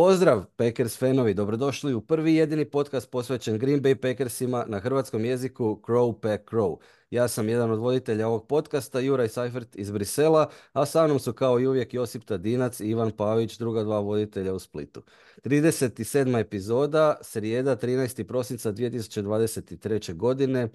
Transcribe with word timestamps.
Pozdrav 0.00 0.44
Packers 0.56 0.98
fanovi, 0.98 1.34
dobrodošli 1.34 1.94
u 1.94 2.00
prvi 2.00 2.34
jedini 2.34 2.64
podcast 2.64 3.10
posvećen 3.10 3.58
Green 3.58 3.82
Bay 3.82 3.94
Packersima 3.94 4.64
na 4.68 4.80
hrvatskom 4.80 5.24
jeziku 5.24 5.80
Crow 5.86 6.20
Pack 6.20 6.50
Crow. 6.50 6.76
Ja 7.10 7.28
sam 7.28 7.48
jedan 7.48 7.70
od 7.70 7.78
voditelja 7.78 8.28
ovog 8.28 8.46
podcasta, 8.46 9.00
Juraj 9.00 9.28
Seifert 9.28 9.76
iz 9.76 9.90
Brisela, 9.90 10.50
a 10.72 10.86
sa 10.86 11.06
mnom 11.06 11.18
su 11.18 11.32
kao 11.32 11.60
i 11.60 11.66
uvijek 11.66 11.94
Josip 11.94 12.24
Tadinac 12.24 12.80
i 12.80 12.88
Ivan 12.88 13.10
Pavić, 13.10 13.58
druga 13.58 13.84
dva 13.84 14.00
voditelja 14.00 14.54
u 14.54 14.58
Splitu. 14.58 15.02
37. 15.44 16.40
epizoda, 16.40 17.16
srijeda 17.22 17.76
13. 17.76 18.22
prosinca 18.22 18.72
2023. 18.72 20.16
godine, 20.16 20.68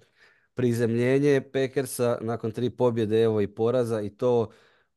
prizemljenje 0.54 1.42
Packersa 1.54 2.18
nakon 2.22 2.52
tri 2.52 2.70
pobjede 2.70 3.24
evo 3.24 3.42
i 3.42 3.48
poraza 3.48 4.02
i 4.02 4.10
to 4.10 4.50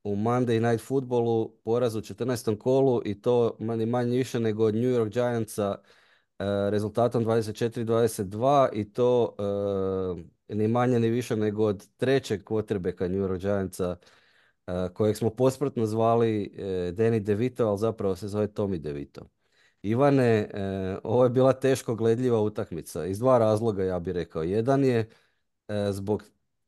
u 0.06 0.16
Monday 0.16 0.60
Night 0.60 0.87
Footballu 0.87 1.52
poraz 1.65 1.96
u 1.96 2.01
14. 2.01 2.59
kolu 2.59 3.02
i 3.05 3.20
to 3.20 3.56
manje 3.60 3.87
manje 3.87 4.16
više 4.16 4.41
nego 4.41 4.64
od 4.64 4.74
New 4.74 4.91
York 4.91 5.12
Giantsa 5.12 5.78
e, 6.38 6.45
rezultatom 6.70 7.24
24-22 7.24 8.69
i 8.73 8.92
to 8.92 9.37
e, 10.48 10.55
ni 10.55 10.69
manje 10.69 11.00
ni 11.00 11.09
više 11.09 11.37
nego 11.37 11.64
od 11.64 11.88
trećeg 11.97 12.45
quarterbacka 12.45 13.09
New 13.09 13.28
York 13.28 13.38
Giantsa 13.38 13.97
e, 14.66 14.88
kojeg 14.95 15.16
smo 15.16 15.30
posprtno 15.30 15.87
zvali 15.87 16.55
Danny 16.92 17.20
DeVito, 17.20 17.69
ali 17.69 17.78
zapravo 17.78 18.16
se 18.16 18.28
zove 18.28 18.48
Tommy 18.48 18.78
DeVito. 18.78 19.20
Ivane, 19.83 20.50
ovo 21.05 21.25
je 21.25 21.30
bila 21.30 21.52
teško 21.52 21.95
gledljiva 21.95 22.41
utakmica 22.41 23.06
iz 23.06 23.19
dva 23.19 23.38
razloga 23.38 23.84
ja 23.84 23.98
bih 23.98 24.14
rekao. 24.14 24.42
Jedan 24.42 24.84
je 24.84 25.09
zbog 25.91 26.25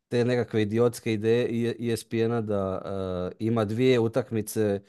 te 0.08 0.24
nekakve 0.24 0.62
idiotske 0.62 1.12
ideje 1.12 1.76
ESPN-a 1.92 2.40
da 2.40 2.82
uh, 2.84 3.36
ima 3.38 3.64
dvije 3.64 4.00
utakmice 4.00 4.80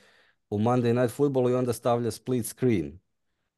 u 0.49 0.57
Monday 0.57 1.01
Night 1.01 1.15
Footballu 1.15 1.49
i 1.49 1.53
onda 1.53 1.73
stavlja 1.73 2.11
split 2.11 2.45
screen. 2.45 2.99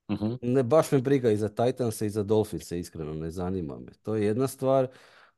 uh 0.09 0.37
Ne, 0.41 0.63
baš 0.63 0.91
me 0.91 0.99
briga 0.99 1.31
i 1.31 1.37
za 1.37 1.49
Titans 1.49 2.01
i 2.01 2.09
za 2.09 2.23
Dolphins, 2.23 2.71
iskreno 2.71 3.13
ne 3.13 3.31
zanima 3.31 3.79
me. 3.79 3.91
To 4.01 4.15
je 4.15 4.25
jedna 4.25 4.47
stvar. 4.47 4.87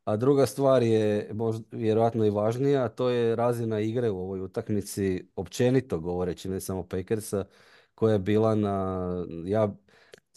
A 0.05 0.17
druga 0.17 0.45
stvar 0.45 0.83
je 0.83 1.29
možda, 1.33 1.77
vjerojatno 1.77 2.25
i 2.25 2.29
važnija, 2.29 2.83
a 2.83 2.89
to 2.89 3.09
je 3.09 3.35
razina 3.35 3.79
igre 3.79 4.09
u 4.09 4.19
ovoj 4.19 4.41
utakmici, 4.41 5.27
općenito 5.35 5.99
govoreći, 5.99 6.49
ne 6.49 6.59
samo 6.59 6.87
Packersa, 6.87 7.45
koja 7.95 8.13
je 8.13 8.19
bila 8.19 8.55
na... 8.55 9.25
Ja, 9.45 9.75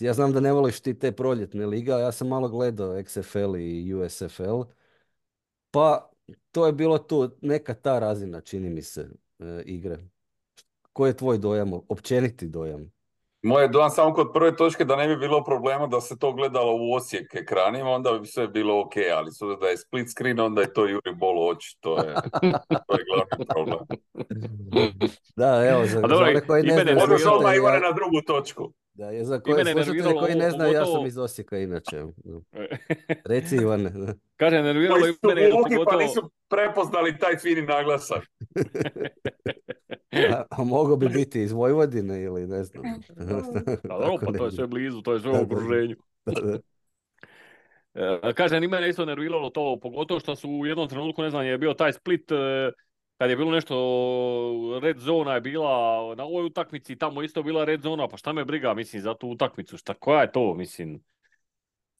ja 0.00 0.12
znam 0.12 0.32
da 0.32 0.41
ne 0.41 0.53
voliš 0.53 0.80
ti 0.80 0.98
te 0.98 1.12
proljetne 1.12 1.66
liga, 1.66 1.98
ja 1.98 2.12
sam 2.12 2.28
malo 2.28 2.48
gledao 2.48 2.94
XFL 2.94 3.56
i 3.56 3.94
USFL 3.94 4.62
pa 5.77 6.10
to 6.52 6.66
je 6.66 6.72
bilo 6.72 6.98
tu 6.98 7.30
neka 7.42 7.74
ta 7.74 7.98
razina, 7.98 8.41
čini 8.41 8.70
mi 8.70 8.82
se, 8.82 9.08
e, 9.38 9.62
igre. 9.64 9.98
Koji 10.92 11.10
je 11.10 11.16
tvoj 11.16 11.38
dojam, 11.38 11.72
općeniti 11.88 12.46
dojam? 12.48 12.92
Moj 13.42 13.62
je 13.62 13.69
dojam 13.69 13.91
samo 13.91 14.14
kod 14.14 14.30
prve 14.34 14.56
točke 14.56 14.84
da 14.84 14.97
ne 14.97 15.08
bi 15.08 15.16
bilo 15.16 15.44
problema 15.44 15.86
da 15.86 16.00
se 16.00 16.19
to 16.19 16.32
gledalo 16.32 16.77
u 16.77 16.92
Osijek 16.92 17.34
ekranima, 17.34 17.91
onda 17.91 18.12
bi 18.12 18.27
sve 18.27 18.48
bilo 18.48 18.80
ok, 18.80 18.92
ali 19.16 19.32
su 19.32 19.56
da 19.56 19.66
je 19.66 19.77
split 19.77 20.10
screen, 20.10 20.41
onda 20.41 20.60
je 20.60 20.72
to 20.72 20.86
Juri 20.86 21.14
Bolo 21.14 21.48
oči, 21.48 21.78
to 21.80 21.98
je, 21.98 22.14
to 22.86 22.94
je 22.97 23.04
glavni 23.08 23.47
problem. 23.48 23.78
da, 25.36 25.66
evo, 25.70 25.86
za, 25.86 26.00
dobro, 26.00 26.34
za 26.34 26.41
koji 26.41 26.62
ne 26.62 26.82
znam... 26.82 26.94
Možeš 26.94 27.27
odmah 27.27 27.56
Ivane 27.56 27.80
na 27.80 27.92
drugu 27.92 28.20
točku. 28.27 28.72
Da, 28.97 29.11
je 29.11 29.25
za 29.25 29.41
koje 29.41 29.64
slušatelje 29.64 30.14
koji 30.20 30.34
ne 30.34 30.50
znaju, 30.50 30.72
ja 30.72 30.86
sam 30.86 31.06
iz 31.06 31.19
Osijeka 31.19 31.58
inače. 31.58 32.02
Reci 33.30 33.56
Ivane. 33.56 33.92
Kaže, 34.36 34.62
nerviralo 34.62 35.06
i 35.06 35.14
mene. 35.27 35.50
Pa 35.91 35.97
nisu 35.97 36.30
prepoznali 36.48 37.19
taj 37.19 37.36
fini 37.36 37.62
naglasak. 37.62 38.22
a, 40.33 40.42
a 40.50 40.64
mogo 40.64 40.97
bi 40.97 41.08
biti 41.08 41.42
iz 41.42 41.53
Vojvodine 41.53 42.22
ili 42.22 42.47
ne 42.47 42.64
znam. 42.64 42.84
da, 43.84 43.88
dobro, 43.88 44.19
pa 44.26 44.38
to 44.38 44.44
je 44.44 44.53
sve 44.53 44.66
blizu, 44.66 45.03
to 45.03 45.12
je 45.12 45.20
sve 45.20 45.31
u 45.31 45.43
okruženju. 45.43 45.97
E, 47.94 48.32
kaže, 48.34 48.60
ni 48.60 48.69
mene 48.69 48.88
isto 48.88 49.04
nerviralo 49.04 49.50
to, 49.50 49.78
pogotovo 49.82 50.20
što 50.20 50.37
su 50.37 50.50
u 50.50 50.66
jednom 50.66 50.88
trenutku, 50.88 51.22
ne 51.22 51.31
znam, 51.31 51.47
je 51.47 51.59
bio 51.59 51.75
taj 51.75 51.93
split, 51.93 52.32
e, 52.32 52.72
kad 53.19 53.31
je 53.31 53.37
bilo 53.37 53.50
nešto, 53.50 54.78
red 54.82 54.99
zona 54.99 55.34
je 55.34 55.41
bila 55.41 55.71
na 56.15 56.25
ovoj 56.25 56.44
utakmici, 56.44 56.97
tamo 56.97 57.22
isto 57.22 57.43
bila 57.43 57.65
red 57.65 57.82
zona, 57.82 58.09
pa 58.09 58.16
šta 58.16 58.32
me 58.32 58.44
briga, 58.44 58.75
mislim, 58.75 59.03
za 59.03 59.15
tu 59.15 59.28
utakmicu, 59.28 59.77
šta, 59.77 59.94
koja 59.94 60.21
je 60.21 60.32
to, 60.32 60.54
mislim, 60.54 61.04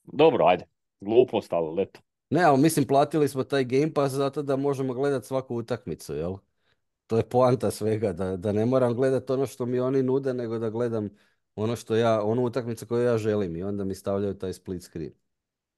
dobro, 0.05 0.47
ajde, 0.47 0.65
glupost, 1.01 1.53
ali 1.53 1.75
leto. 1.77 2.01
Ne, 2.31 2.43
ali 2.43 2.61
mislim, 2.61 2.87
platili 2.87 3.29
smo 3.29 3.45
taj 3.45 3.65
Game 3.65 3.93
Pass 3.95 4.15
zato 4.15 4.43
da 4.43 4.57
možemo 4.57 4.95
gledati 4.95 5.27
svaku 5.27 5.57
utakmicu, 5.57 6.15
jel? 6.15 6.35
To 7.07 7.17
je 7.17 7.29
poanta 7.29 7.71
svega, 7.71 8.13
da, 8.13 8.37
da 8.37 8.53
ne 8.53 8.67
moram 8.67 8.95
gledati 8.95 9.33
ono 9.33 9.47
što 9.47 9.67
mi 9.67 9.81
oni 9.81 10.03
nude, 10.03 10.35
nego 10.35 10.59
da 10.59 10.71
gledam 10.71 11.11
ono 11.57 11.77
što 11.77 11.97
ja, 11.97 12.23
onu 12.23 12.45
utakmicu 12.45 12.87
koju 12.87 13.05
ja 13.05 13.19
želim 13.19 13.57
i 13.57 13.63
onda 13.63 13.85
mi 13.85 13.95
stavljaju 13.95 14.35
taj 14.35 14.53
split 14.53 14.83
screen. 14.83 15.13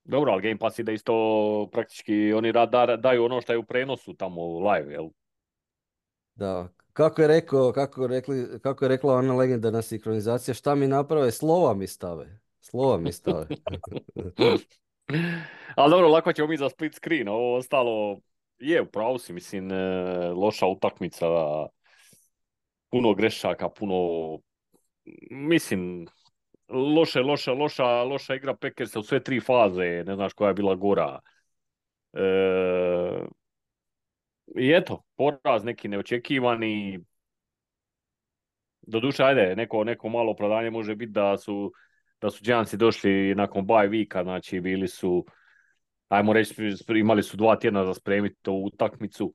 Dobro, 0.05 0.33
ali 0.33 0.43
Game 0.43 0.59
Pass 0.59 0.79
ide 0.79 0.95
isto 0.95 1.69
praktički, 1.73 2.33
oni 2.33 2.53
daju 2.99 3.25
ono 3.25 3.41
što 3.41 3.53
je 3.53 3.59
u 3.59 3.63
prenosu 3.63 4.15
tamo 4.15 4.71
live, 4.71 4.93
jel? 4.93 5.09
Da, 6.39 6.69
kako 6.93 7.23
je 7.23 7.29
rekao, 7.29 7.73
kako 7.73 8.07
rekli, 8.07 8.61
kako 8.63 8.85
je 8.85 8.89
rekla 8.89 9.15
ona 9.15 9.35
legendarna 9.35 9.83
sinkronizacija, 9.83 10.55
šta 10.55 10.75
mi 10.75 10.87
naprave, 10.87 11.33
slova 11.33 11.75
mi 11.75 11.87
stave. 11.87 12.41
Slova 12.61 12.99
mi 12.99 13.13
stave. 13.13 13.47
Ali 15.77 15.91
dobro, 15.91 16.09
lako 16.09 16.33
ćemo 16.33 16.49
mi 16.49 16.57
za 16.57 16.69
split 16.69 16.95
screen, 16.95 17.29
ovo 17.29 17.57
ostalo 17.57 18.21
je, 18.59 18.83
upravo 18.83 19.19
si, 19.19 19.33
mislim, 19.33 19.73
e, 19.73 19.75
loša 20.29 20.67
utakmica, 20.67 21.27
puno 22.91 23.15
grešaka, 23.15 23.69
puno, 23.69 24.39
mislim, 25.31 26.07
loše, 26.69 27.21
loša, 27.21 27.53
loša, 27.53 28.03
loša 28.03 28.35
igra 28.35 28.57
Packersa 28.57 29.01
u 29.01 29.03
sve 29.03 29.23
tri 29.23 29.41
faze, 29.41 30.05
ne 30.07 30.15
znaš 30.15 30.33
koja 30.33 30.49
je 30.49 30.55
bila 30.55 30.75
gora. 30.75 31.21
E, 32.13 32.23
i 34.57 34.73
eto, 34.73 35.03
poraz 35.17 35.65
neki 35.65 35.89
neočekivani. 35.89 37.01
Doduše, 38.83 39.23
ajde, 39.25 39.57
neko, 39.57 39.85
neko 39.85 40.09
malo 40.09 40.31
opravdanje 40.33 40.71
može 40.71 40.97
biti 40.97 41.13
da 41.13 41.37
su 41.37 41.73
da 42.21 42.31
su 42.31 42.45
Giantsi 42.45 42.77
došli 42.77 43.35
nakon 43.35 43.67
bye 43.67 43.89
weeka, 43.89 44.23
znači 44.23 44.61
bili 44.61 44.89
su, 44.89 45.27
ajmo 46.09 46.33
reći, 46.33 46.55
imali 46.97 47.23
su 47.23 47.37
dva 47.37 47.57
tjedna 47.57 47.85
za 47.85 47.95
spremiti 47.95 48.51
ovu 48.51 48.65
utakmicu. 48.65 49.35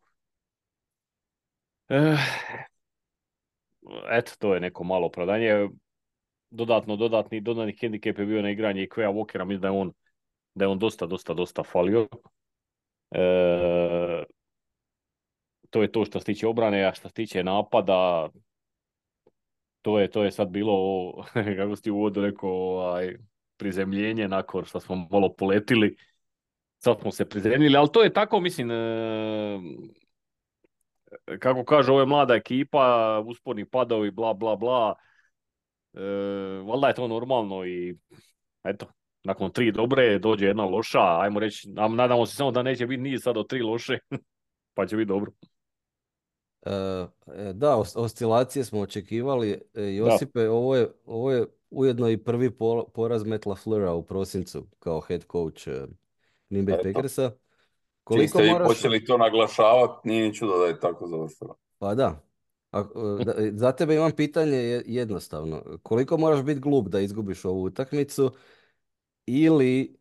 Eh, 1.89 2.17
eto, 4.09 4.31
to 4.39 4.53
je 4.53 4.59
neko 4.59 4.83
malo 4.83 5.07
opravdanje. 5.07 5.69
Dodatno, 6.49 6.95
dodatni, 6.95 7.41
dodatni 7.41 7.77
hendikep 7.81 8.19
je 8.19 8.25
bio 8.25 8.41
na 8.41 8.49
igranje 8.49 8.83
i 8.83 8.89
Kvea 8.89 9.09
Walkera, 9.09 9.45
mislim 9.45 9.61
da 9.61 9.67
je 9.67 9.71
on, 9.71 9.93
da 10.53 10.65
je 10.65 10.69
on 10.69 10.79
dosta, 10.79 11.05
dosta, 11.05 11.33
dosta 11.33 11.63
falio. 11.63 12.07
E, 13.11 14.23
to 15.73 15.81
je 15.81 15.91
to 15.91 16.05
što 16.05 16.19
se 16.19 16.25
tiče 16.25 16.47
obrane, 16.47 16.83
a 16.85 16.93
što 16.93 17.07
se 17.09 17.13
tiče 17.13 17.43
napada, 17.43 18.29
to 19.81 19.99
je, 19.99 20.11
to 20.11 20.23
je 20.23 20.31
sad 20.31 20.49
bilo, 20.49 21.11
kako 21.57 21.75
si 21.75 21.91
u 21.91 21.95
uvodu 21.95 22.21
rekao, 22.21 22.49
ovaj, 22.49 23.17
prizemljenje 23.57 24.27
nakon 24.27 24.65
što 24.65 24.79
smo 24.79 25.07
malo 25.11 25.33
poletili. 25.33 25.95
Sad 26.77 26.99
smo 27.01 27.11
se 27.11 27.29
prizemljili, 27.29 27.77
ali 27.77 27.89
to 27.93 28.03
je 28.03 28.13
tako, 28.13 28.39
mislim, 28.39 28.71
e, 28.71 29.59
kako 31.39 31.65
kaže, 31.65 31.93
je 31.93 32.05
mlada 32.05 32.35
ekipa, 32.35 33.19
usporni 33.25 33.65
padovi, 33.65 34.11
bla, 34.11 34.33
bla, 34.33 34.55
bla. 34.55 34.95
E, 35.93 35.99
valjda 36.67 36.87
je 36.87 36.93
to 36.93 37.07
normalno 37.07 37.65
i 37.65 37.97
eto, 38.63 38.85
nakon 39.23 39.51
tri 39.51 39.71
dobre 39.71 40.19
dođe 40.19 40.45
jedna 40.45 40.65
loša, 40.65 41.19
ajmo 41.21 41.39
reći, 41.39 41.69
nadamo 41.69 42.25
se 42.25 42.35
samo 42.35 42.51
da 42.51 42.63
neće 42.63 42.87
biti 42.87 43.01
nije 43.01 43.19
sad 43.19 43.37
od 43.37 43.49
tri 43.49 43.61
loše, 43.61 43.97
pa 44.75 44.85
će 44.85 44.95
biti 44.95 45.07
dobro. 45.07 45.31
E, 46.65 46.71
e, 47.27 47.53
da, 47.53 47.83
oscilacije 47.95 48.65
smo 48.65 48.79
očekivali. 48.79 49.61
E, 49.73 49.83
Josipe, 49.83 50.49
ovo 50.49 50.75
je, 50.75 50.91
ovo 51.05 51.31
je 51.31 51.45
ujedno 51.69 52.09
i 52.09 52.17
prvi 52.17 52.51
poraz 52.93 53.23
Matt 53.23 53.45
LaFleura 53.45 53.93
u 53.93 54.03
prosincu 54.03 54.65
kao 54.79 55.01
head 55.01 55.23
coach 55.31 55.67
Green 56.49 56.65
Bay 56.65 56.83
Packersa. 56.83 57.31
Koliko 58.03 58.39
ste 58.39 58.51
moraš... 58.51 58.67
počeli 58.67 59.05
to 59.05 59.17
naglašavati, 59.17 60.07
nije 60.07 60.27
ni 60.27 60.33
čudo 60.33 60.57
da 60.57 60.65
je 60.65 60.79
tako 60.79 61.07
završilo. 61.07 61.55
Pa 61.79 61.95
da. 61.95 62.23
A, 62.71 62.83
za 63.51 63.71
tebe 63.71 63.95
imam 63.95 64.11
pitanje 64.11 64.83
jednostavno. 64.85 65.63
Koliko 65.83 66.17
moraš 66.17 66.43
biti 66.43 66.59
glup 66.59 66.87
da 66.87 66.99
izgubiš 66.99 67.45
ovu 67.45 67.63
utakmicu 67.63 68.31
ili 69.25 69.97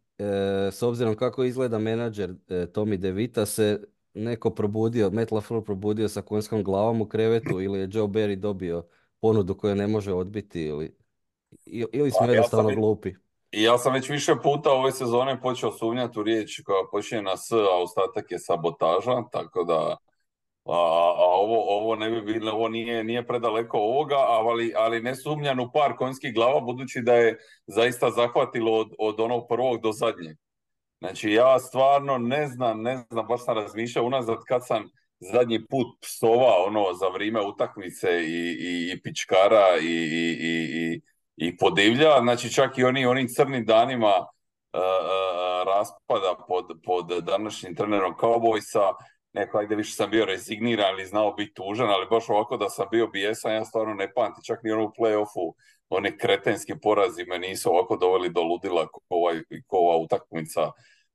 s 0.72 0.82
obzirom 0.82 1.16
kako 1.16 1.44
izgleda 1.44 1.78
menadžer 1.78 2.34
Tommy 2.48 2.96
DeVita 2.96 3.46
se 3.46 3.84
neko 4.14 4.50
probudio, 4.50 5.10
Matt 5.10 5.32
LaFleur 5.32 5.64
probudio 5.64 6.08
sa 6.08 6.22
konjskom 6.22 6.64
glavom 6.64 7.00
u 7.00 7.08
krevetu 7.08 7.60
ili 7.60 7.78
je 7.78 7.88
Joe 7.92 8.08
Barry 8.08 8.36
dobio 8.36 8.86
ponudu 9.20 9.54
koju 9.54 9.74
ne 9.74 9.86
može 9.86 10.12
odbiti 10.12 10.62
ili, 10.62 10.96
ili 11.92 12.10
smo 12.10 12.26
pa, 12.26 12.32
jednostavno 12.32 12.70
ja 12.70 12.76
glupi. 12.76 13.12
Ja 13.52 13.78
sam 13.78 13.92
već 13.92 14.10
više 14.10 14.34
puta 14.42 14.70
ove 14.70 14.92
sezone 14.92 15.40
počeo 15.40 15.72
sumnjati 15.72 16.20
u 16.20 16.22
riječ 16.22 16.60
koja 16.64 16.82
počinje 16.90 17.22
na 17.22 17.36
S, 17.36 17.52
a 17.52 17.82
ostatak 17.82 18.30
je 18.30 18.38
sabotaža, 18.38 19.22
tako 19.32 19.64
da 19.64 19.96
A, 20.64 20.74
a 21.18 21.26
ovo, 21.42 21.78
ovo 21.78 21.96
ne 21.96 22.10
bi 22.10 22.22
bilo, 22.22 22.52
ovo 22.52 22.68
nije, 22.68 23.04
nije 23.04 23.26
predaleko 23.26 23.78
ovoga, 23.78 24.16
ali, 24.16 24.72
ali 24.76 25.02
ne 25.02 25.14
sumnjan 25.14 25.60
u 25.60 25.70
par 25.72 25.96
konjskih 25.96 26.34
glava, 26.34 26.60
budući 26.60 27.00
da 27.02 27.14
je 27.14 27.38
zaista 27.66 28.10
zahvatilo 28.10 28.72
od, 28.72 28.92
od 28.98 29.20
onog 29.20 29.46
prvog 29.48 29.80
do 29.82 29.92
zadnjeg. 29.92 30.36
Znači 31.02 31.30
ja 31.30 31.58
stvarno 31.58 32.18
ne 32.18 32.46
znam, 32.46 32.82
ne 32.82 33.04
znam, 33.10 33.26
baš 33.26 33.44
sam 33.44 33.56
razmišljao 33.56 34.04
unazad 34.04 34.38
kad 34.46 34.66
sam 34.66 34.90
zadnji 35.20 35.66
put 35.66 35.86
psova 36.02 36.64
ono 36.66 36.92
za 36.92 37.08
vrijeme 37.08 37.40
utakmice 37.40 38.08
i, 38.22 38.56
i, 38.60 38.92
i 38.92 39.02
pičkara 39.02 39.78
i, 39.80 39.86
i, 39.86 40.38
i, 40.40 41.00
i 41.36 41.56
podivlja, 41.56 42.20
znači 42.22 42.52
čak 42.52 42.78
i 42.78 42.84
oni 42.84 43.06
onim 43.06 43.28
crnim 43.28 43.64
danima 43.64 44.16
uh, 44.16 44.80
uh, 44.80 45.66
raspada 45.66 46.34
pod, 46.48 46.66
pod 46.84 47.24
današnjim 47.24 47.74
trenerom 47.74 48.14
Cowboysa, 48.20 48.92
neko 49.32 49.58
ajde 49.58 49.76
više 49.76 49.94
sam 49.94 50.10
bio 50.10 50.24
rezigniran 50.24 50.94
ili 50.94 51.06
znao 51.06 51.32
biti 51.32 51.54
tužan, 51.54 51.90
ali 51.90 52.06
baš 52.10 52.28
ovako 52.28 52.56
da 52.56 52.68
sam 52.68 52.86
bio 52.90 53.06
bijesan, 53.06 53.52
ja 53.52 53.64
stvarno 53.64 53.94
ne 53.94 54.12
pamtim, 54.14 54.44
čak 54.44 54.62
ni 54.62 54.70
ono 54.70 54.84
u 54.84 54.92
play-offu, 54.98 55.52
one 55.88 56.18
kretenski 56.18 56.74
porazi 56.82 57.24
me 57.24 57.38
nisu 57.38 57.70
ovako 57.70 57.96
doveli 57.96 58.28
do 58.28 58.42
ludila 58.42 58.86
ko, 58.86 59.00
ovaj, 59.08 59.42
utakmica 60.42 60.72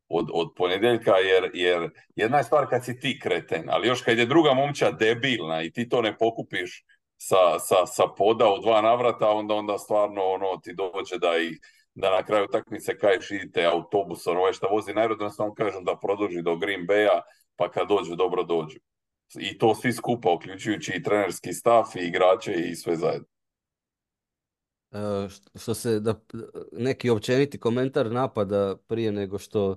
od, 0.09 0.29
od 0.33 0.53
ponedjeljka, 0.55 1.11
jer, 1.11 1.51
jer 1.53 1.89
jedna 2.15 2.37
je 2.37 2.43
stvar 2.43 2.67
kad 2.69 2.85
si 2.85 2.99
ti 2.99 3.19
kreten, 3.19 3.63
ali 3.69 3.87
još 3.87 4.01
kad 4.01 4.17
je 4.17 4.25
druga 4.25 4.53
momča 4.53 4.91
debilna 4.91 5.63
i 5.63 5.71
ti 5.71 5.89
to 5.89 6.01
ne 6.01 6.17
pokupiš 6.17 6.83
sa, 7.17 7.59
sa, 7.59 7.85
sa 7.85 8.03
poda 8.17 8.49
u 8.53 8.61
dva 8.61 8.81
navrata, 8.81 9.29
onda 9.29 9.53
onda 9.53 9.77
stvarno 9.77 10.21
ono 10.23 10.57
ti 10.63 10.73
dođe 10.73 11.17
da 11.17 11.37
i 11.37 11.51
da 11.95 12.11
na 12.11 12.23
kraju 12.23 12.45
utakmice 12.45 12.97
kažeš 12.97 13.31
idite 13.31 13.65
autobusom, 13.65 14.37
ovaj 14.37 14.53
što 14.53 14.67
vozi 14.67 14.93
najrodno 14.93 15.53
kažem 15.57 15.83
da 15.83 15.97
produži 15.97 16.41
do 16.41 16.55
Green 16.55 16.87
Baya, 16.87 17.21
pa 17.55 17.71
kad 17.71 17.87
dođu, 17.87 18.15
dobro 18.15 18.43
dođu. 18.43 18.79
I 19.39 19.57
to 19.57 19.75
svi 19.75 19.93
skupa, 19.93 20.31
uključujući 20.31 20.93
i 20.95 21.03
trenerski 21.03 21.53
stav 21.53 21.85
i 21.95 22.07
igrače 22.07 22.53
i 22.53 22.75
sve 22.75 22.95
zajedno. 22.95 23.27
E, 24.91 24.97
što 25.55 25.73
se, 25.73 25.99
da, 25.99 26.13
neki 26.71 27.09
općeniti 27.09 27.59
komentar 27.59 28.11
napada 28.11 28.75
prije 28.87 29.11
nego 29.11 29.37
što 29.37 29.75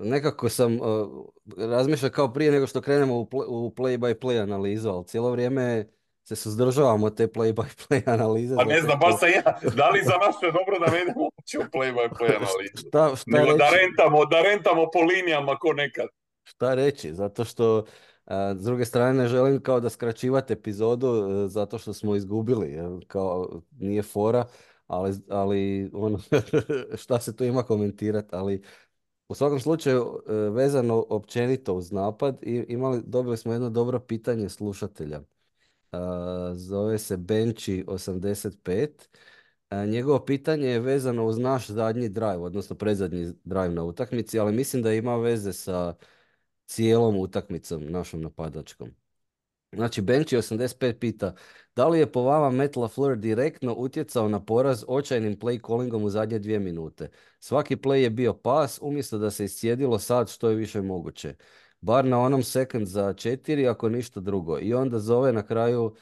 nekako 0.00 0.48
sam 0.48 0.80
uh, 0.80 1.26
razmišljao 1.56 2.10
kao 2.10 2.32
prije 2.32 2.50
nego 2.50 2.66
što 2.66 2.80
krenemo 2.80 3.14
u, 3.14 3.28
u 3.48 3.74
play 3.76 3.98
by 3.98 4.14
play 4.14 4.42
analizu, 4.42 4.88
ali 4.88 5.04
cijelo 5.04 5.30
vrijeme 5.30 5.86
se 6.24 6.36
suzdržavamo 6.36 7.10
te 7.10 7.26
play 7.26 7.52
by 7.54 7.64
play 7.88 8.02
analize. 8.06 8.56
Pa 8.56 8.64
ne 8.64 8.80
znam, 8.80 8.98
baš 8.98 9.18
sam 9.18 9.28
ja, 9.28 9.42
da 9.76 9.88
li 9.90 10.02
za 10.02 10.16
nas 10.26 10.36
je 10.42 10.52
dobro 10.52 10.78
da 10.78 10.92
ne 10.92 11.02
idemo 11.02 11.26
u 11.26 11.30
play 11.72 11.94
by 11.94 12.08
play 12.08 12.36
analizu? 12.40 12.88
Šta, 12.88 13.16
šta 13.16 13.30
Nego 13.30 13.56
da 13.56 13.70
rentamo, 13.70 14.24
da 14.24 14.42
rentamo 14.42 14.90
po 14.92 14.98
linijama 15.00 15.56
ko 15.56 15.72
nekad. 15.72 16.06
Šta 16.44 16.74
reći, 16.74 17.14
zato 17.14 17.44
što 17.44 17.84
s 18.56 18.64
druge 18.64 18.84
strane 18.84 19.14
ne 19.22 19.28
želim 19.28 19.60
kao 19.62 19.80
da 19.80 19.90
skraćivati 19.90 20.52
epizodu 20.52 21.06
e, 21.08 21.48
zato 21.48 21.78
što 21.78 21.92
smo 21.92 22.16
izgubili, 22.16 22.78
kao 23.06 23.62
nije 23.78 24.02
fora, 24.02 24.46
ali, 24.86 25.14
ali 25.28 25.90
ono, 25.94 26.18
šta 27.02 27.20
se 27.20 27.36
tu 27.36 27.44
ima 27.44 27.62
komentirati, 27.62 28.28
ali 28.32 28.62
u 29.28 29.34
svakom 29.34 29.60
slučaju, 29.60 30.20
e, 30.28 30.32
vezano 30.32 31.06
općenito 31.08 31.74
uz 31.74 31.92
napad, 31.92 32.38
imali, 32.42 33.02
dobili 33.06 33.36
smo 33.36 33.52
jedno 33.52 33.70
dobro 33.70 34.00
pitanje 34.00 34.48
slušatelja. 34.48 35.20
Zove 36.54 36.98
se 36.98 37.16
Benči 37.16 37.84
85. 37.86 38.88
Njegovo 39.86 40.24
pitanje 40.24 40.68
je 40.68 40.80
vezano 40.80 41.26
uz 41.26 41.38
naš 41.38 41.66
zadnji 41.66 42.08
drive, 42.08 42.36
odnosno 42.36 42.76
predzadnji 42.76 43.32
drive 43.44 43.68
na 43.68 43.84
utakmici, 43.84 44.38
ali 44.38 44.52
mislim 44.52 44.82
da 44.82 44.92
ima 44.92 45.16
veze 45.16 45.52
sa 45.52 45.94
cijelom 46.68 47.16
utakmicom 47.16 47.84
našom 47.90 48.20
napadačkom. 48.22 48.90
Znači, 49.72 50.02
Benči 50.02 50.36
85 50.36 50.92
pita, 50.92 51.34
da 51.76 51.88
li 51.88 51.98
je 51.98 52.12
po 52.12 52.22
vama 52.22 52.50
Matt 52.50 52.76
LaFleur 52.76 53.16
direktno 53.16 53.74
utjecao 53.74 54.28
na 54.28 54.44
poraz 54.44 54.84
očajnim 54.88 55.38
play 55.38 55.66
callingom 55.66 56.04
u 56.04 56.10
zadnje 56.10 56.38
dvije 56.38 56.58
minute? 56.58 57.10
Svaki 57.40 57.76
play 57.76 57.94
je 57.94 58.10
bio 58.10 58.34
pas, 58.34 58.78
umjesto 58.82 59.18
da 59.18 59.30
se 59.30 59.44
iscijedilo 59.44 59.98
sad 59.98 60.30
što 60.30 60.48
je 60.48 60.56
više 60.56 60.82
moguće. 60.82 61.34
Bar 61.80 62.04
na 62.04 62.20
onom 62.20 62.42
second 62.42 62.86
za 62.86 63.12
četiri, 63.12 63.68
ako 63.68 63.88
ništa 63.88 64.20
drugo. 64.20 64.58
I 64.60 64.74
onda 64.74 64.98
zove 64.98 65.32
na 65.32 65.46
kraju 65.46 65.84
uh, 65.84 65.94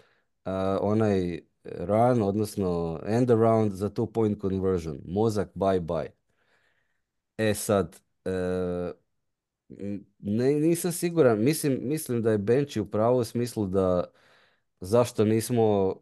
onaj 0.80 1.40
run, 1.64 2.22
odnosno 2.22 3.00
end 3.06 3.30
around 3.30 3.72
za 3.72 3.90
two 3.90 4.12
point 4.12 4.40
conversion. 4.40 5.00
Mozak 5.06 5.48
bye 5.54 5.80
bye. 5.80 6.08
E 7.38 7.54
sad, 7.54 8.00
uh, 8.24 9.05
ne, 10.18 10.54
nisam 10.54 10.92
siguran. 10.92 11.44
Mislim, 11.44 11.78
mislim 11.82 12.22
da 12.22 12.30
je 12.30 12.38
Benči 12.38 12.80
u 12.80 12.90
pravu 12.90 13.24
smislu 13.24 13.66
da 13.66 14.04
zašto 14.80 15.24
nismo 15.24 15.94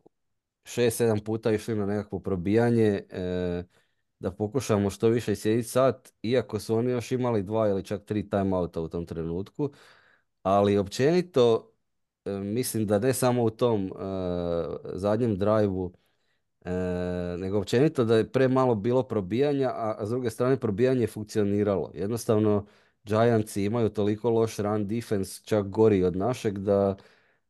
šest, 0.64 0.96
sedam 0.96 1.18
puta 1.20 1.52
išli 1.52 1.76
na 1.76 1.86
nekakvo 1.86 2.18
probijanje, 2.20 3.02
e, 3.10 3.64
da 4.18 4.30
pokušamo 4.30 4.90
što 4.90 5.08
više 5.08 5.36
sjediti 5.36 5.68
sat, 5.68 6.12
iako 6.22 6.60
su 6.60 6.76
oni 6.76 6.90
još 6.90 7.12
imali 7.12 7.42
dva 7.42 7.68
ili 7.68 7.84
čak 7.84 8.04
tri 8.04 8.30
timeouta 8.30 8.80
u 8.80 8.88
tom 8.88 9.06
trenutku. 9.06 9.70
Ali 10.42 10.78
općenito 10.78 11.72
e, 12.24 12.30
mislim 12.30 12.86
da 12.86 12.98
ne 12.98 13.12
samo 13.14 13.44
u 13.44 13.50
tom 13.50 13.86
e, 13.86 13.90
zadnjem 14.94 15.38
drajvu, 15.38 15.94
nego 17.38 17.58
općenito 17.58 18.04
da 18.04 18.16
je 18.16 18.32
premalo 18.32 18.74
bilo 18.74 19.02
probijanja, 19.02 19.68
a, 19.68 19.96
a 19.98 20.06
s 20.06 20.10
druge 20.10 20.30
strane 20.30 20.60
probijanje 20.60 21.00
je 21.00 21.06
funkcioniralo. 21.06 21.90
Jednostavno 21.94 22.66
Giantsi 23.04 23.64
imaju 23.64 23.88
toliko 23.88 24.30
loš 24.30 24.58
run 24.58 24.86
defense, 24.88 25.42
čak 25.44 25.66
gori 25.68 26.04
od 26.04 26.16
našeg, 26.16 26.58
da, 26.58 26.96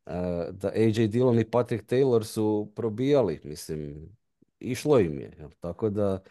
uh, 0.06 0.12
da 0.50 0.68
AJ 0.68 1.06
Dillon 1.08 1.38
i 1.38 1.50
Patrick 1.50 1.86
Taylor 1.90 2.24
su 2.24 2.72
probijali, 2.76 3.40
mislim, 3.44 4.08
išlo 4.60 5.00
im 5.00 5.20
je. 5.20 5.48
Tako 5.60 5.90
da, 5.90 6.22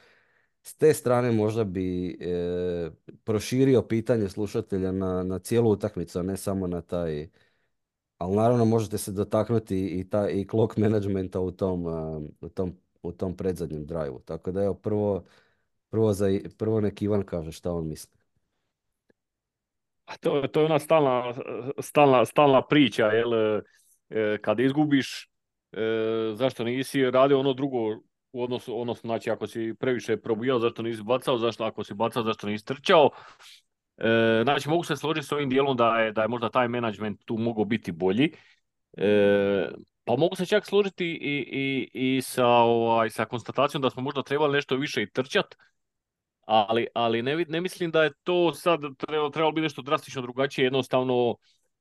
s 0.64 0.76
te 0.76 0.94
strane 0.94 1.32
možda 1.32 1.64
bi 1.64 2.18
e, 2.22 2.92
proširio 3.24 3.82
pitanje 3.82 4.30
slušatelja 4.30 4.92
na, 4.92 5.24
na 5.24 5.40
cijelu 5.40 5.72
utakmicu, 5.72 6.20
a 6.20 6.24
ne 6.24 6.38
samo 6.38 6.68
na 6.68 6.82
taj... 6.82 7.30
Ali 8.18 8.36
naravno 8.36 8.66
možete 8.66 8.98
se 8.98 9.12
dotaknuti 9.12 9.88
i, 9.88 10.10
ta, 10.10 10.30
i 10.30 10.48
clock 10.48 10.78
managementa 10.78 11.40
u 11.40 11.52
tom, 11.52 11.86
u 12.42 12.50
tom, 12.50 12.78
u 13.04 13.12
tom 13.12 13.38
predzadnjem 13.38 13.86
drive 13.86 14.20
Tako 14.26 14.52
da 14.52 14.64
evo, 14.64 14.74
prvo, 14.74 15.24
prvo, 15.90 16.14
za, 16.14 16.28
prvo 16.58 16.82
nek 16.82 17.02
Ivan 17.02 17.24
kaže 17.26 17.52
šta 17.52 17.72
on 17.72 17.88
misli. 17.88 18.23
A 20.06 20.18
to, 20.18 20.48
to 20.48 20.60
je 20.60 20.66
ona 20.66 20.80
stalna, 20.80 21.34
stalna, 21.80 22.26
stalna 22.26 22.62
priča, 22.62 23.06
jel, 23.06 23.34
e, 23.34 23.62
kad 24.42 24.60
izgubiš, 24.60 25.30
e, 25.72 25.78
zašto 26.34 26.64
nisi 26.64 27.12
radio 27.12 27.40
ono 27.40 27.54
drugo 27.54 27.78
u 28.32 28.44
odnosu, 28.44 28.82
odnosno, 28.82 29.08
znači 29.08 29.32
ako 29.32 29.48
si 29.48 29.74
previše 29.80 30.18
probijao, 30.18 30.60
zašto 30.60 30.82
nisi 30.82 31.04
bacao, 31.04 31.38
zašto 31.38 31.64
ako 31.64 31.84
si 31.84 31.94
bacao, 31.94 32.24
zašto 32.24 32.48
nisi 32.48 32.66
trčao. 32.66 33.10
E, 33.98 34.42
znači 34.44 34.70
mogu 34.70 34.84
se 34.84 34.96
složiti 34.96 35.28
s 35.28 35.32
ovim 35.32 35.50
dijelom 35.50 35.78
da 35.78 36.00
je, 36.00 36.12
da 36.12 36.22
je 36.22 36.28
možda 36.28 36.50
taj 36.50 36.68
management 36.68 37.26
tu 37.26 37.38
mogao 37.38 37.66
biti 37.66 37.92
bolji. 37.92 38.32
pa 40.06 40.16
mogu 40.16 40.36
se 40.36 40.46
čak 40.46 40.66
složiti 40.66 41.06
i, 41.06 41.36
i, 41.52 41.90
i 42.18 42.22
sa, 42.22 42.48
ovaj, 42.48 43.10
sa 43.10 43.26
konstatacijom 43.26 43.82
da 43.82 43.90
smo 43.90 44.02
možda 44.02 44.24
trebali 44.24 44.54
nešto 44.54 44.76
više 44.76 45.02
i 45.02 45.12
trčati 45.12 45.56
ali, 46.46 46.88
ali 46.94 47.22
ne, 47.22 47.46
ne 47.50 47.62
mislim 47.62 47.92
da 47.92 48.04
je 48.04 48.12
to 48.24 48.54
sad 48.54 48.82
trebalo, 48.98 49.30
trebalo 49.30 49.52
biti 49.52 49.64
nešto 49.64 49.82
drastično 49.82 50.22
drugačije, 50.22 50.66
jednostavno 50.66 51.36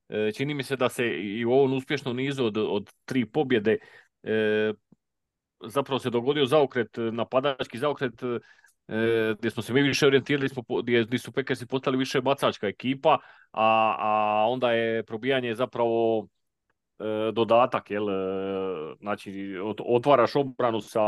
e, 0.08 0.30
čini 0.36 0.54
mi 0.54 0.62
se 0.62 0.76
da 0.76 0.88
se 0.88 1.06
i 1.08 1.44
u 1.44 1.52
ovom 1.52 1.72
uspješnom 1.72 2.16
nizu 2.16 2.44
od, 2.44 2.56
od 2.56 2.92
tri 3.04 3.26
pobjede 3.26 3.78
e, 4.22 4.72
zapravo 5.66 5.98
se 5.98 6.10
dogodio 6.10 6.46
zaokret, 6.46 6.88
napadački 7.12 7.78
zaokret 7.78 8.22
e, 8.22 9.34
gdje 9.38 9.50
smo 9.50 9.62
se 9.62 9.72
mi 9.72 9.82
više 9.82 10.06
orijentirali, 10.06 10.48
gdje, 10.82 11.04
gdje 11.04 11.18
su 11.18 11.32
Packersi 11.32 11.66
postali 11.66 11.96
više 11.98 12.20
bacačka 12.20 12.66
ekipa, 12.66 13.18
a, 13.52 13.96
a 13.98 14.46
onda 14.48 14.72
je 14.72 15.02
probijanje 15.02 15.54
zapravo 15.54 16.26
dodatak, 17.32 17.90
jel? 17.90 18.06
znači 19.00 19.56
otvaraš 19.86 20.36
obranu 20.36 20.80
sa, 20.80 21.00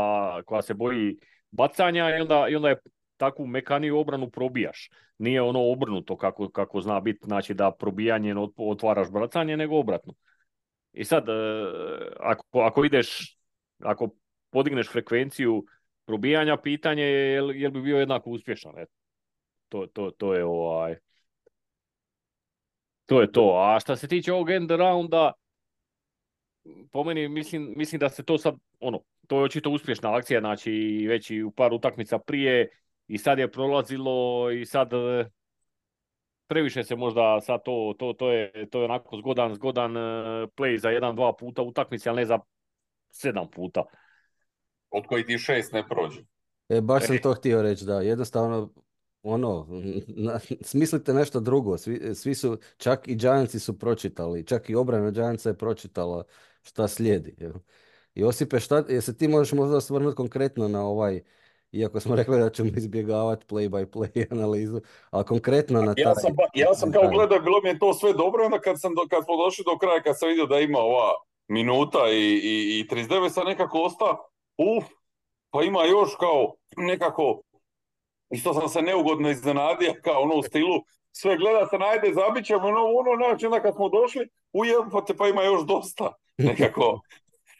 koja 0.45 0.61
se 0.61 0.73
boji 0.73 1.17
bacanja 1.51 2.17
i 2.17 2.21
onda, 2.21 2.47
i 2.49 2.55
onda 2.55 2.69
je 2.69 2.79
takvu 3.17 3.47
mekaniju 3.47 3.97
obranu 3.97 4.29
probijaš. 4.29 4.89
Nije 5.17 5.41
ono 5.41 5.71
obrnuto 5.71 6.17
kako, 6.17 6.49
kako 6.49 6.81
zna 6.81 6.99
biti, 6.99 7.25
znači 7.25 7.53
da 7.53 7.71
probijanje 7.71 8.35
otvaraš 8.57 9.11
bracanje, 9.11 9.57
nego 9.57 9.79
obratno. 9.79 10.13
I 10.93 11.05
sad, 11.05 11.29
e, 11.29 11.33
ako, 12.19 12.59
ako 12.59 12.85
ideš, 12.85 13.37
ako 13.79 14.09
podigneš 14.49 14.91
frekvenciju 14.91 15.65
probijanja, 16.05 16.57
pitanje 16.57 17.03
je 17.03 17.33
jel, 17.33 17.51
jel 17.51 17.71
bi 17.71 17.81
bio 17.81 17.97
jednako 17.97 18.29
uspješan. 18.29 18.73
To, 19.69 19.87
to, 19.87 20.11
to 20.11 20.33
je 20.33 20.45
ovaj... 20.45 20.95
To 23.05 23.21
je 23.21 23.31
to. 23.31 23.55
A 23.57 23.79
što 23.79 23.95
se 23.95 24.07
tiče 24.07 24.33
ovog 24.33 24.49
end 24.49 24.71
rounda, 24.71 25.31
po 26.91 27.03
meni 27.03 27.27
mislim, 27.27 27.73
mislim 27.75 27.99
da 27.99 28.09
se 28.09 28.23
to 28.23 28.37
sad, 28.37 28.55
ono, 28.79 29.01
to 29.27 29.37
je 29.37 29.43
očito 29.43 29.69
uspješna 29.69 30.15
akcija, 30.15 30.39
znači 30.39 31.05
već 31.09 31.31
i 31.31 31.43
u 31.43 31.51
par 31.51 31.73
utakmica 31.73 32.19
prije 32.19 32.69
i 33.07 33.17
sad 33.17 33.39
je 33.39 33.51
prolazilo 33.51 34.51
i 34.51 34.65
sad 34.65 34.93
e, 34.93 35.29
previše 36.47 36.83
se 36.83 36.95
možda 36.95 37.41
sad 37.41 37.63
to, 37.65 37.95
to, 37.99 38.13
to, 38.13 38.31
je, 38.31 38.69
to 38.69 38.79
je 38.79 38.85
onako 38.85 39.17
zgodan, 39.17 39.55
zgodan 39.55 39.97
e, 39.97 40.01
play 40.55 40.77
za 40.77 40.89
jedan, 40.89 41.15
dva 41.15 41.33
puta 41.39 41.61
utakmici, 41.61 42.09
ali 42.09 42.15
ne 42.15 42.25
za 42.25 42.39
sedam 43.11 43.47
puta. 43.51 43.83
Od 44.89 45.05
koji 45.07 45.25
ti 45.25 45.37
šest 45.37 45.73
ne 45.73 45.87
prođe. 45.87 46.21
E, 46.69 46.81
baš 46.81 47.05
sam 47.05 47.15
E. 47.15 47.21
to 47.21 47.33
htio 47.33 47.61
reći, 47.61 47.85
da. 47.85 48.01
Jednostavno, 48.01 48.73
ono, 49.23 49.67
na- 50.07 50.39
smislite 50.61 51.13
nešto 51.13 51.39
drugo. 51.39 51.77
Svi, 51.77 52.15
svi 52.15 52.35
su, 52.35 52.57
čak 52.77 53.07
i 53.07 53.15
Giantsi 53.15 53.59
su 53.59 53.79
pročitali, 53.79 54.45
čak 54.45 54.69
i 54.69 54.75
obrana 54.75 55.11
Giantsa 55.11 55.49
je 55.49 55.57
pročitala 55.57 56.23
šta 56.61 56.87
slijedi. 56.87 57.35
jel? 57.37 57.53
Josipe, 58.15 58.59
šta, 58.59 58.83
jel 58.89 59.01
se 59.01 59.17
ti 59.17 59.27
možeš 59.27 59.53
možda 59.53 59.77
osvrnuti 59.77 60.15
konkretno 60.15 60.67
na 60.67 60.85
ovaj, 60.85 61.21
iako 61.75 61.99
smo 61.99 62.15
rekli 62.19 62.39
da 62.39 62.49
ćemo 62.49 62.69
izbjegavati 62.77 63.45
play 63.45 63.69
by 63.69 63.85
play 63.85 64.25
analizu, 64.35 64.81
ali 65.09 65.25
konkretno 65.25 65.81
na 65.81 65.95
taj... 65.95 66.03
Ja 66.03 66.15
sam, 66.15 66.31
ja 66.53 66.73
sam 66.73 66.91
kao 66.91 67.09
gledao, 67.09 67.39
bilo 67.39 67.59
mi 67.63 67.69
je 67.69 67.79
to 67.79 67.93
sve 67.93 68.13
dobro, 68.13 68.45
onda 68.45 68.59
kad, 68.59 68.81
sam 68.81 68.95
do, 68.95 69.01
kad 69.09 69.25
smo 69.25 69.37
došli 69.37 69.63
do 69.67 69.77
kraja, 69.77 70.01
kad 70.01 70.19
sam 70.19 70.29
vidio 70.29 70.45
da 70.45 70.59
ima 70.59 70.79
ova 70.79 71.09
minuta 71.47 71.99
i, 72.11 72.39
i, 72.43 72.79
i 72.79 72.87
39, 72.89 73.29
sam 73.29 73.47
nekako 73.47 73.81
ostao, 73.81 74.29
uf, 74.57 74.85
pa 75.49 75.63
ima 75.63 75.83
još 75.83 76.15
kao 76.19 76.53
nekako, 76.77 77.41
isto 78.29 78.53
sam 78.53 78.69
se 78.69 78.81
neugodno 78.81 79.29
iznenadio, 79.29 79.93
kao 80.05 80.21
ono 80.21 80.35
u 80.35 80.43
stilu, 80.43 80.83
sve 81.11 81.37
gleda 81.37 81.67
se, 81.67 81.77
najde, 81.77 82.13
zabit 82.13 82.45
ćemo, 82.45 82.67
ono, 82.67 82.83
ono, 82.83 83.27
znači 83.27 83.45
onda 83.45 83.61
kad 83.61 83.75
smo 83.75 83.89
došli, 83.89 84.27
ujebate, 84.53 85.15
pa 85.15 85.27
ima 85.27 85.43
još 85.43 85.61
dosta, 85.65 86.11
nekako, 86.37 86.99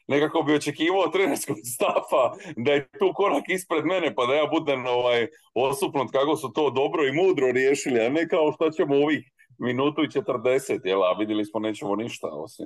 nekako 0.08 0.42
bi 0.42 0.56
očekivao 0.56 1.00
od 1.00 1.12
trenerskog 1.14 1.58
stafa 1.76 2.24
da 2.58 2.72
je 2.72 2.88
tu 3.00 3.14
korak 3.16 3.44
ispred 3.48 3.86
mene 3.86 4.16
pa 4.16 4.26
da 4.26 4.34
ja 4.34 4.46
budem 4.52 4.86
ovaj, 4.86 5.28
osupnut 5.54 6.12
kako 6.12 6.36
su 6.36 6.52
to 6.54 6.70
dobro 6.70 7.08
i 7.08 7.12
mudro 7.12 7.52
riješili, 7.52 8.00
a 8.00 8.10
ne 8.10 8.28
kao 8.28 8.52
što 8.52 8.72
ćemo 8.72 8.96
ovih 8.96 9.32
minutu 9.58 10.04
i 10.04 10.08
40, 10.08 10.80
jel, 10.84 11.04
a 11.04 11.16
vidjeli 11.20 11.46
smo 11.46 11.60
nećemo 11.60 11.96
ništa 11.96 12.28
osim, 12.28 12.66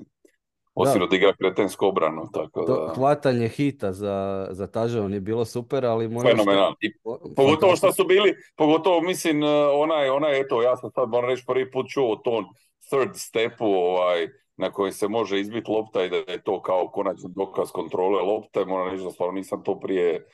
osim 0.73 0.99
Da. 0.99 1.05
odigra 1.05 1.33
kretensku 1.33 1.85
obranu, 1.85 2.29
tako 2.33 2.65
To 2.65 2.85
da, 2.85 2.93
hvatanje 2.95 3.47
hita 3.47 3.93
za, 3.93 4.47
za 4.51 4.67
touchdown 4.67 5.13
je 5.13 5.19
bilo 5.19 5.45
super, 5.45 5.85
ali 5.85 6.07
možda... 6.07 6.29
fenomenalno. 6.29 6.75
I 6.81 6.93
Pogotovo 7.35 7.75
što 7.75 7.91
su 7.91 8.03
bili, 8.03 8.35
pogotovo 8.55 9.01
mislim, 9.01 9.43
eh, 9.43 9.47
onaj, 9.73 10.09
onaj, 10.09 10.39
eto, 10.39 10.61
ja 10.61 10.77
sam 10.77 10.91
sad 10.91 11.09
moram 11.09 11.29
reći 11.29 11.43
prvi 11.47 11.71
put 11.71 11.85
čuo 11.89 12.11
o 12.11 12.15
tom 12.15 12.45
third 12.89 13.15
stepu, 13.15 13.65
ovaj, 13.65 14.27
na 14.59 14.71
koji 14.71 14.91
se 14.91 15.07
može 15.07 15.39
izbiti 15.39 15.71
lopta 15.71 16.03
i 16.03 16.09
da 16.09 16.15
je 16.15 16.41
to 16.43 16.61
kao 16.61 16.87
konačni 16.87 17.29
dokaz 17.35 17.71
kontrole 17.71 18.21
lopte, 18.21 18.65
moram 18.65 18.89
reći 18.91 19.03
da 19.03 19.11
stvarno 19.11 19.33
nisam 19.33 19.63
to 19.63 19.79
prije, 19.79 20.25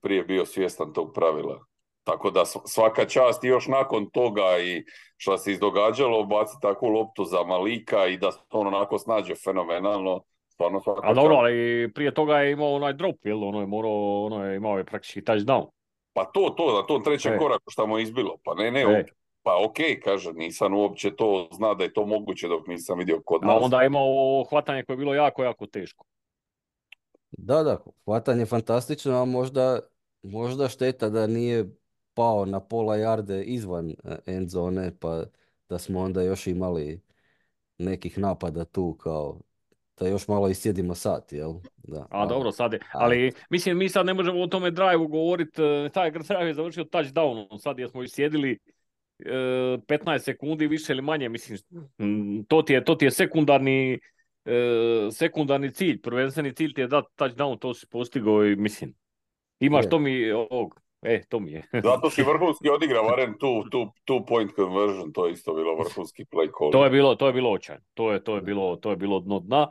prije 0.00 0.22
bio 0.22 0.46
svjestan 0.46 0.92
tog 0.92 1.12
pravila. 1.14 1.64
Tako 2.04 2.30
da 2.30 2.44
sv- 2.44 2.58
svaka 2.64 3.04
čast 3.04 3.44
i 3.44 3.48
još 3.48 3.66
nakon 3.66 4.10
toga 4.10 4.58
i 4.64 4.84
što 5.16 5.38
se 5.38 5.52
izdogađalo, 5.52 6.24
baci 6.24 6.56
takvu 6.62 6.88
loptu 6.88 7.24
za 7.24 7.42
Malika 7.44 8.06
i 8.06 8.16
da 8.16 8.32
se 8.32 8.38
on 8.50 8.66
onako 8.66 8.98
snađe 8.98 9.34
fenomenalno, 9.34 10.22
stvarno 10.48 10.80
svaka 10.80 11.00
A 11.08 11.14
dobro, 11.14 11.34
ali 11.34 11.90
prije 11.94 12.14
toga 12.14 12.38
je 12.38 12.52
imao 12.52 12.74
onaj 12.74 12.92
drop, 12.92 13.16
jel? 13.24 13.44
Ono 13.44 13.60
je 13.60 13.66
morao, 13.66 14.24
ono 14.24 14.44
je 14.46 14.56
imao 14.56 14.78
je 14.78 14.84
praktički 14.84 15.20
touchdown. 15.22 15.66
Pa 16.12 16.24
to, 16.24 16.54
to, 16.56 16.76
na 16.80 16.86
tom 16.86 17.02
trećem 17.04 17.32
E. 17.32 17.38
koraku 17.38 17.70
što 17.70 17.86
mu 17.86 17.98
je 17.98 18.02
izbilo. 18.02 18.36
Pa 18.44 18.54
ne, 18.54 18.70
ne, 18.70 18.80
E. 18.80 19.04
pa 19.42 19.56
ok, 19.64 19.76
kaže, 20.04 20.32
nisam 20.32 20.74
uopće 20.74 21.16
to 21.16 21.48
zna 21.52 21.74
da 21.74 21.84
je 21.84 21.92
to 21.92 22.06
moguće 22.06 22.48
dok 22.48 22.66
nisam 22.66 22.98
vidio 22.98 23.22
kod 23.24 23.42
A 23.42 23.46
nas. 23.46 23.64
onda 23.64 23.80
je 23.80 23.86
imao 23.86 24.44
hvatanje 24.44 24.84
koje 24.84 24.94
je 24.94 24.98
bilo 24.98 25.14
jako, 25.14 25.44
jako 25.44 25.66
teško. 25.66 26.04
Da, 27.30 27.62
da, 27.62 27.78
hvatanje 28.04 28.42
je 28.42 28.46
fantastično, 28.46 29.22
a 29.22 29.24
možda, 29.24 29.80
možda 30.22 30.68
šteta 30.68 31.08
da 31.08 31.26
nije 31.26 31.74
pao 32.14 32.44
na 32.44 32.60
pola 32.60 32.96
jarde 32.96 33.44
izvan 33.44 33.90
e, 33.90 33.94
end 34.26 34.48
zone, 34.48 34.92
pa 35.00 35.24
da 35.68 35.78
smo 35.78 36.00
onda 36.00 36.22
još 36.22 36.46
imali 36.46 37.00
nekih 37.78 38.18
napada 38.18 38.64
tu 38.64 38.94
kao 38.94 39.38
da 39.98 40.08
još 40.08 40.28
malo 40.28 40.48
isjedimo 40.48 40.94
sat, 40.94 41.32
jel? 41.32 41.54
Da, 41.76 42.06
A 42.10 42.26
dobro, 42.26 42.52
sad 42.52 42.72
je, 42.72 42.80
ali- 42.92 43.16
ali 43.16 43.32
mislim 43.50 43.78
mi 43.78 43.88
sad 43.88 44.06
ne 44.06 44.14
možemo 44.14 44.40
o 44.42 44.46
tome 44.46 44.70
drive 44.70 45.06
govoriti, 45.06 45.62
taj 45.92 46.10
drive 46.10 46.46
je 46.46 46.54
završio 46.54 46.84
touchdownom, 46.84 47.58
sad 47.58 47.78
jesmo 47.78 48.02
isjedili 48.02 48.52
e, 48.52 48.58
15 49.26 50.18
sekundi 50.18 50.66
više 50.66 50.92
ili 50.92 51.02
manje, 51.02 51.28
mislim, 51.28 51.58
to 52.48 52.62
ti 52.62 52.72
je, 52.72 52.84
to 52.84 52.94
ti 52.94 53.04
je 53.04 53.10
sekundarni, 53.10 54.00
e, 54.44 55.10
sekundarni 55.10 55.72
cilj, 55.72 56.00
prvenstveni 56.00 56.54
cilj 56.54 56.74
ti 56.74 56.80
je 56.80 56.86
dati 56.86 57.08
touchdown, 57.16 57.58
to 57.58 57.74
si 57.74 57.86
postigao 57.90 58.44
i 58.46 58.56
mislim, 58.56 58.94
imaš 59.60 59.88
to 59.88 59.98
mi, 59.98 60.30
ovog, 60.30 60.80
e, 61.02 61.22
to 61.28 61.40
mi 61.40 61.52
je. 61.52 61.62
Zato 61.84 62.10
si 62.10 62.22
vrhunski 62.22 62.68
odigrao, 62.68 63.04
Varen, 63.04 63.38
tu, 63.38 63.70
tu, 63.70 63.92
two 64.06 64.26
point 64.26 64.50
conversion, 64.56 65.12
to 65.12 65.26
je 65.26 65.32
isto 65.32 65.54
bilo 65.54 65.74
vrhunski 65.74 66.24
play 66.24 66.50
call. 66.58 66.70
To 66.70 66.84
je 66.84 66.90
bilo, 66.90 67.14
to 67.14 67.26
je 67.26 67.32
bilo 67.32 67.50
očajno, 67.50 67.82
to 67.94 68.12
je, 68.12 68.24
to 68.24 68.34
je 68.34 68.42
bilo, 68.42 68.76
to 68.76 68.90
je 68.90 68.96
bilo 68.96 69.20
dno 69.20 69.38
dna, 69.38 69.68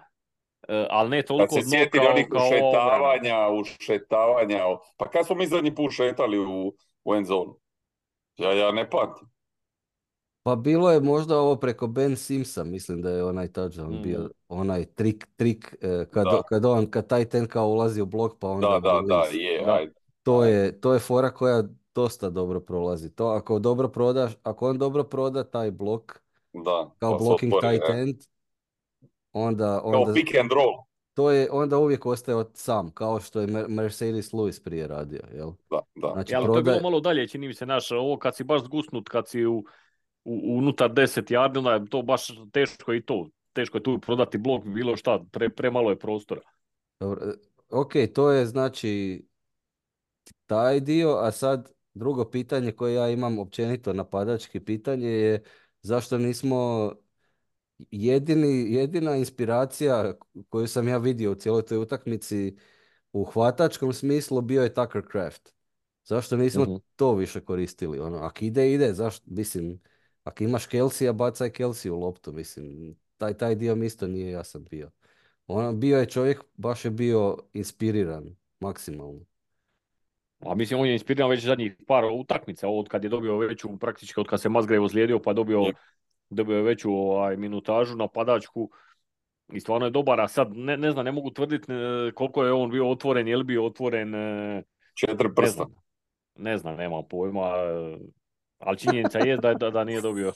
e, 0.68 0.88
ali 0.90 1.10
ne 1.10 1.22
Kad 1.22 1.28
toliko 1.28 1.56
se 1.56 1.62
dno 1.62 1.70
sjetili 1.70 2.04
kao, 2.04 2.12
onih 2.12 2.28
kao 2.32 2.48
obrana. 2.48 2.68
ušetavanja, 2.68 3.50
ušetavanja, 3.50 4.60
pa 4.98 5.10
kad 5.10 5.26
smo 5.26 5.36
mi 5.36 5.48
zadnji 5.48 5.76
put 5.76 5.92
šetali 5.92 6.40
u, 6.40 6.74
u 7.04 7.16
end 7.16 7.26
zonu? 7.26 7.58
Ja, 8.38 8.54
ja 8.54 8.72
ne 8.72 8.90
pamtim. 8.90 9.28
Pa 10.44 10.56
bilo 10.56 10.92
je 10.92 11.00
možda 11.00 11.38
ovo 11.38 11.56
preko 11.56 11.88
Ben 11.88 12.16
Simsa, 12.16 12.64
mislim 12.64 13.02
da 13.02 13.10
je 13.10 13.24
onaj 13.24 13.48
touchdown 13.48 13.90
Mm. 13.90 14.02
bio 14.02 14.30
onaj 14.50 14.86
trik, 14.86 15.28
trik 15.36 15.76
e, 15.82 16.06
kad, 16.06 16.24
Da. 16.26 16.42
kad 16.42 16.66
on, 16.66 16.86
kad 16.86 17.08
taj 17.08 17.26
ten 17.26 17.48
kao 17.48 17.68
ulazi 17.68 18.02
u 18.02 18.06
blok 18.06 18.40
pa 18.40 18.48
onda 18.48 18.68
Da, 18.70 18.80
da, 18.82 19.02
da, 19.04 19.24
je, 19.32 19.66
Da. 19.66 19.74
ajde. 19.74 19.94
To 20.24 20.44
je, 20.46 20.82
to 20.82 20.94
je 20.94 21.00
fora 21.00 21.30
koja 21.30 21.64
dosta 21.96 22.30
dobro 22.30 22.60
prolazi. 22.60 23.10
To 23.10 23.28
ako 23.28 23.60
dobro 23.60 23.88
prodaš, 23.88 24.32
ako 24.44 24.70
on 24.70 24.78
dobro 24.78 25.04
proda 25.04 25.44
taj 25.44 25.72
blok 25.72 26.22
Da, 26.56 26.90
kao 27.00 27.12
pa 27.12 27.18
blocking 27.18 27.54
otvori, 27.54 27.78
tight 27.78 27.90
e. 27.90 28.00
end, 28.00 28.16
onda, 29.32 29.80
Kao 29.82 29.92
onda 29.92 30.14
pick 30.14 30.36
and 30.36 30.52
roll. 30.52 30.74
to 31.14 31.32
je 31.32 31.48
onda 31.52 31.78
uvijek 31.78 32.06
ostaje 32.06 32.36
od 32.36 32.50
sam, 32.54 32.92
kao 32.92 33.20
što 33.20 33.42
je 33.42 33.48
Mer- 33.48 33.68
Mercedes 33.68 34.32
Lewis 34.32 34.64
prije 34.64 34.88
radio, 34.88 35.20
jel? 35.34 35.52
Da, 35.70 35.80
da. 35.96 36.12
Znači 36.14 36.34
Ja, 36.34 36.38
ali 36.38 36.48
to 36.48 36.52
je 36.52 36.54
bilo 36.54 36.64
prodaje- 36.64 36.82
malo 36.82 37.00
dalje, 37.00 37.28
čini 37.28 37.48
mi 37.48 37.54
se, 37.54 37.66
naš, 37.66 37.92
ovo 37.92 38.18
kad 38.18 38.36
si 38.36 38.44
baš 38.44 38.62
zgusnut, 38.62 39.10
kad 39.10 39.28
si 39.28 39.46
u, 39.46 39.64
unutar 40.26 40.92
10 40.92 41.32
yardi, 41.32 41.58
onda 41.58 41.74
je 41.74 41.86
to 41.90 42.02
baš 42.02 42.28
teško 42.52 42.94
i 42.94 43.02
to. 43.02 43.30
Teško 43.54 43.78
je 43.78 43.84
tu 43.84 44.00
prodati 44.00 44.38
blok, 44.38 44.64
bilo 44.66 44.98
šta, 44.98 45.20
pre, 45.32 45.50
premalo 45.50 45.90
je 45.90 46.00
prostora. 46.00 46.42
Dobro, 47.00 47.26
e, 47.26 47.34
ok, 47.70 47.94
to 48.14 48.32
je 48.32 48.46
znači 48.46 49.24
taj 50.46 50.80
dio, 50.80 51.10
a 51.22 51.32
sad 51.32 51.72
drugo 51.94 52.30
pitanje 52.30 52.72
koje 52.72 52.94
ja 52.94 53.10
imam 53.10 53.40
općenito 53.40 53.94
napadački 53.94 54.60
pitanje 54.60 55.08
je 55.08 55.44
zašto 55.82 56.18
nismo 56.18 56.92
jedini, 57.92 58.74
jedina 58.74 59.16
inspiracija 59.16 60.14
koju 60.50 60.68
sam 60.68 60.88
ja 60.88 60.98
vidio 60.98 61.32
u 61.32 61.36
cijeloj 61.36 61.66
toj 61.66 61.78
utakmici 61.78 62.56
u 63.14 63.24
hvatačkom 63.24 63.94
smislu 63.94 64.42
bio 64.42 64.64
je 64.64 64.74
Tucker 64.74 65.04
Craft. 65.12 65.54
Zašto 66.06 66.38
nismo 66.38 66.64
Mhm. 66.64 66.76
to 66.96 67.16
više 67.16 67.40
koristili? 67.42 68.00
Ono, 68.00 68.18
ako 68.18 68.46
ide, 68.46 68.74
ide, 68.74 68.94
zašto, 68.94 69.26
mislim, 69.28 69.80
ako 70.24 70.44
imaš 70.44 70.66
Kelsija, 70.66 71.14
bacaj 71.14 71.50
Kelsiju 71.50 71.96
loptu, 71.96 72.32
mislim, 72.32 72.96
taj, 73.18 73.34
taj 73.34 73.56
dio 73.56 73.76
mi 73.76 73.86
isto 73.86 74.08
nije 74.08 74.32
jasan 74.32 74.66
bio. 74.70 74.92
Ono, 75.48 75.74
bio 75.74 76.00
je 76.00 76.06
čovjek, 76.06 76.44
baš 76.58 76.86
je 76.86 76.92
bio 76.92 77.38
inspiriran, 77.54 78.36
maksimalno. 78.60 79.20
A 80.40 80.56
mislim, 80.56 80.80
on 80.80 80.88
je 80.88 80.94
inspiriran 80.94 81.30
već 81.30 81.44
zadnjih 81.44 81.76
par 81.88 82.04
utakmica, 82.06 82.68
od 82.68 82.88
kad 82.88 83.04
je 83.04 83.10
dobio 83.10 83.38
veću, 83.38 83.78
praktički 83.80 84.20
od 84.20 84.28
kad 84.28 84.42
se 84.42 84.50
Musgrave 84.50 84.80
ozlijedio, 84.80 85.20
pa 85.20 85.34
dobio, 85.34 85.66
dobio 86.30 86.58
je 86.58 86.64
veću 86.64 86.92
ovaj, 86.92 87.38
minutažu 87.38 87.96
napadačku. 87.96 88.70
I 89.54 89.60
stvarno 89.60 89.86
je 89.86 89.92
dobar, 89.92 90.22
a 90.22 90.28
sad 90.28 90.48
ne, 90.56 90.78
ne 90.78 90.92
znam, 90.92 91.06
ne 91.06 91.12
mogu 91.12 91.32
tvrditi 91.32 91.72
e, 91.72 92.12
koliko 92.16 92.44
je 92.44 92.54
on 92.54 92.72
bio 92.72 92.90
otvoren, 92.90 93.28
je 93.28 93.38
li 93.38 93.44
bio 93.44 93.66
otvoren, 93.66 94.16
e, 94.16 94.64
Četiri 94.94 95.28
ne 95.28 95.34
prsta. 95.36 95.56
znam. 95.56 95.76
Ne 96.36 96.58
znam, 96.58 96.76
nemam 96.76 97.04
pojma. 97.10 97.52
Ali 98.62 98.78
činjenica 98.78 99.20
je 99.20 99.38
da, 99.38 99.54
da, 99.54 99.70
da 99.70 99.84
nije 99.84 100.02
dobio. 100.02 100.34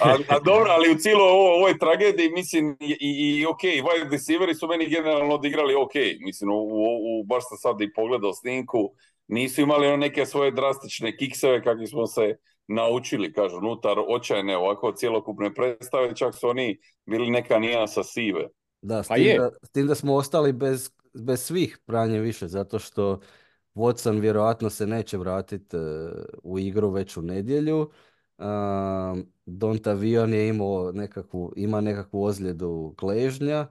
A, 0.00 0.16
a 0.28 0.38
dobro, 0.44 0.70
ali 0.70 0.90
u 0.90 0.98
cijeloj 0.98 1.28
ovo, 1.30 1.54
ovoj 1.56 1.78
tragediji, 1.78 2.30
mislim, 2.30 2.76
i, 2.80 2.96
i, 3.00 3.38
i 3.40 3.46
ok, 3.46 3.60
wide 3.62 4.10
receiveri 4.10 4.54
su 4.54 4.68
meni 4.68 4.88
generalno 4.88 5.34
odigrali 5.34 5.74
ok. 5.74 5.94
Mislim, 6.20 6.50
u, 6.50 6.54
u, 6.54 7.20
u- 7.20 7.24
baš 7.24 7.42
sam 7.48 7.58
sad 7.58 7.80
i 7.80 7.92
pogledao 7.92 8.32
snimku, 8.32 8.92
nisu 9.28 9.60
imali 9.60 9.86
ono 9.86 9.96
neke 9.96 10.26
svoje 10.26 10.50
drastične 10.50 11.16
kikseve 11.16 11.62
kakvi 11.62 11.86
smo 11.86 12.06
se 12.06 12.36
naučili, 12.66 13.32
kažu, 13.32 13.56
unutar 13.56 13.96
očajne 14.08 14.56
ovako 14.56 14.92
cjelokupne 14.92 15.54
predstave, 15.54 16.16
čak 16.16 16.34
su 16.34 16.48
oni 16.48 16.78
bili 17.06 17.30
neka 17.30 17.58
nijansa 17.58 18.02
sive. 18.04 18.48
Da, 18.82 19.02
s 19.02 19.08
Pa 19.08 19.14
tim 19.14 19.24
je. 19.26 19.38
da, 19.38 19.50
s 19.62 19.70
tim 19.70 19.86
da 19.86 19.94
smo 19.94 20.14
ostali 20.14 20.52
bez, 20.52 20.90
bez 21.14 21.40
svih 21.40 21.78
pranje 21.86 22.20
više, 22.20 22.48
zato 22.48 22.78
što 22.78 23.20
Watson 23.74 24.20
vjerojatno 24.20 24.70
se 24.70 24.86
neće 24.86 25.18
vratiti 25.18 25.76
u 26.42 26.58
igru 26.58 26.90
već 26.90 27.16
u 27.16 27.22
nedjelju. 27.22 27.90
Um, 28.38 29.26
Dontavion 29.46 30.34
je 30.34 30.48
imao 30.48 30.92
nekakvu, 30.92 31.52
ima 31.56 31.80
nekakvu 31.80 32.22
ozljedu 32.22 32.94
gležnja, 32.98 33.66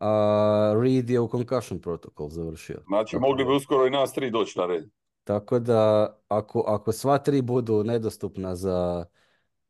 a 0.00 0.74
Reed 0.82 1.10
je 1.10 1.20
u 1.20 1.28
concussion 1.28 1.80
protokol 1.80 2.28
završio. 2.28 2.82
Znači, 2.86 3.16
Tako 3.16 3.26
mogli 3.26 3.44
bi 3.44 3.54
uskoro 3.54 3.86
i 3.86 3.90
nas 3.90 4.12
tri 4.12 4.30
doći 4.30 4.58
na 4.58 4.66
red. 4.66 4.84
Tako 5.24 5.58
da 5.58 6.12
ako, 6.28 6.64
ako 6.66 6.92
sva 6.92 7.18
tri 7.18 7.42
budu 7.42 7.84
nedostupna 7.84 8.56
za, 8.56 9.04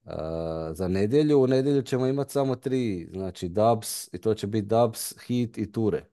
a, 0.04 0.70
za 0.72 0.88
nedjelju, 0.88 1.42
u 1.42 1.46
nedjelju 1.46 1.82
ćemo 1.82 2.06
imati 2.06 2.32
samo 2.32 2.56
tri, 2.56 3.08
znači 3.12 3.48
Dubs, 3.48 4.14
i 4.14 4.20
to 4.20 4.34
će 4.34 4.46
biti 4.46 4.66
Dubs, 4.66 5.12
Heat 5.26 5.58
i 5.58 5.72
Ture. 5.72 6.04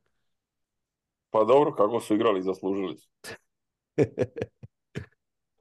Pa 1.29 1.43
dobro, 1.43 1.73
kako 1.75 1.99
su 1.99 2.15
igrali, 2.15 2.41
zaslužili 2.41 2.97
su. 2.97 3.09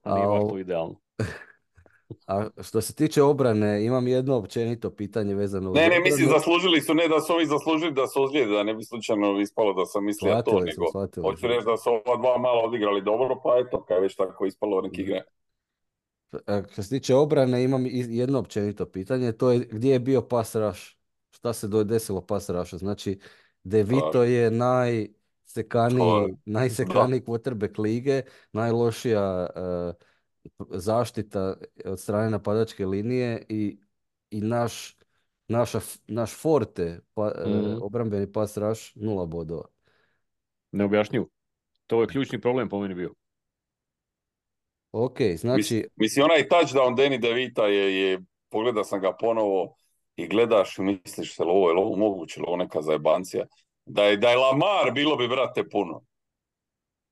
A 0.03 0.15
nije 0.15 0.61
idealno. 0.61 1.01
a 2.27 2.49
što 2.63 2.81
se 2.81 2.95
tiče 2.95 3.23
obrane, 3.23 3.85
imam 3.85 4.09
jedno 4.09 4.37
općenito 4.37 4.91
pitanje 4.91 5.35
vezano 5.35 5.71
Ne, 5.71 5.89
ne, 5.89 6.01
mislim 6.01 6.29
zaslužili 6.29 6.81
su, 6.81 6.95
ne 6.95 7.09
da 7.09 7.21
su 7.21 7.33
ovi 7.33 7.47
zaslužili 7.47 7.93
da 7.93 8.07
se 8.07 8.19
ozlijede, 8.19 8.53
da 8.53 8.63
ne 8.63 8.75
bi 8.75 8.85
slučajno 8.85 9.41
ispalo 9.41 9.73
da 9.73 9.87
sam 9.87 10.05
mislio 10.05 10.43
to, 10.43 10.51
smo, 10.51 10.61
nego 10.61 10.87
shvatili 10.91 11.25
hoću 11.25 11.47
reći 11.47 11.67
da 11.67 11.77
su 11.77 11.91
ova 11.91 12.17
dva 12.17 12.39
malo 12.39 12.63
odigrali 12.63 13.03
dobro, 13.03 13.41
pa 13.45 13.51
eto, 13.67 13.85
kad 13.85 13.97
je 13.97 14.01
već 14.01 14.17
tako 14.17 14.47
ispalo 14.47 14.81
neki 14.81 15.03
igre. 15.03 15.23
A 16.47 16.63
Što 16.73 16.83
se 16.83 16.89
tiče 16.89 17.15
obrane, 17.15 17.65
imam 17.65 17.85
jedno 17.91 18.39
općenito 18.39 18.87
pitanje, 18.87 19.33
to 19.33 19.51
je 19.51 19.59
gdje 19.59 19.93
je 19.93 19.99
bio 20.01 20.23
pass 20.23 20.55
rush? 20.55 20.81
Šta 21.31 21.53
se 21.53 21.69
do- 21.69 21.85
desilo 21.85 22.21
pass 22.21 22.51
rushu? 22.51 22.79
Znači, 22.79 23.19
De 23.63 23.83
Vito 23.83 24.23
je 24.23 24.51
To 24.51 24.57
najsekaniji, 25.47 26.37
najsekaniji 26.45 27.21
quarterback 27.21 27.79
lige, 27.79 28.23
najlošija 28.53 29.47
e, 29.57 29.93
zaštita 30.71 31.57
od 31.85 32.01
strane 32.01 32.31
napadačke 32.31 32.87
linije 32.87 33.47
i, 33.49 33.79
i 34.31 34.41
naš, 34.41 34.97
naša, 35.49 35.81
naš 36.07 36.35
forte, 36.35 37.01
pa, 37.15 37.29
e, 37.29 37.49
Mhm. 37.49 37.79
obrambeni 37.83 38.33
pass 38.33 38.57
rush, 38.57 38.83
nula 38.95 39.27
bodova. 39.27 39.69
Neobjašnjivo. 40.73 41.29
To 41.87 42.01
je 42.01 42.07
ključni 42.09 42.41
problem 42.41 42.69
po 42.69 42.81
meni 42.81 42.95
bio. 42.95 43.15
Ok, 44.93 45.19
znači, 45.37 45.89
Mislim, 45.97 46.25
onaj 46.25 46.49
touchdown 46.49 46.97
Danny 46.97 47.21
DeVita 47.21 47.67
je, 47.67 48.01
je, 48.01 48.21
pogledao 48.49 48.85
sam 48.85 49.01
ga 49.01 49.17
ponovo 49.21 49.77
i 50.17 50.29
gledaš 50.29 50.79
i 50.79 50.83
misliš 50.83 51.37
se, 51.37 51.43
ovo 51.43 51.71
je 51.71 51.77
ovo 51.77 51.97
moguće, 51.97 52.41
ovo 52.47 52.57
neka 52.57 52.83
zajebancija. 52.83 53.47
Da 53.87 54.03
je, 54.03 54.17
da 54.17 54.29
je 54.29 54.37
Lamar, 54.37 54.93
bilo 54.95 55.17
bi, 55.17 55.29
brate, 55.29 55.69
puno. 55.69 56.03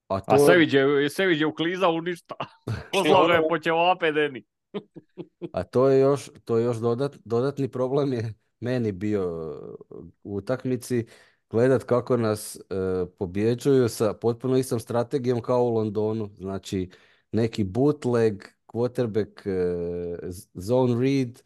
a 0.08 0.14
A 0.16 0.20
to 0.20 0.34
je, 0.34 0.38
Sević 0.46 0.72
je, 0.72 1.10
Sević 1.10 1.40
je 1.40 1.46
uklizao 1.46 1.92
u 1.92 2.00
ništa. 2.00 2.34
Poslao 2.92 3.26
ga 3.26 3.34
je 3.34 3.48
po 3.48 3.58
ćevape, 3.58 4.12
Deni. 4.12 4.44
A 5.52 5.62
to 5.62 5.88
je 5.88 6.00
još, 6.00 6.30
to 6.44 6.58
je 6.58 6.64
još 6.64 6.76
dodat, 6.76 7.16
dodatni 7.24 7.68
problem 7.68 8.12
je 8.12 8.34
meni 8.60 8.92
bio 8.92 9.24
u 10.22 10.36
utakmici 10.36 11.06
gledat 11.50 11.84
kako 11.84 12.16
nas 12.16 12.56
uh, 12.56 13.08
pobjeđuju 13.18 13.88
sa 13.88 14.14
potpuno 14.14 14.56
istom 14.56 14.80
strategijom 14.80 15.42
kao 15.42 15.64
u 15.64 15.74
Londonu. 15.74 16.30
Znači 16.36 16.90
neki 17.32 17.64
bootleg, 17.64 18.44
quarterback 18.66 19.42
z- 20.30 20.48
zone 20.54 21.00
read, 21.00 21.42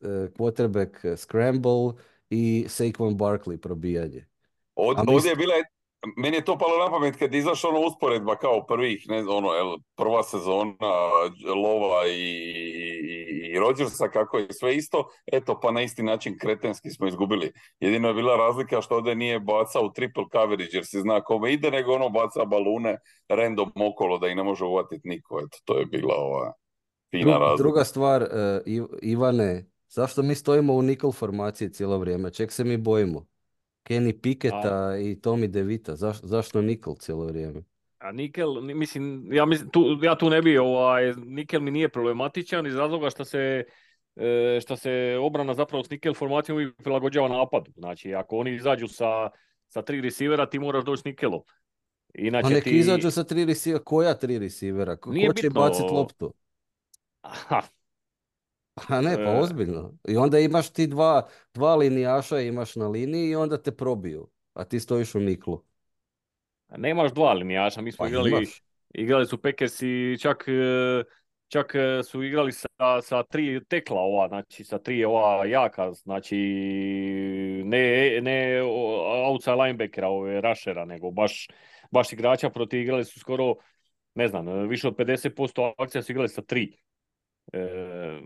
uh, 0.00 0.08
quarterback 0.38 1.16
scramble 1.16 1.92
i 2.30 2.64
Saquon 2.68 3.16
Barkley 3.16 3.56
probijanje. 3.56 4.29
Od, 4.80 4.96
ovdje 5.08 5.30
je 5.30 5.36
bila, 5.36 5.54
meni 6.16 6.36
je 6.36 6.44
to 6.44 6.58
palo 6.58 6.84
na 6.84 6.90
pamet 6.90 7.16
kad 7.16 7.34
je 7.34 7.38
izašla 7.38 7.70
ono 7.70 7.86
usporedba 7.86 8.36
kao 8.36 8.66
prvih, 8.66 9.04
ne 9.08 9.22
znam, 9.22 9.36
ono, 9.36 9.52
jel, 9.52 9.76
prva 9.96 10.22
sezona 10.22 10.74
Lova 11.56 12.06
i, 12.06 12.12
i, 12.12 13.52
i 13.54 13.58
Rodgersa, 13.58 14.08
kako 14.08 14.38
je 14.38 14.46
sve 14.52 14.76
isto, 14.76 15.08
eto, 15.32 15.60
pa 15.60 15.70
na 15.70 15.82
isti 15.82 16.02
način 16.02 16.38
kretenski 16.38 16.90
smo 16.90 17.06
izgubili. 17.08 17.52
Jedino 17.80 18.08
je 18.08 18.14
bila 18.14 18.36
razlika 18.36 18.80
što 18.82 18.96
ovdje 18.96 19.14
nije 19.14 19.40
bacao 19.40 19.82
u 19.82 19.92
triple 19.92 20.24
coverage 20.32 20.70
jer 20.72 20.86
se 20.86 21.00
zna 21.00 21.20
kome 21.20 21.52
ide, 21.52 21.70
nego 21.70 21.92
ono 21.92 22.08
baca 22.08 22.44
balune 22.44 22.98
random 23.28 23.72
okolo 23.90 24.18
da 24.18 24.28
ih 24.28 24.36
ne 24.36 24.42
može 24.42 24.64
uvatiti 24.64 25.08
niko, 25.08 25.40
eto, 25.40 25.58
to 25.64 25.78
je 25.78 25.86
bila 25.86 26.14
ova 26.14 26.52
fina 27.10 27.38
razlika. 27.38 27.62
druga 27.62 27.84
stvar, 27.84 28.22
uh, 28.22 28.28
Iv- 28.66 28.98
Ivane, 29.02 29.64
zašto 29.88 30.22
mi 30.22 30.34
stojimo 30.34 30.74
u 30.74 30.82
nickel 30.82 31.12
formaciji 31.12 31.72
cijelo 31.72 31.98
vrijeme? 31.98 32.30
Čeg 32.30 32.52
se 32.52 32.64
mi 32.64 32.76
bojimo? 32.76 33.26
Kenny 33.84 34.20
Picketa 34.20 34.96
i 34.98 35.16
Tommy 35.16 35.46
DeVita, 35.46 35.96
zaš, 35.96 36.20
zašto 36.22 36.62
nickel 36.62 36.94
cijelo 36.94 37.24
vrijeme? 37.24 37.62
A 37.98 38.12
Nikel, 38.12 38.66
ni- 38.66 38.74
mislim, 38.74 39.32
ja, 39.32 39.44
mislim 39.44 39.70
tu, 39.70 39.98
ja 40.02 40.18
tu 40.18 40.30
ne 40.30 40.42
bi, 40.42 40.58
ovaj, 40.58 41.14
Nikel 41.14 41.60
mi 41.60 41.70
nije 41.70 41.88
problematičan 41.88 42.66
iz 42.66 42.76
razloga 42.76 43.10
što 43.10 43.24
se, 43.24 43.64
e, 44.16 44.58
što 44.62 44.76
se 44.76 45.18
obrana 45.20 45.54
zapravo 45.54 45.84
s 45.84 45.90
Nikel 45.90 46.14
formacijom 46.14 46.56
uvijek 46.56 46.76
prilagođava 46.76 47.28
napadu. 47.28 47.72
Znači, 47.76 48.14
ako 48.14 48.36
oni 48.36 48.54
izađu 48.54 48.88
sa, 48.88 49.28
sa 49.68 49.82
tri 49.82 50.00
receivera, 50.00 50.46
ti 50.46 50.58
moraš 50.58 50.84
doći 50.84 51.00
s 51.00 51.04
Nikelom. 51.04 51.40
Inače 52.14 52.46
A 52.46 52.50
nek 52.50 52.64
ti... 52.64 52.70
izađu 52.70 53.10
sa 53.10 53.24
tri 53.24 53.44
receivera, 53.44 53.84
koja 53.84 54.14
tri 54.14 54.38
receivera? 54.38 54.96
Ko, 54.96 55.12
Nije 55.12 55.28
ko 55.28 55.34
će 55.34 55.48
bitno. 55.48 55.60
baciti 55.60 55.88
loptu? 55.92 56.34
Aha, 57.20 57.62
A 58.88 59.00
ne, 59.00 59.16
pa 59.16 59.30
E. 59.30 59.40
ozbiljno. 59.40 59.92
I 60.08 60.16
onda 60.16 60.38
imaš 60.38 60.70
ti 60.70 60.86
dva, 60.86 61.28
dva 61.54 61.76
linijaša 61.76 62.40
imaš 62.40 62.76
na 62.76 62.88
liniji 62.88 63.30
i 63.30 63.36
onda 63.36 63.62
te 63.62 63.72
probiju. 63.76 64.28
A 64.54 64.64
ti 64.64 64.80
stojiš 64.80 65.14
u 65.14 65.20
niklu. 65.20 65.62
nemaš 66.76 67.12
dva 67.12 67.32
linijaša, 67.32 67.80
mi 67.80 67.92
smo 67.92 68.04
Pa 68.04 68.08
igrali, 68.08 68.30
imaš. 68.30 68.62
igrali 68.94 69.26
su 69.26 69.42
Packers 69.42 69.82
i 69.82 70.18
čak, 70.20 70.44
e, 70.48 71.04
čak 71.48 71.74
e, 71.74 72.02
su 72.02 72.22
igrali 72.22 72.52
sa, 72.52 73.02
sa 73.02 73.22
tri 73.22 73.64
tekla 73.64 74.00
ova, 74.00 74.28
znači 74.28 74.64
sa 74.64 74.78
tri 74.78 75.04
ova 75.04 75.46
jaka, 75.46 75.92
znači 75.92 76.36
ne, 77.64 78.18
ne 78.22 78.62
outside 79.26 79.56
linebackera, 79.56 80.08
ove 80.08 80.40
rushera, 80.40 80.84
nego 80.84 81.10
baš, 81.10 81.48
baš 81.90 82.12
igrača 82.12 82.50
protiv 82.50 82.80
igrali 82.80 83.04
su 83.04 83.20
skoro, 83.20 83.54
ne 84.14 84.28
znam, 84.28 84.68
više 84.68 84.88
od 84.88 84.96
50% 84.96 85.72
akcija 85.78 86.02
su 86.02 86.12
igrali 86.12 86.28
sa 86.28 86.42
tri. 86.42 86.76
E, 87.52 88.20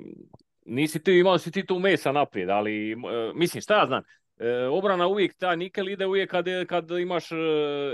nisi 0.65 1.03
ti 1.03 1.13
imao 1.13 1.39
si 1.39 1.51
ti 1.51 1.67
tu 1.67 1.79
mesa 1.79 2.13
naprijed, 2.13 2.51
ali 2.51 2.93
e, 2.93 2.97
mislim 3.35 3.61
šta 3.61 3.79
ja 3.79 3.87
znam, 3.87 4.03
e, 4.39 4.67
obrana 4.67 5.07
uvijek, 5.07 5.35
ta 5.35 5.57
nikel 5.57 5.89
ide 5.89 6.07
uvijek 6.07 6.31
kad, 6.31 6.45
kad 6.69 6.91
imaš, 6.91 7.33
e, 7.33 7.37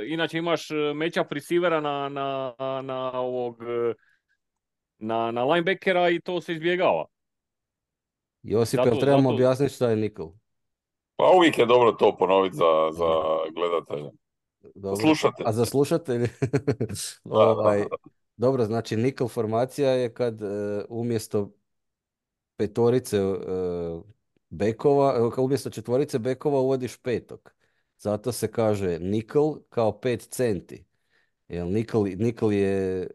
inače 0.07 0.38
imaš 0.38 0.69
matchup 0.95 1.33
receivera 1.33 1.81
na, 1.81 2.09
na, 2.09 2.55
na 2.83 3.12
ovog, 3.12 3.59
na, 4.99 5.31
na 5.31 5.45
linebackera 5.45 6.11
i 6.11 6.21
to 6.21 6.40
se 6.40 6.53
izbjegava. 6.53 7.05
Josip, 8.43 8.79
Zato- 8.79 8.88
jel 8.88 8.99
trebamo 9.01 9.23
zato- 9.23 9.35
objasniti 9.35 9.75
šta 9.75 9.90
je 9.90 9.97
nikl? 9.97 10.23
Pa 11.16 11.31
uvijek 11.37 11.59
je 11.59 11.66
dobro 11.66 11.93
to 11.93 12.16
ponoviti 12.16 12.57
za, 12.57 12.90
za 12.93 13.05
gledatelje. 13.55 14.11
Dobro. 14.75 14.97
Slušatelje. 14.97 15.49
A 15.49 15.53
za 15.53 15.64
slušatelje? 15.64 16.29
Da, 17.25 17.35
Ovaj, 17.35 17.79
da, 17.79 17.85
da. 17.85 17.97
Dobro, 18.40 18.64
znači 18.64 18.96
nikl 18.96 19.26
formacija 19.26 19.90
je 19.90 20.14
kad 20.14 20.42
e, 20.42 20.46
umjesto 20.88 21.53
petorice 22.57 23.16
e, 23.16 23.31
bekova, 24.50 25.31
e, 25.38 25.40
umjesto 25.40 25.70
četvorice 25.70 26.18
bekova 26.18 26.61
uvodiš 26.61 26.96
petog. 26.96 27.53
Zato 27.98 28.33
se 28.33 28.53
kaže 28.53 28.98
nikl 28.98 29.40
kao 29.68 30.00
pet 30.00 30.20
centi. 30.31 30.85
Jer 31.48 31.66
nikl, 31.66 32.05
nikl 32.16 32.53
je 32.53 33.07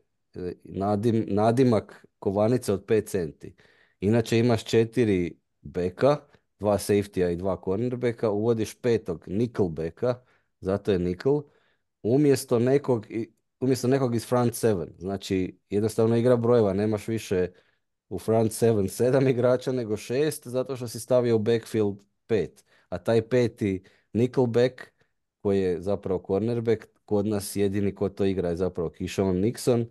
nadim, 0.63 1.25
nadimak 1.27 2.05
kovanice 2.19 2.73
od 2.73 2.85
5 2.85 3.05
centi. 3.05 3.55
Inače 3.99 4.39
imaš 4.39 4.65
četiri 4.65 5.39
beka, 5.61 6.17
dva 6.59 6.77
safety 6.77 7.33
i 7.33 7.35
dva 7.35 7.61
cornerbacka, 7.65 8.29
uvodiš 8.29 8.75
petog 8.81 9.23
nickelbacka, 9.27 10.21
zato 10.59 10.91
je 10.91 10.99
nickel, 10.99 11.41
umjesto 12.03 12.59
nekog, 12.59 13.07
umjesto 13.65 13.87
nekog 13.87 14.15
iz 14.15 14.27
front 14.27 14.55
seven. 14.55 14.89
Znači, 14.99 15.59
jednostavno 15.69 16.15
igra 16.17 16.37
brojeva, 16.37 16.73
nemaš 16.73 17.07
više 17.07 17.47
u 18.09 18.19
front 18.19 18.51
seven 18.51 18.89
sedam 18.89 19.27
igrača 19.27 19.71
nego 19.71 19.97
šest, 19.97 20.47
zato 20.47 20.75
što 20.75 20.87
si 20.87 20.99
stavio 20.99 21.35
u 21.35 21.39
backfield 21.39 21.97
pet. 22.27 22.65
A 22.89 22.97
taj 22.97 23.29
peti 23.29 23.83
nickelback, 24.13 24.81
koji 25.41 25.59
je 25.59 25.81
zapravo 25.81 26.23
cornerback, 26.27 26.85
kod 27.05 27.25
nas 27.25 27.55
jedini 27.55 27.95
ko 27.95 28.09
to 28.09 28.25
igra 28.25 28.49
je 28.49 28.55
zapravo 28.55 28.89
Kishon 28.89 29.35
Nixon, 29.35 29.85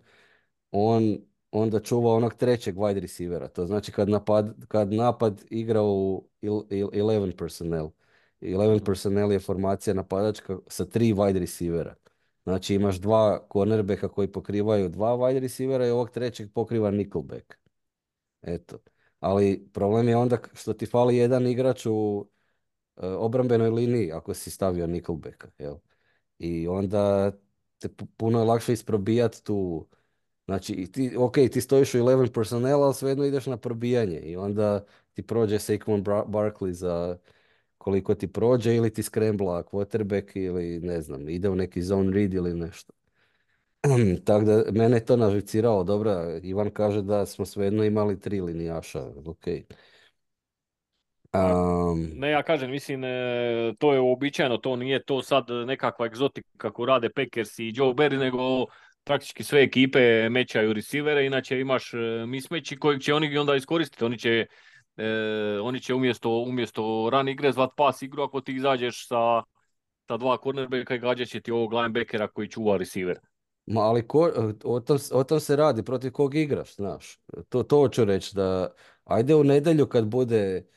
on 0.71 1.17
onda 1.51 1.79
čuva 1.79 2.13
onog 2.13 2.33
trećeg 2.33 2.75
wide 2.75 2.99
receivera. 2.99 3.47
To 3.47 3.65
znači 3.65 3.91
kad 3.91 4.09
napad, 4.09 4.65
kad 4.67 4.93
napad 4.93 5.43
igra 5.49 5.81
u 5.83 6.27
il- 6.41 6.63
il- 6.69 6.89
11 6.93 7.37
personnel. 7.37 7.89
11 8.41 8.85
personnel 8.85 9.31
je 9.31 9.39
formacija 9.39 9.93
napadačka 9.93 10.57
sa 10.67 10.85
tri 10.85 11.13
wide 11.13 11.39
receivera. 11.39 11.95
Znači 12.45 12.75
imaš 12.75 12.95
dva 12.95 13.47
cornerbacka 13.53 14.07
koji 14.07 14.31
pokrivaju 14.31 14.89
dva 14.89 15.09
wide 15.17 15.39
receivera 15.39 15.87
i 15.87 15.89
ovog 15.89 16.09
trećeg 16.09 16.53
pokriva 16.53 16.91
nickelback. 16.91 17.53
Eto. 18.41 18.77
Ali 19.19 19.69
problem 19.73 20.07
je 20.07 20.17
onda 20.17 20.37
što 20.53 20.73
ti 20.73 20.85
fali 20.85 21.17
jedan 21.17 21.47
igrač 21.47 21.85
u 21.85 22.27
e, 22.97 23.07
obrambenoj 23.07 23.69
liniji 23.69 24.11
ako 24.11 24.33
si 24.33 24.51
stavio 24.51 24.87
nickelbacka, 24.87 25.47
jel? 25.57 25.75
I 26.39 26.67
onda 26.67 27.31
te 27.79 27.89
pu- 27.89 28.07
puno 28.17 28.39
je 28.39 28.45
lakše 28.45 28.73
isprobijat 28.73 29.41
tu 29.43 29.87
Znači, 30.45 30.91
ti, 30.91 31.15
ok, 31.17 31.33
ti 31.33 31.61
stojiš 31.61 31.93
u 31.95 31.97
11 31.97 32.33
personnel, 32.33 32.83
ali 32.83 32.93
svejedno 32.93 33.25
ideš 33.25 33.45
na 33.45 33.57
probijanje 33.57 34.19
i 34.19 34.35
onda 34.37 34.85
ti 35.13 35.21
prođe 35.21 35.55
Saquon 35.55 36.03
Barkley 36.27 36.71
za 36.71 37.17
koliko 37.85 38.15
ti 38.15 38.27
prođe 38.27 38.75
ili 38.75 38.93
ti 38.93 39.03
skrembla 39.03 39.63
quarterback 39.63 40.37
ili 40.37 40.79
ne 40.79 41.01
znam, 41.01 41.29
ide 41.29 41.49
u 41.49 41.55
neki 41.55 41.81
zone 41.81 42.11
read 42.11 42.33
ili 42.33 42.53
nešto. 42.53 42.93
Tako 44.25 44.45
da 44.45 44.63
mene 44.71 44.97
je 44.97 45.05
to 45.05 45.17
naviciralo. 45.17 45.83
Dobro, 45.83 46.39
Ivan 46.43 46.69
kaže 46.69 47.01
da 47.01 47.25
smo 47.25 47.45
svejedno 47.45 47.83
imali 47.83 48.19
tri 48.19 48.41
linijaša. 48.41 49.03
Ok. 49.25 49.47
Um, 51.33 52.09
Ne, 52.15 52.29
ja 52.31 52.43
kažem, 52.43 52.71
mislim, 52.71 53.03
e, 53.03 53.73
to 53.79 53.93
je 53.93 53.99
uobičajeno, 53.99 54.57
to 54.57 54.75
nije 54.75 55.03
to 55.03 55.21
sad 55.21 55.45
nekakva 55.65 56.05
egzotika 56.05 56.49
kako 56.57 56.85
rade 56.85 57.09
Packers 57.09 57.59
i 57.59 57.71
Joe 57.75 57.93
Barry, 57.93 58.19
nego 58.19 58.65
praktički 59.03 59.43
sve 59.43 59.63
ekipe 59.63 60.29
mećaju 60.29 60.73
receivere, 60.73 61.25
inače 61.25 61.59
imaš 61.59 61.93
e, 61.93 61.97
mismeći 62.27 62.77
kojeg 62.77 63.01
će 63.01 63.13
oni 63.13 63.37
onda 63.37 63.55
iskoristiti. 63.55 64.05
Oni 64.05 64.17
će, 64.19 64.45
e, 64.97 65.59
oni 65.61 65.79
će 65.79 65.93
umjesto, 65.93 66.29
umjesto 66.29 67.09
run 67.11 67.29
igre 67.29 67.51
zvat 67.51 67.69
pas 67.77 68.01
igru 68.01 68.23
ako 68.23 68.41
ti 68.41 68.55
izađeš 68.55 69.07
sa, 69.07 69.43
sa 70.07 70.17
dva 70.17 70.37
cornerbacka 70.43 70.95
i 70.95 70.99
gađat 70.99 71.27
će 71.27 71.41
ti 71.41 71.51
ovog 71.51 71.73
linebackera 71.73 72.27
koji 72.27 72.49
čuva 72.49 72.77
receiver. 72.77 73.19
Ma 73.65 73.81
ali 73.81 74.07
ko, 74.07 74.31
o, 74.63 74.79
tom, 74.79 74.97
o 75.11 75.23
tom 75.23 75.39
se 75.39 75.55
radi, 75.55 75.83
protiv 75.83 76.11
kog 76.11 76.35
igraš, 76.35 76.75
znaš. 76.75 77.19
To, 77.49 77.63
to 77.63 77.77
hoću 77.77 78.05
reći, 78.05 78.35
da 78.35 78.73
ajde 79.03 79.35
u 79.35 79.43
nedjelju 79.43 79.87
kad 79.87 80.05
bude 80.05 80.67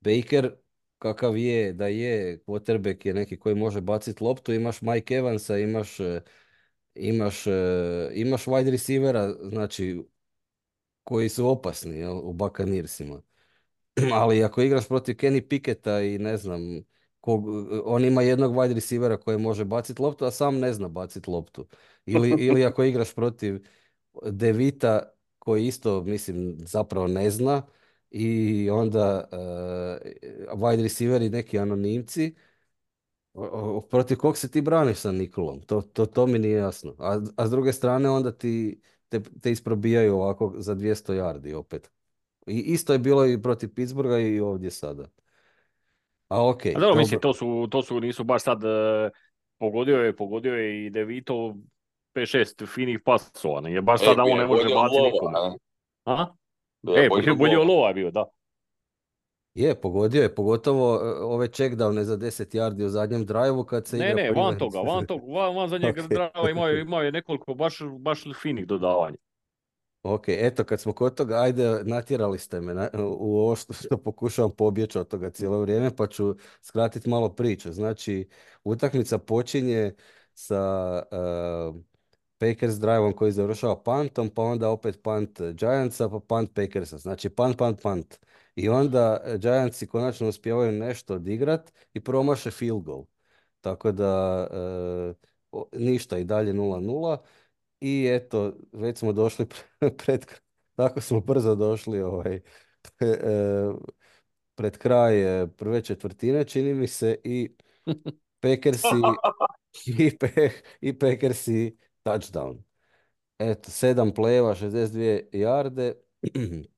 Baker 0.00 0.50
kakav 0.98 1.36
je, 1.36 1.72
da 1.72 1.86
je, 1.86 2.38
quarterback 2.46 3.06
je 3.06 3.14
neki 3.14 3.38
koji 3.38 3.54
može 3.54 3.80
baciti 3.80 4.24
loptu, 4.24 4.52
imaš 4.52 4.82
Mike 4.82 5.14
Evansa, 5.14 5.58
imaš, 5.58 6.00
e, 6.00 6.20
imaš, 6.94 7.46
e, 7.46 8.10
imaš 8.14 8.44
wide 8.44 8.70
receivera, 8.70 9.32
znači, 9.42 10.02
koji 11.04 11.28
su 11.28 11.48
opasni 11.48 11.98
jel, 11.98 12.18
u 12.18 12.32
Buccaneersima. 12.32 13.22
Ali 14.12 14.44
ako 14.44 14.62
igraš 14.62 14.88
protiv 14.88 15.14
Kenny 15.16 15.48
Picketa 15.48 16.00
i 16.00 16.18
ne 16.18 16.36
znam, 16.36 16.60
kog, 17.20 17.44
on 17.84 18.04
ima 18.04 18.22
jednog 18.22 18.54
wide 18.54 18.74
receivera 18.74 19.16
koji 19.16 19.38
može 19.38 19.64
baciti 19.64 20.02
loptu, 20.02 20.24
a 20.24 20.30
sam 20.30 20.58
ne 20.58 20.72
zna 20.72 20.88
baciti 20.88 21.30
loptu. 21.30 21.66
Ili, 22.06 22.30
ili 22.30 22.64
ako 22.64 22.84
igraš 22.84 23.14
protiv 23.14 23.66
Devita 24.22 25.02
koji 25.38 25.66
isto, 25.66 26.02
mislim, 26.02 26.56
zapravo 26.58 27.06
ne 27.06 27.30
zna 27.30 27.62
i 28.10 28.70
onda 28.70 29.28
uh, 29.32 30.58
wide 30.58 30.82
receiveri 30.82 31.28
neki 31.28 31.58
anonimci, 31.58 32.34
protiv 33.90 34.16
kog 34.16 34.36
se 34.36 34.50
ti 34.50 34.60
braniš 34.60 34.98
sa 34.98 35.12
Nikolom? 35.12 35.60
To, 35.60 35.80
to, 35.80 36.06
to 36.06 36.26
mi 36.26 36.38
nije 36.38 36.58
jasno. 36.58 36.94
A, 36.98 37.20
a 37.36 37.46
s 37.46 37.50
druge 37.50 37.72
strane 37.72 38.10
onda 38.10 38.32
ti 38.32 38.80
te, 39.08 39.20
te 39.42 39.50
isprobijaju 39.50 40.14
ovako 40.14 40.54
za 40.56 40.74
200 40.74 41.12
yardi 41.14 41.54
opet. 41.54 41.93
I 42.46 42.58
isto 42.58 42.92
je 42.92 42.98
bilo 42.98 43.26
i 43.26 43.42
protiv 43.42 43.74
Pittsburgha 43.74 44.18
i 44.18 44.40
ovdje 44.40 44.70
sada. 44.70 45.08
A 46.28 46.48
ok, 46.48 46.66
A 46.66 46.78
dobro, 46.80 46.94
mislim, 46.94 47.20
to 47.20 47.34
su, 47.34 47.68
to 47.70 47.82
su, 47.82 48.00
nisu 48.00 48.24
baš 48.24 48.42
sad, 48.42 48.64
e, 48.64 49.10
pogodio 49.58 49.96
je, 49.96 50.16
pogodio 50.16 50.54
je 50.54 50.86
i 50.86 50.90
Devito 50.90 51.54
5-6 52.14 52.66
finih 52.66 53.00
pasova, 53.04 53.60
nije 53.60 53.82
baš 53.82 54.02
E, 54.02 54.10
on 54.10 54.38
ne 54.38 54.46
može 54.46 54.68
baciti 54.74 55.02
nikome. 55.02 55.38
a? 56.04 56.12
A? 56.12 56.26
Bio 56.82 56.94
je 56.94 57.04
E, 57.04 57.08
bolje 57.38 57.58
od 57.58 57.66
lova. 57.66 57.88
je 57.88 57.94
bio, 57.94 58.10
da. 58.10 58.24
Je, 59.54 59.80
pogodio 59.80 60.22
je, 60.22 60.34
pogotovo 60.34 60.94
e, 60.94 61.24
ove 61.24 61.48
checkdowne 61.48 62.02
za 62.02 62.16
10 62.16 62.56
yardi 62.56 62.84
u 62.84 62.88
zadnjem 62.88 63.26
drive 63.26 63.66
kad 63.68 63.86
se 63.86 63.96
Ne, 63.96 64.10
igra 64.10 64.22
ne, 64.22 64.30
van 64.30 64.58
toga, 64.58 64.78
van 64.78 65.06
toga, 65.06 65.32
van, 65.32 65.54
van 65.54 65.68
zadnjeg 65.68 65.98
Ok, 65.98 66.08
drava 66.08 66.50
imao 66.50 66.68
je, 66.68 66.80
imao 66.80 67.02
je 67.02 67.12
nekoliko 67.12 67.54
baš, 67.54 67.78
baš 67.98 68.24
finih 68.42 68.66
dodavanja. 68.66 69.16
Ok, 70.06 70.24
eto, 70.28 70.64
kad 70.64 70.80
smo 70.80 70.92
kod 70.92 71.14
toga, 71.14 71.36
ajde, 71.36 71.80
natjerali 71.84 72.38
ste 72.38 72.60
me 72.60 72.74
na- 72.74 72.88
u 73.18 73.38
ovo 73.38 73.56
što, 73.56 73.72
što 73.72 73.96
pokušavam 73.98 74.50
pobjeći 74.50 74.98
od 74.98 75.08
toga 75.08 75.30
cijelo 75.30 75.60
vrijeme, 75.60 75.96
pa 75.96 76.06
ću 76.06 76.34
skratiti 76.62 77.08
malo 77.08 77.28
priču. 77.34 77.72
Znači, 77.72 78.28
utakmica 78.64 79.18
počinje 79.18 79.94
sa 80.34 81.02
uh, 81.70 81.76
Packers 82.38 82.74
driveom 82.74 83.12
koji 83.12 83.32
završava 83.32 83.82
puntom, 83.82 84.30
pa 84.30 84.42
onda 84.42 84.70
opet 84.70 85.02
punt 85.02 85.40
Giantsa, 85.52 86.08
pa 86.08 86.20
punt 86.20 86.54
Packersa. 86.54 86.98
Znači, 86.98 87.28
punt, 87.28 87.58
punt, 87.58 87.82
punt. 87.82 88.18
I 88.56 88.68
onda 88.68 89.20
Giantsi 89.38 89.86
konačno 89.86 90.28
uspijevaju 90.28 90.72
nešto 90.72 91.14
odigrat 91.14 91.72
i 91.94 92.00
promaše 92.00 92.50
field 92.50 92.82
goal. 92.82 93.04
Tako 93.60 93.92
da, 93.92 94.46
o- 95.52 95.68
ništa 95.72 96.18
i 96.18 96.24
dalje 96.24 96.52
0-0. 96.54 97.16
I 97.84 98.08
eto, 98.10 98.52
već 98.72 98.98
smo 98.98 99.12
došli 99.12 99.46
pred, 100.04 100.26
tako 100.74 101.00
smo 101.00 101.20
brzo 101.20 101.54
došli 101.54 102.02
ovaj, 102.02 102.40
e, 103.00 103.72
pred 104.54 104.78
kraj 104.78 105.42
e, 105.42 105.46
prve 105.46 105.82
četvrtine, 105.82 106.44
čini 106.44 106.74
mi 106.74 106.86
se, 106.86 107.16
i 107.24 107.56
Packersi 108.40 108.86
i, 109.98 110.18
Pe- 110.18 110.62
i 110.80 110.98
Packersi 110.98 111.76
touchdown. 112.02 112.58
Eto, 113.38 113.70
sedam 113.70 114.14
plejeva, 114.14 114.54
62 114.54 115.28
jarde. 115.32 115.94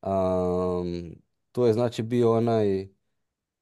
Am, 0.00 1.14
tu 1.52 1.64
je 1.64 1.72
znači 1.72 2.02
bio 2.02 2.32
onaj, 2.32 2.88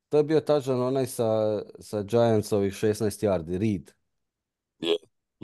to 0.08 0.16
je 0.16 0.24
bio 0.24 0.40
touchdown 0.40 0.86
onaj 0.86 1.06
sa, 1.06 1.62
sa 1.80 2.02
Giantsovih 2.02 2.72
16 2.72 3.26
yardi, 3.26 3.58
Reed. 3.58 3.92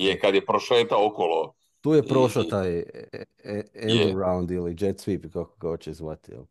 Je, 0.03 0.19
kad 0.19 0.35
je 0.35 0.47
prošetao 0.47 1.07
okolo. 1.07 1.55
Tu 1.81 1.95
je 1.95 2.03
prošao 2.03 2.43
taj 2.43 2.79
e- 2.79 2.85
e- 3.45 3.65
end 3.75 4.01
Je. 4.01 4.15
around 4.15 4.51
ili 4.51 4.77
jet 4.81 4.97
sweep, 5.07 5.33
kako 5.33 5.57
ga 5.61 5.69
hoće 5.69 5.93
zvati. 5.93 6.33
jel. 6.33 6.45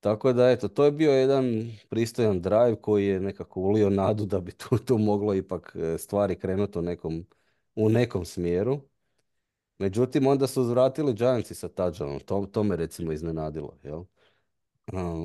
Tako 0.00 0.32
da, 0.32 0.50
eto, 0.50 0.68
to 0.68 0.84
je 0.84 0.90
bio 0.92 1.12
jedan 1.12 1.72
pristojan 1.88 2.40
drive 2.40 2.76
koji 2.76 3.06
je 3.06 3.20
nekako 3.20 3.60
ulio 3.60 3.90
nadu 3.90 4.26
da 4.26 4.40
bi 4.40 4.52
tu, 4.52 4.78
tu 4.78 4.98
moglo 4.98 5.34
ipak 5.34 5.76
e, 5.76 5.98
stvari 5.98 6.38
krenuti 6.38 6.78
u 6.78 6.82
nekom, 6.82 7.26
u 7.74 7.88
nekom 7.88 8.24
smjeru. 8.24 8.80
Međutim, 9.78 10.26
onda 10.26 10.46
su 10.46 10.62
uzvratili 10.62 11.14
Giantsi 11.14 11.54
sa 11.54 11.68
touchdownom. 11.68 12.24
To, 12.24 12.46
to 12.52 12.62
me 12.62 12.76
recimo 12.76 13.12
iznenadilo. 13.12 13.78
Jel? 13.82 14.04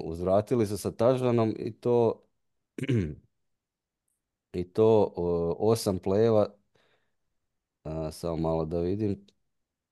Uzvratili 0.03 0.67
su 0.67 0.77
sa 0.77 0.91
touchdownom 0.91 1.55
i 1.60 1.71
to 1.71 2.23
i 4.53 4.63
to 4.63 5.13
osam 5.60 5.99
plejeva 5.99 6.49
samo 8.12 8.36
malo 8.38 8.65
da 8.65 8.80
vidim. 8.80 9.26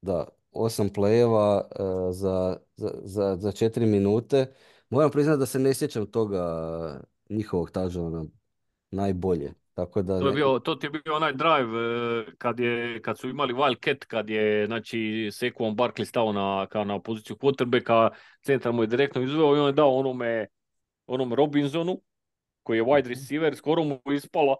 Da, 0.01 0.25
osam 0.51 0.89
plejeva 0.89 1.69
e, 1.79 1.83
za, 2.13 2.57
za, 2.75 2.91
za, 3.03 3.35
za 3.39 3.51
četiri 3.51 3.85
minute. 3.85 4.53
Moram 4.89 5.11
priznati 5.11 5.39
da 5.39 5.45
se 5.45 5.59
ne 5.59 5.73
sjećam 5.73 6.05
toga 6.05 6.41
njihovog 7.29 7.71
touchdowna 7.71 8.27
najbolje. 8.91 9.53
Tako 9.73 10.01
da 10.01 10.19
To, 10.19 10.27
je 10.27 10.33
bio, 10.33 10.59
to 10.59 10.75
ti 10.75 10.85
je 10.85 10.89
bio 10.91 11.15
onaj 11.15 11.33
drive 11.33 11.79
e, 11.79 12.25
kad, 12.37 12.59
je, 12.59 13.01
kad 13.01 13.19
su 13.19 13.29
imali 13.29 13.53
Wildcat, 13.53 14.05
kad 14.05 14.29
je 14.29 14.65
znači, 14.65 14.97
Saquon 15.31 15.75
Barkley 15.75 16.05
stao 16.05 16.33
na, 16.33 16.67
kao 16.69 16.83
na 16.83 16.99
poziciju 16.99 17.35
quarterbacka, 17.35 18.09
centar 18.41 18.73
mu 18.73 18.83
je 18.83 18.87
direktno 18.87 19.21
izveo 19.21 19.55
i 19.55 19.59
on 19.59 19.65
je 19.67 19.71
dao 19.73 19.95
onome, 19.95 20.47
onom 21.07 21.33
Robinsonu, 21.33 22.01
koji 22.63 22.77
je 22.77 22.83
Mhm. 22.83 22.91
wide 22.91 23.07
receiver, 23.09 23.55
skoro 23.55 23.83
mu 23.83 24.01
ispala 24.13 24.55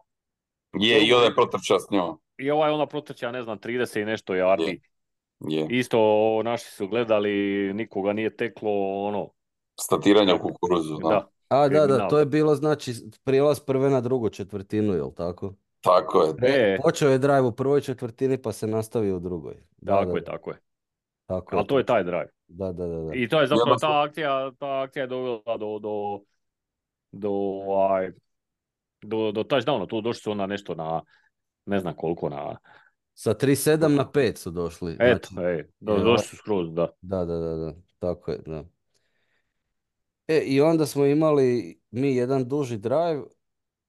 Je, 0.80 1.08
i 1.08 1.14
onda 1.14 1.26
je 1.26 1.36
protrčao 1.36 1.80
s 1.80 1.90
njom. 1.92 2.18
I 2.38 2.52
ovaj 2.52 2.72
ona 2.72 2.86
protrča, 2.86 3.32
ne 3.32 3.44
znam, 3.44 3.60
30 3.60 4.02
i 4.02 4.06
nešto 4.06 4.34
yardi. 4.34 4.80
Je. 5.40 5.68
Isto 5.70 6.00
naši 6.44 6.72
su 6.72 6.88
gledali, 6.88 7.74
nikoga 7.74 8.14
nije 8.14 8.36
teklo, 8.36 9.04
ono, 9.08 9.30
Statiranje 9.80 10.34
u 10.34 10.40
kukuruzu, 10.40 10.98
da. 11.04 11.10
da. 11.10 11.28
A, 11.48 11.70
da, 11.70 11.88
da, 11.88 12.08
to 12.08 12.20
je 12.20 12.26
bilo 12.26 12.56
znači 12.56 12.94
prijelaz 13.24 13.60
prve 13.60 13.90
na 13.90 14.02
drugu 14.02 14.30
četvrtinu, 14.30 14.94
jel 14.94 15.12
tako? 15.12 15.54
Tako 15.82 16.24
je. 16.24 16.74
E, 16.74 16.78
Počeo 16.84 17.10
je 17.10 17.18
drive 17.18 17.42
u 17.42 17.52
prvoj 17.52 17.82
četvrtini 17.82 18.42
pa 18.42 18.52
se 18.52 18.68
nastavio 18.68 19.16
u 19.16 19.20
drugoj. 19.20 19.56
Da, 19.78 19.92
tako 19.92 20.12
da, 20.12 20.18
je, 20.18 20.22
da, 20.22 20.32
tako 20.32 20.52
je. 20.52 20.58
tako 21.26 21.58
Ali 21.58 21.68
to 21.68 21.78
je 21.78 21.86
taj 21.86 22.04
drive. 22.04 22.30
Da, 22.48 22.72
da, 22.72 22.88
da, 22.88 23.00
da. 23.00 23.14
I 23.14 23.28
to 23.28 23.42
je 23.42 23.48
zapravo 23.48 23.78
ta 23.78 24.02
akcija, 24.02 24.52
ta 24.60 24.82
akcija 24.82 25.04
je 25.04 25.08
dovela 25.08 25.58
do, 25.58 25.80
do, 25.80 26.20
do, 27.12 27.32
ovaj, 27.68 28.12
do, 29.02 29.32
do 29.32 29.44
touchdowna. 29.44 29.88
Tu 29.88 30.02
došli 30.02 30.22
su 30.22 30.32
onda 30.32 30.46
nešto 30.46 30.76
na, 30.76 31.02
ne 31.66 31.80
znam 31.80 31.94
koliko 31.96 32.30
na, 32.30 32.58
Sa 33.14 33.34
3-7 33.34 33.88
na 33.88 34.12
5 34.14 34.38
su 34.38 34.52
došli. 34.52 34.98
eto, 35.00 35.30
Znači, 35.32 35.48
ej, 35.48 35.64
do, 35.80 35.94
je, 35.94 36.04
došli 36.04 36.28
su 36.28 36.36
skroz, 36.36 36.74
da. 36.74 36.88
Da, 37.02 37.26
da, 37.26 37.38
da, 37.38 37.56
da, 37.56 37.74
tako 38.00 38.32
je, 38.32 38.38
da. 38.46 38.64
E, 40.28 40.40
i 40.40 40.62
onda 40.62 40.86
smo 40.86 41.06
imali 41.06 41.80
mi 41.92 42.16
jedan 42.16 42.48
duži 42.48 42.78
drive 42.78 43.24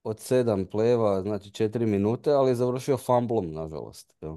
od 0.03 0.21
sedam 0.21 0.67
pleva, 0.67 1.23
znači 1.23 1.51
četiri 1.51 1.87
minute, 1.87 2.31
ali 2.33 2.51
je 2.51 2.55
završio 2.55 2.97
fumblom, 2.97 3.53
nažalost. 3.53 4.15
jel. 4.21 4.37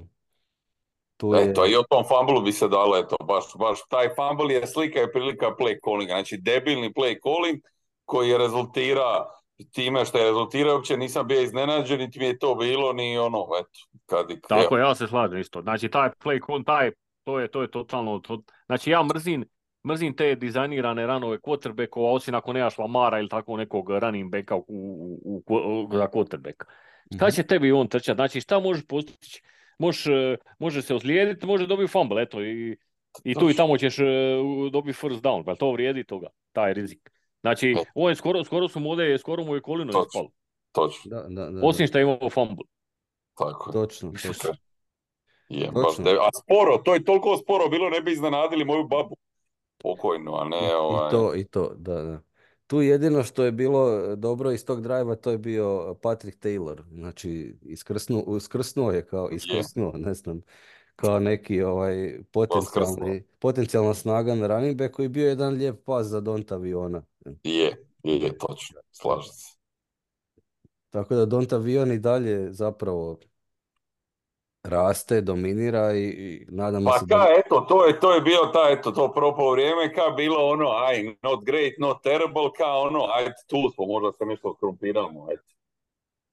Tu 1.16 1.34
je, 1.34 1.50
Eto, 1.50 1.66
i 1.66 1.76
o 1.76 1.82
tom 1.82 2.04
fumblu 2.08 2.42
bi 2.42 2.52
se 2.52 2.68
dalo, 2.68 2.96
eto, 2.96 3.16
baš, 3.24 3.44
baš 3.58 3.78
taj 3.88 4.08
fumble 4.14 4.54
je 4.54 4.66
slika 4.66 5.02
i 5.02 5.12
prilika 5.12 5.46
play 5.58 5.78
callinga, 5.84 6.12
znači 6.12 6.36
debilni 6.36 6.92
play 6.92 7.18
calling 7.22 7.60
koji 8.04 8.28
je 8.28 8.38
rezultira 8.38 9.26
time 9.64 10.04
što 10.04 10.18
je 10.18 10.24
rezultirao, 10.24 10.74
uopće 10.74 10.96
nisam 10.96 11.26
bio 11.26 11.40
iznenađen, 11.42 11.98
niti 11.98 12.18
mi 12.18 12.24
je 12.24 12.38
to 12.38 12.54
bilo, 12.54 12.92
ni 12.92 13.18
ono, 13.18 13.46
eto, 13.60 13.80
kad 14.06 14.30
i 14.30 14.40
Tako 14.40 14.78
ja 14.78 14.94
se 14.94 15.06
slažem 15.06 15.38
isto. 15.38 15.62
Znači, 15.62 15.88
taj 15.88 16.08
play 16.24 16.46
call, 16.46 16.64
taj, 16.64 16.90
to 17.24 17.38
je, 17.40 17.48
to 17.48 17.62
je 17.62 17.70
totalno, 17.70 18.18
to, 18.18 18.42
znači 18.66 18.90
ja 18.90 19.02
mrzim, 19.02 19.44
mrzim 19.86 20.16
te 20.16 20.34
dizajnirane 20.34 21.06
ranove 21.06 21.38
quarterbackova, 21.38 22.12
osim 22.12 22.34
ako 22.34 22.52
nemaš 22.52 22.78
Lamara 22.78 23.18
ili 23.18 23.28
tako 23.28 23.56
nekog 23.56 23.90
running 23.90 24.30
backa 24.32 24.56
u, 24.56 24.64
u, 24.68 25.42
u, 25.48 25.54
u- 25.54 25.88
za 25.96 26.06
quarterbacka. 26.08 26.64
Šta 27.14 27.26
Mhm. 27.26 27.34
će 27.34 27.42
tebi 27.42 27.72
on 27.72 27.88
trčati? 27.88 28.16
Znači, 28.16 28.40
šta 28.40 28.58
možeš 28.60 28.86
postići 28.86 29.42
možeš, 29.78 30.06
e, 30.06 30.36
može 30.58 30.82
se 30.82 30.94
ozlijediti, 30.94 31.46
može 31.46 31.66
dobiti 31.66 31.92
fumble, 31.92 32.22
eto, 32.22 32.42
i, 32.42 32.76
i 33.24 33.34
tu 33.34 33.50
i 33.50 33.54
tamo 33.54 33.78
ćeš 33.78 33.98
e, 33.98 34.04
dobiti 34.72 34.98
first 34.98 35.22
down, 35.22 35.44
pa 35.44 35.54
to 35.54 35.72
vrijedi 35.72 36.04
toga, 36.04 36.26
taj 36.52 36.74
rizik. 36.74 37.10
Znači, 37.40 37.74
ovo 37.94 38.08
je 38.08 38.16
skoro, 38.16 38.44
skoro 38.44 38.68
su 38.68 38.80
mu 38.80 38.90
ovdje, 38.90 39.18
skoro 39.18 39.44
mu 39.44 39.54
je 39.54 39.60
kolino 39.60 39.92
Točno. 39.92 40.06
ispalo. 40.06 40.28
Točno, 40.72 41.10
Da, 41.10 41.22
da, 41.28 41.50
da, 41.50 41.66
Osim 41.66 41.86
što 41.86 41.98
je 41.98 42.02
imao 42.02 42.30
fumble. 42.30 42.64
tako 43.34 43.70
je. 43.70 43.72
Točno, 43.72 44.12
točno. 44.12 44.50
Je, 45.48 45.66
Točno. 45.66 46.04
baš 46.04 46.14
a 46.14 46.28
sporo, 46.42 46.78
to 46.84 46.94
je 46.94 47.04
toliko 47.04 47.36
sporo 47.36 47.68
bilo, 47.68 47.90
ne 47.90 48.00
bi 48.00 48.12
iznenadili 48.12 48.64
moju 48.64 48.84
babu. 48.84 49.16
Pokojno, 49.78 50.34
a 50.34 50.44
ne 50.44 50.76
ovaj... 50.76 51.08
I 51.08 51.10
to, 51.10 51.34
i 51.34 51.44
to, 51.44 51.72
da, 51.76 52.02
da. 52.02 52.20
Tu 52.66 52.82
jedino 52.82 53.22
što 53.22 53.44
je 53.44 53.52
bilo 53.52 54.16
dobro 54.16 54.52
iz 54.52 54.64
tog 54.64 54.82
drajva, 54.82 55.14
to 55.14 55.30
je 55.30 55.38
bio 55.38 55.94
Patrick 56.02 56.44
Taylor. 56.44 56.82
Znači, 56.92 57.56
iskrsnuo, 57.62 58.36
iskrsnuo 58.36 58.90
je 58.90 59.06
kao, 59.06 59.28
iskrsnuo, 59.30 59.92
ne 59.94 60.14
znam, 60.14 60.40
kao 61.00 61.18
neki 61.18 61.62
ovaj 61.62 62.18
potencijalni, 62.32 63.22
potencijalna 63.38 63.94
snaga 63.94 64.34
na 64.34 64.46
running 64.46 64.78
back 64.78 64.94
koji 64.94 65.04
je 65.04 65.08
bio 65.08 65.28
jedan 65.28 65.54
lijep 65.54 65.84
pas 65.84 66.06
za 66.06 66.20
Donta 66.20 66.54
Aviona. 66.54 67.02
Je, 67.44 67.86
je, 68.02 68.16
je, 68.16 68.38
točno, 68.38 68.80
slažem 68.90 69.32
se. 69.32 69.56
Tako 70.90 71.14
da 71.14 71.24
Donta 71.26 71.56
Avion 71.56 71.92
i 71.92 71.98
dalje 71.98 72.52
zapravo 72.52 73.18
raste, 74.62 75.20
dominira 75.20 75.92
i, 75.94 76.04
i 76.04 76.46
nadamo 76.48 76.90
Pa 76.90 76.98
se 76.98 77.04
da... 77.06 77.16
ka, 77.16 77.26
eto, 77.38 77.60
to 77.68 77.86
je, 77.86 78.00
to 78.00 78.14
je 78.14 78.20
bio 78.20 78.38
ta, 78.52 78.68
eto, 78.70 78.90
to 78.90 79.12
propao 79.12 79.52
vrijeme, 79.52 79.94
ka 79.94 80.02
bilo 80.16 80.36
ono, 80.36 80.70
aj, 80.70 81.16
not 81.22 81.44
great, 81.44 81.72
not 81.78 82.02
terrible, 82.02 82.52
ka 82.56 82.66
ono, 82.66 83.06
ajde, 83.14 83.32
tu 83.46 83.70
smo, 83.74 83.86
možda 83.86 84.12
se 84.18 84.24
nešto 84.24 84.54
skrumpiramo, 84.56 85.26
ajde. 85.30 85.42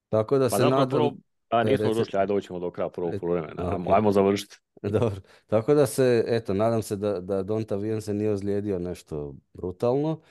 Tako 0.09 0.37
da 0.37 0.49
Pa 0.49 0.57
se 0.57 0.63
nadam... 0.63 0.89
prvo, 0.89 1.11
a 1.49 1.61
E, 1.61 1.63
nismo 1.63 1.93
došli, 1.93 2.19
ajde 2.19 2.33
doćemo 2.33 2.59
do 2.59 2.71
kraja 2.71 2.89
prvog 2.89 3.13
E, 3.13 3.19
poluvremena. 3.19 3.71
Ajmo, 3.71 3.89
ok. 3.89 3.95
ajmo 3.95 4.11
završiti. 4.11 4.57
Dobro, 4.81 5.21
tako 5.47 5.73
da 5.73 5.85
se, 5.85 6.23
eto, 6.27 6.53
nadam 6.53 6.81
se 6.81 6.95
da, 6.95 7.19
da 7.19 7.43
Donta 7.43 7.75
Vion 7.75 8.01
se 8.01 8.13
nije 8.13 8.31
ozlijedio 8.31 8.79
nešto 8.79 9.35
brutalno. 9.53 10.21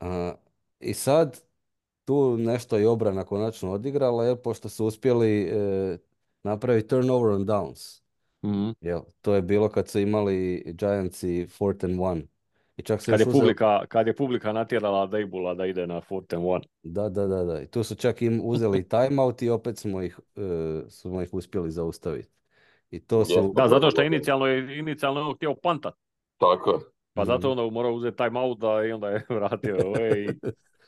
A, 0.00 0.34
I 0.80 0.94
sad 0.94 1.40
tu 2.04 2.36
nešto 2.36 2.76
je 2.76 2.88
obrana 2.88 3.24
konačno 3.24 3.72
odigrala, 3.72 4.24
jer 4.24 4.36
pošto 4.36 4.68
su 4.68 4.86
uspjeli 4.86 5.42
e, 5.42 5.98
napraviti 6.42 6.88
turnover 6.88 7.32
on 7.34 7.46
downs. 7.46 8.02
Mhm. 8.44 8.70
Jel, 8.80 9.00
to 9.20 9.34
je 9.34 9.42
bilo 9.42 9.68
kad 9.68 9.88
su 9.88 9.98
imali 9.98 10.64
Giantsi 10.66 11.46
fourth 11.46 11.84
and 11.84 12.00
one. 12.00 12.22
I 12.80 12.82
čak 12.82 13.02
se 13.02 13.10
Kad 13.12 13.20
je, 13.20 13.26
uzeli- 13.26 13.40
publika, 13.40 13.86
kad 13.88 14.06
je 14.06 14.16
publika 14.16 14.52
natjerala 14.52 15.06
Dejbula 15.06 15.54
da 15.54 15.66
ide 15.66 15.86
na 15.86 16.00
and 16.10 16.44
one. 16.44 16.64
Da, 16.82 17.08
da, 17.08 17.26
da, 17.26 17.44
da. 17.44 17.60
I 17.60 17.66
tu 17.66 17.82
su 17.84 17.94
čak 17.94 18.22
im 18.22 18.40
uzeli 18.44 18.88
timeout 18.88 19.42
i 19.42 19.48
opet 19.50 19.78
smo 19.78 20.02
ih, 20.02 20.18
e, 20.36 20.40
smo 20.88 21.22
ih 21.22 21.34
uspjeli 21.34 21.70
zaustaviti. 21.70 22.28
I 22.90 23.00
to 23.00 23.24
su... 23.24 23.52
Da, 23.54 23.68
zato 23.68 23.90
što 23.90 24.02
inicijalno, 24.02 24.46
je, 24.46 24.78
inicijalno 24.78 25.20
je 25.20 25.26
on 25.26 25.34
htio 25.34 25.54
pantat. 25.54 25.94
Tako. 26.38 26.80
Pa 27.14 27.24
zato 27.24 27.50
onda 27.50 27.70
morao 27.70 27.92
uzeti 27.92 28.16
time 28.16 28.40
out 28.40 28.58
da 28.58 28.84
i 28.88 28.92
onda 28.92 29.08
je 29.08 29.26
vratio. 29.28 29.76
ove 29.86 30.24
i... 30.24 30.28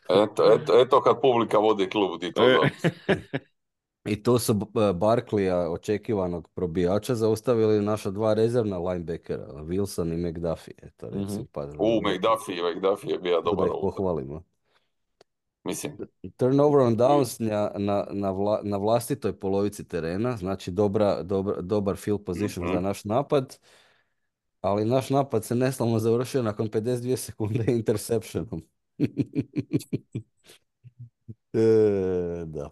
Eto, 0.08 0.52
eto, 0.52 0.80
eto 0.80 1.00
kad 1.00 1.20
publika 1.20 1.58
vodi 1.58 1.88
klub, 1.90 2.20
ti 2.20 2.32
to 2.32 2.42
E. 2.42 2.56
I 4.04 4.22
tu 4.22 4.38
su 4.38 4.54
B- 4.54 4.92
Barkleya, 4.94 5.70
očekivanog 5.70 6.48
probijača, 6.48 7.14
zaustavili 7.14 7.82
naša 7.82 8.10
dva 8.10 8.34
rezervna 8.34 8.78
linebackera, 8.78 9.46
Wilson 9.46 10.12
i 10.14 10.16
McDuffie. 10.16 10.74
Eto, 10.82 11.10
Mhm. 11.10 11.18
recimo, 11.18 11.46
pa, 11.52 11.66
U, 11.78 12.00
McDuffie, 12.00 12.62
McDuffie 12.62 13.12
je 13.12 13.18
bio 13.18 13.40
da 13.40 13.40
dobar 13.42 13.66
ih 13.66 13.74
ovo. 13.74 13.90
pohvalimo. 13.96 14.42
Mislim, 15.64 15.98
Turnover 16.36 16.80
on 16.80 16.96
downs 16.96 17.40
na, 17.40 17.70
na, 17.78 18.06
na, 18.12 18.32
vla- 18.32 18.60
na 18.64 18.76
vlastitoj 18.76 19.32
polovici 19.40 19.88
terena, 19.88 20.36
znači 20.36 20.70
dobra, 20.70 21.22
dobra, 21.22 21.60
dobar 21.60 21.96
field 21.96 22.24
position 22.24 22.66
za 22.66 22.74
Mhm. 22.74 22.80
naš 22.80 23.04
napad, 23.04 23.58
ali 24.60 24.84
naš 24.84 25.10
napad 25.10 25.44
se 25.44 25.54
neslavno 25.54 25.98
završio 25.98 26.42
nakon 26.42 26.68
52 26.68 27.16
sekunde 27.16 27.64
interceptionom. 27.78 28.62
E, 31.54 31.58
da, 32.46 32.70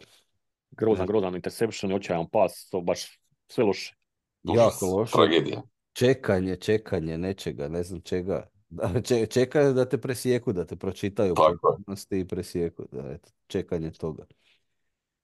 grozan, 0.80 1.06
grozan 1.06 1.34
interception, 1.34 1.92
očajan 1.92 2.26
pas, 2.32 2.68
to 2.70 2.80
baš 2.80 3.20
sve 3.48 3.64
loše. 3.64 3.94
jako 4.42 4.86
loše. 4.86 5.12
tragedija. 5.12 5.62
Čekanje, 5.92 6.56
čekanje 6.56 7.18
nečega, 7.18 7.68
ne 7.68 7.82
znam 7.82 8.00
čega. 8.00 8.46
Da, 8.68 9.02
če- 9.02 9.26
čeka 9.26 9.62
da 9.62 9.84
te 9.88 9.98
presijeku, 9.98 10.52
da 10.52 10.64
te 10.64 10.76
pročitaju 10.76 11.34
potpunosti 11.34 12.20
i 12.20 12.26
presijeku. 12.26 12.84
Da, 12.92 13.10
eto, 13.10 13.30
čekanje 13.46 13.90
toga. 13.90 14.24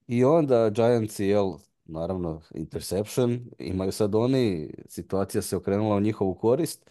I 0.07 0.23
onda 0.23 0.69
Giantsi, 0.69 1.25
jel, 1.25 1.53
naravno, 1.85 2.41
interception, 2.53 3.39
imaju 3.59 3.91
sad 3.91 4.15
oni, 4.15 4.73
situacija 4.87 5.41
se 5.41 5.57
okrenula 5.57 5.95
u 5.95 5.99
njihovu 5.99 6.35
korist, 6.35 6.89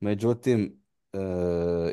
međutim, 0.00 0.80
e, 1.12 1.92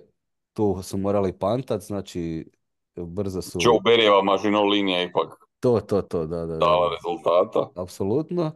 tu 0.54 0.80
su 0.84 0.98
morali 0.98 1.34
pantat, 1.34 1.82
znači, 1.82 2.52
brzo 2.96 3.42
su... 3.42 3.60
Joe 3.62 3.80
Berryjeva 3.86 4.24
mažino 4.24 4.64
linija 4.64 5.04
ipak 5.04 5.43
To, 5.64 5.80
to, 5.80 6.02
to, 6.02 6.26
da, 6.28 6.38
da, 6.38 6.46
da. 6.46 6.58
dala 6.58 6.90
rezultata. 6.90 7.70
Apsolutno. 7.76 8.52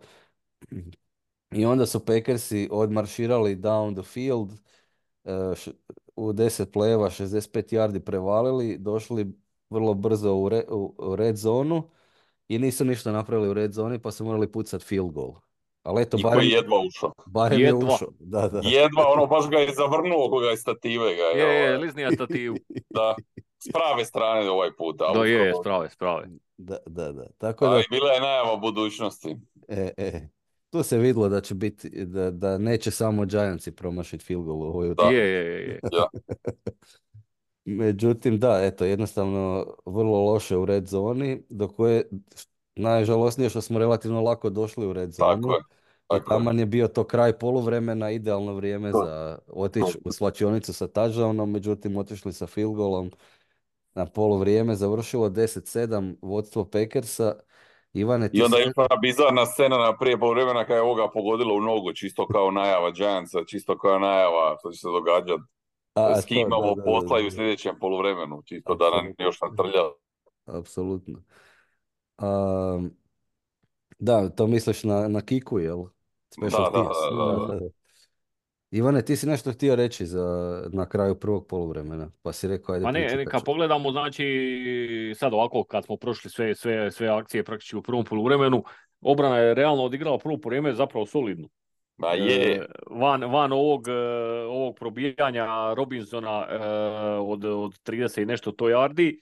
I 1.52 1.66
onda 1.66 1.86
su 1.86 2.06
Packersi 2.06 2.70
odmarširali 2.72 3.56
down 3.56 3.94
the 3.96 4.04
field, 4.04 4.52
e, 5.24 5.32
u 6.16 6.34
10 6.34 6.66
plejeva 6.66 7.10
65 7.10 7.74
yardi 7.74 8.00
prevalili, 8.00 8.78
došli 8.78 9.28
vrlo 9.70 9.94
brzo 9.94 10.34
u, 10.34 10.50
re- 10.50 10.66
u- 10.70 10.96
u 10.98 11.16
red 11.16 11.36
zonu 11.36 11.90
i 12.48 12.60
nisu 12.60 12.86
ništa 12.86 13.12
napravili 13.12 13.50
u 13.50 13.54
red 13.54 13.72
zoni 13.72 14.00
pa 14.00 14.12
su 14.12 14.26
morali 14.26 14.52
pucati 14.52 14.86
field 14.86 15.12
goal. 15.12 15.34
Ali 15.84 16.02
eto, 16.02 16.18
I 16.18 16.24
barem, 16.24 16.38
koji 16.40 16.48
je 16.50 16.56
jedva 16.56 16.80
ušao. 16.88 17.12
barem 17.26 17.60
je 17.60 17.66
Jedva. 17.66 17.94
ušao. 17.94 18.10
Da, 18.20 18.48
da. 18.48 18.62
Jedva, 18.64 19.08
ono 19.08 19.26
baš 19.26 19.50
ga 19.50 19.58
je 19.58 19.74
zavrnuo 19.74 20.30
koga 20.30 20.48
je 20.48 20.58
stative 20.58 21.16
ga 21.16 21.22
je. 21.24 21.40
Je, 21.40 21.56
je, 21.56 21.68
ovaj, 21.68 21.78
liznija 21.78 22.12
stativu. 22.12 22.56
da, 22.90 23.16
s 23.60 23.72
prave 23.74 24.06
strane 24.06 24.50
ovaj 24.50 24.70
put. 24.74 24.96
Da, 24.98 25.26
je, 25.26 25.32
je, 25.32 25.40
uskoro- 25.44 25.62
sprave, 25.62 25.90
sprave. 25.90 26.28
Da, 26.58 26.78
da, 26.86 27.12
da. 27.12 27.26
Tako 27.38 27.66
da, 27.66 27.72
Ali 27.72 27.84
bila 27.90 28.12
je 28.12 28.22
najava 28.22 28.56
budućnosti. 28.58 29.36
e, 29.68 29.92
e, 29.98 30.28
tu 30.70 30.84
se 30.84 30.98
vidjelo 30.98 31.30
da 31.30 31.42
će 31.42 31.56
biti, 31.56 32.06
da, 32.06 32.32
da 32.32 32.58
neće 32.58 32.92
samo 32.92 33.26
Giantsi 33.26 33.72
promašiti 33.72 34.26
field 34.26 34.44
goal 34.46 34.60
u 34.60 34.64
ovoj 34.64 34.94
Da. 34.96 35.04
Je, 35.04 35.28
je, 35.28 35.46
je, 35.46 35.68
je. 35.68 35.80
Međutim, 37.66 38.40
da, 38.40 38.60
eto, 38.64 38.86
jednostavno 38.86 39.66
vrlo 39.86 40.26
loše 40.26 40.58
u 40.58 40.66
red 40.66 40.88
zoni, 40.88 41.44
do 41.50 41.68
koje 41.68 42.10
najžalosnije 42.76 43.50
što 43.50 43.62
smo 43.62 43.80
relativno 43.80 44.22
lako 44.22 44.50
došli 44.50 44.88
u 44.88 44.94
red 44.94 45.12
zonu. 45.12 45.42
Tako 45.42 45.54
je. 45.54 45.60
I 45.60 46.10
Tako 46.10 46.34
je. 46.34 46.38
taman 46.38 46.60
je 46.60 46.66
bio 46.66 46.88
to 46.88 47.04
kraj 47.04 47.34
poluvremena, 47.34 48.12
idealno 48.12 48.54
vrijeme 48.54 48.92
To. 48.92 49.04
za 49.06 49.38
otići 49.48 49.98
u 50.06 50.12
slačionicu 50.12 50.74
sa 50.74 50.88
touchdownom, 50.88 51.46
međutim 51.46 51.98
otišli 51.98 52.34
sa 52.34 52.48
field 52.48 52.76
goalom 52.76 53.12
na 53.98 54.06
poluvrijeme, 54.06 54.76
završilo 54.76 55.30
10-7 55.30 56.16
vodstvo 56.22 56.66
Packersa. 56.66 57.36
Ivane, 57.94 58.30
I 58.34 58.42
onda 58.42 58.58
je 58.58 58.74
ona 58.76 58.96
bizarna 59.02 59.46
scena 59.46 59.78
na 59.78 59.98
prije 59.98 60.20
poluvremena 60.20 60.66
kada 60.66 60.76
je 60.76 60.82
ovoga 60.82 61.10
pogodila 61.14 61.54
u 61.54 61.62
nogu, 61.62 61.94
čisto 61.94 62.28
kao 62.28 62.52
najava 62.52 62.92
Giantsa, 62.92 63.40
čisto 63.48 63.78
kao 63.78 64.00
najava 64.00 64.56
što 64.60 64.72
će 64.72 64.80
se 64.80 64.88
događati. 64.88 65.44
A, 65.94 66.22
S 66.22 66.26
kim 66.26 66.38
imamo 66.38 66.76
posla 66.86 67.20
i 67.20 67.28
u 67.28 67.32
sljedećem 67.32 67.76
poluvremenu, 67.80 68.42
čisto 68.46 68.76
da 68.76 68.90
nam 68.90 69.14
još 69.18 69.38
natrlja. 69.42 69.84
apsolutno. 70.46 71.20
Am, 72.18 72.92
da, 74.00 74.30
to 74.30 74.48
misliš 74.48 74.84
na, 74.84 75.08
na 75.08 75.22
kiku, 75.22 75.60
jel? 75.60 75.84
Special 76.30 76.72
Da, 76.72 76.80
da, 76.80 76.84
da, 77.48 77.60
da. 77.60 77.70
Ivane, 78.72 79.06
ti 79.06 79.16
si 79.16 79.28
nešto 79.28 79.52
htio 79.52 79.76
reći 79.76 80.06
za, 80.06 80.62
na 80.74 80.90
kraju 80.90 81.16
prvog 81.16 81.48
poluvremena, 81.48 82.12
pa 82.22 82.34
si 82.34 82.48
rekao, 82.48 82.76
ajde 82.76 82.84
Pa 82.84 82.92
ne, 82.92 83.26
kad 83.26 83.44
pogledamo, 83.44 83.92
znači, 83.92 85.14
sad 85.16 85.34
ovako, 85.34 85.64
kad 85.64 85.86
smo 85.86 85.98
prošli 85.98 86.30
sve, 86.30 86.56
sve, 86.56 86.92
sve 86.92 87.08
akcije 87.08 87.44
praktički 87.44 87.76
u 87.76 87.82
prvom 87.82 88.06
poluvremenu, 88.06 88.64
obrana 89.02 89.38
je 89.38 89.54
realno 89.54 89.84
odigrala 89.84 90.18
prvo 90.18 90.40
vrijeme 90.46 90.74
zapravo 90.74 91.06
solidno. 91.06 91.48
Je, 91.48 92.56
E, 92.56 92.66
van, 92.90 93.24
van 93.24 93.52
ovog, 93.52 93.88
e, 93.88 93.94
ovog 94.48 94.76
probijanja 94.76 95.74
Robinsona 95.74 96.48
e, 96.50 96.58
od, 97.20 97.46
od 97.46 97.80
30 97.86 98.22
i 98.22 98.26
nešto 98.26 98.52
to 98.52 98.66
yardi, 98.66 99.20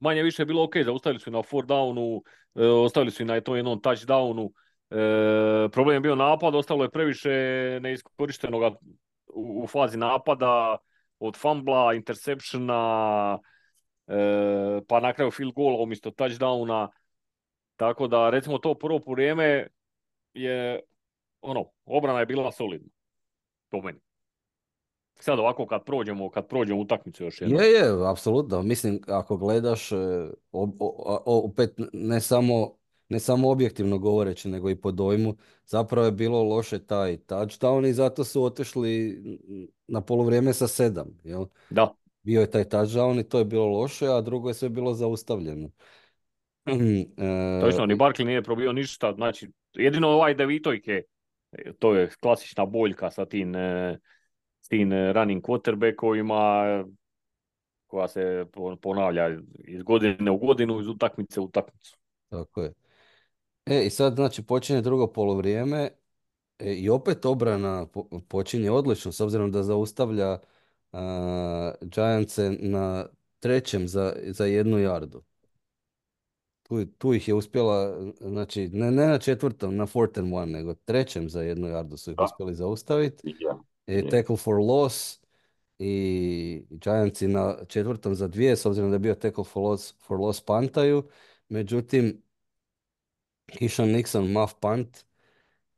manje 0.00 0.22
više 0.22 0.42
je 0.42 0.46
bilo 0.46 0.64
ok, 0.64 0.76
zaustavili 0.84 1.20
su 1.20 1.30
na 1.30 1.42
four 1.42 1.66
downu, 1.66 2.20
e, 2.54 2.66
ostavili 2.66 3.10
su 3.10 3.22
i 3.22 3.26
na 3.26 3.40
tom 3.40 3.56
jednom 3.56 3.80
touchdownu. 3.80 4.50
E, 4.90 5.68
problem 5.72 5.94
je 5.96 6.00
bio 6.00 6.14
napad, 6.14 6.54
ostalo 6.54 6.84
je 6.84 6.90
previše 6.90 7.30
neiskorištenoga 7.82 8.70
u, 9.34 9.62
u 9.62 9.66
fazi 9.66 9.98
napada, 9.98 10.76
od 11.18 11.36
fumbla, 11.36 11.94
interceptiona, 11.94 13.38
e, 14.06 14.80
pa 14.88 15.00
na 15.00 15.12
kraju 15.12 15.30
field 15.30 15.52
goala 15.54 15.82
umjesto 15.82 16.10
touchdowna. 16.10 16.88
Tako 17.76 18.08
da, 18.08 18.30
recimo 18.30 18.58
to 18.58 18.74
prvo 18.74 18.98
po 19.00 19.12
vrijeme 19.12 19.66
je, 20.34 20.80
ono, 21.40 21.64
obrana 21.84 22.20
je 22.20 22.26
bila 22.26 22.52
solidna. 22.52 22.88
Po 23.70 23.82
meni. 23.82 23.98
Sad 25.20 25.38
ovako 25.38 25.66
kad 25.66 25.84
prođemo, 25.84 26.30
kad 26.30 26.48
prođemo 26.48 26.80
utakmicu 26.80 27.24
još 27.24 27.40
jednom. 27.40 27.62
Je, 27.62 27.70
je, 27.70 28.10
apsolutno. 28.10 28.62
Mislim, 28.62 29.00
ako 29.06 29.36
gledaš, 29.36 29.92
e, 29.92 29.96
opet 31.24 31.74
ne 31.92 32.20
samo 32.20 32.77
ne 33.08 33.20
samo 33.20 33.50
objektivno 33.50 33.98
govoreći, 33.98 34.48
nego 34.48 34.70
i 34.70 34.76
po 34.76 34.92
dojmu, 34.92 35.36
zapravo 35.66 36.06
je 36.06 36.12
bilo 36.12 36.42
loše 36.42 36.78
taj 36.78 37.16
touchdown 37.16 37.88
i 37.88 37.92
zato 37.92 38.24
su 38.24 38.44
otišli 38.44 39.22
na 39.86 40.00
poluvrijeme 40.00 40.52
sa 40.52 40.68
sedam. 40.68 41.06
Jel? 41.24 41.46
Da. 41.70 41.94
Bio 42.22 42.40
je 42.40 42.50
taj 42.50 42.64
touchdown 42.64 43.20
i 43.20 43.28
to 43.28 43.38
je 43.38 43.44
bilo 43.44 43.66
loše, 43.66 44.06
a 44.06 44.20
drugo 44.20 44.48
je 44.48 44.54
sve 44.54 44.68
bilo 44.68 44.94
zaustavljeno. 44.94 45.70
E, 46.68 47.60
Točno, 47.60 47.86
ni 47.86 47.94
Barkley 47.94 48.24
nije 48.24 48.42
probio 48.42 48.72
ništa, 48.72 49.12
znači 49.12 49.48
jedino 49.74 50.08
ovaj 50.08 50.34
devitojke, 50.34 51.02
e, 51.52 51.72
to 51.78 51.94
je 51.94 52.10
klasična 52.20 52.66
boljka 52.66 53.10
sa 53.10 53.24
tim, 53.24 53.54
e, 53.54 53.98
s 54.60 54.68
tim 54.68 54.92
running 55.12 55.42
quarterbackovima 55.42 56.84
koja 57.86 58.08
se 58.08 58.46
po- 58.52 58.76
ponavlja 58.76 59.28
iz 59.58 59.82
godine 59.82 60.30
u 60.30 60.36
godinu, 60.36 60.80
iz 60.80 60.88
utakmice 60.88 61.40
u 61.40 61.44
utakmicu. 61.44 61.98
Tako 62.28 62.62
je. 62.62 62.72
E, 63.70 63.86
i 63.86 63.90
sad 63.90 64.14
znači 64.14 64.42
počinje 64.42 64.80
drugo 64.80 65.06
poluvrijeme 65.06 65.88
e, 66.58 66.74
i 66.74 66.90
opet 66.90 67.24
obrana 67.24 67.86
po- 67.86 68.20
počinje 68.28 68.70
odlično 68.70 69.12
s 69.12 69.20
obzirom 69.20 69.52
da 69.52 69.62
zaustavlja 69.62 70.38
a, 70.92 71.72
Giantse 71.80 72.50
na 72.60 73.06
trećem 73.40 73.88
za, 73.88 74.16
za 74.26 74.46
jednu 74.46 74.78
jardu. 74.78 75.22
Tu, 76.62 76.86
tu 76.86 77.14
ih 77.14 77.28
je 77.28 77.34
uspjela, 77.34 77.96
znači 78.20 78.68
ne, 78.68 78.90
ne 78.90 79.06
na 79.06 79.18
četvrtom, 79.18 79.76
na 79.76 79.86
fourth 79.86 80.18
and 80.18 80.34
one, 80.34 80.46
nego 80.46 80.74
trećem 80.74 81.28
za 81.28 81.42
jednu 81.42 81.68
jardu 81.68 81.96
su 81.96 82.10
ih 82.10 82.16
Da. 82.16 82.24
uspjeli 82.24 82.54
zaustaviti. 82.54 83.34
Ja. 83.40 83.58
E, 83.86 83.94
Je. 83.94 84.08
tackle 84.08 84.36
for 84.36 84.54
loss 84.54 85.20
i 85.78 86.62
Giantsi 86.70 87.28
na 87.28 87.56
četvrtom 87.68 88.14
za 88.14 88.28
dvije, 88.28 88.56
s 88.56 88.66
obzirom 88.66 88.90
da 88.90 88.94
je 88.94 88.98
bio 88.98 89.14
tackle 89.14 89.44
for 89.44 89.62
loss, 89.62 89.94
for 90.06 90.20
loss 90.20 90.40
pantaju. 90.40 91.02
Međutim, 91.48 92.22
Kishon 93.50 93.88
Nixon 93.92 94.32
muff 94.32 94.54
punt 94.60 95.04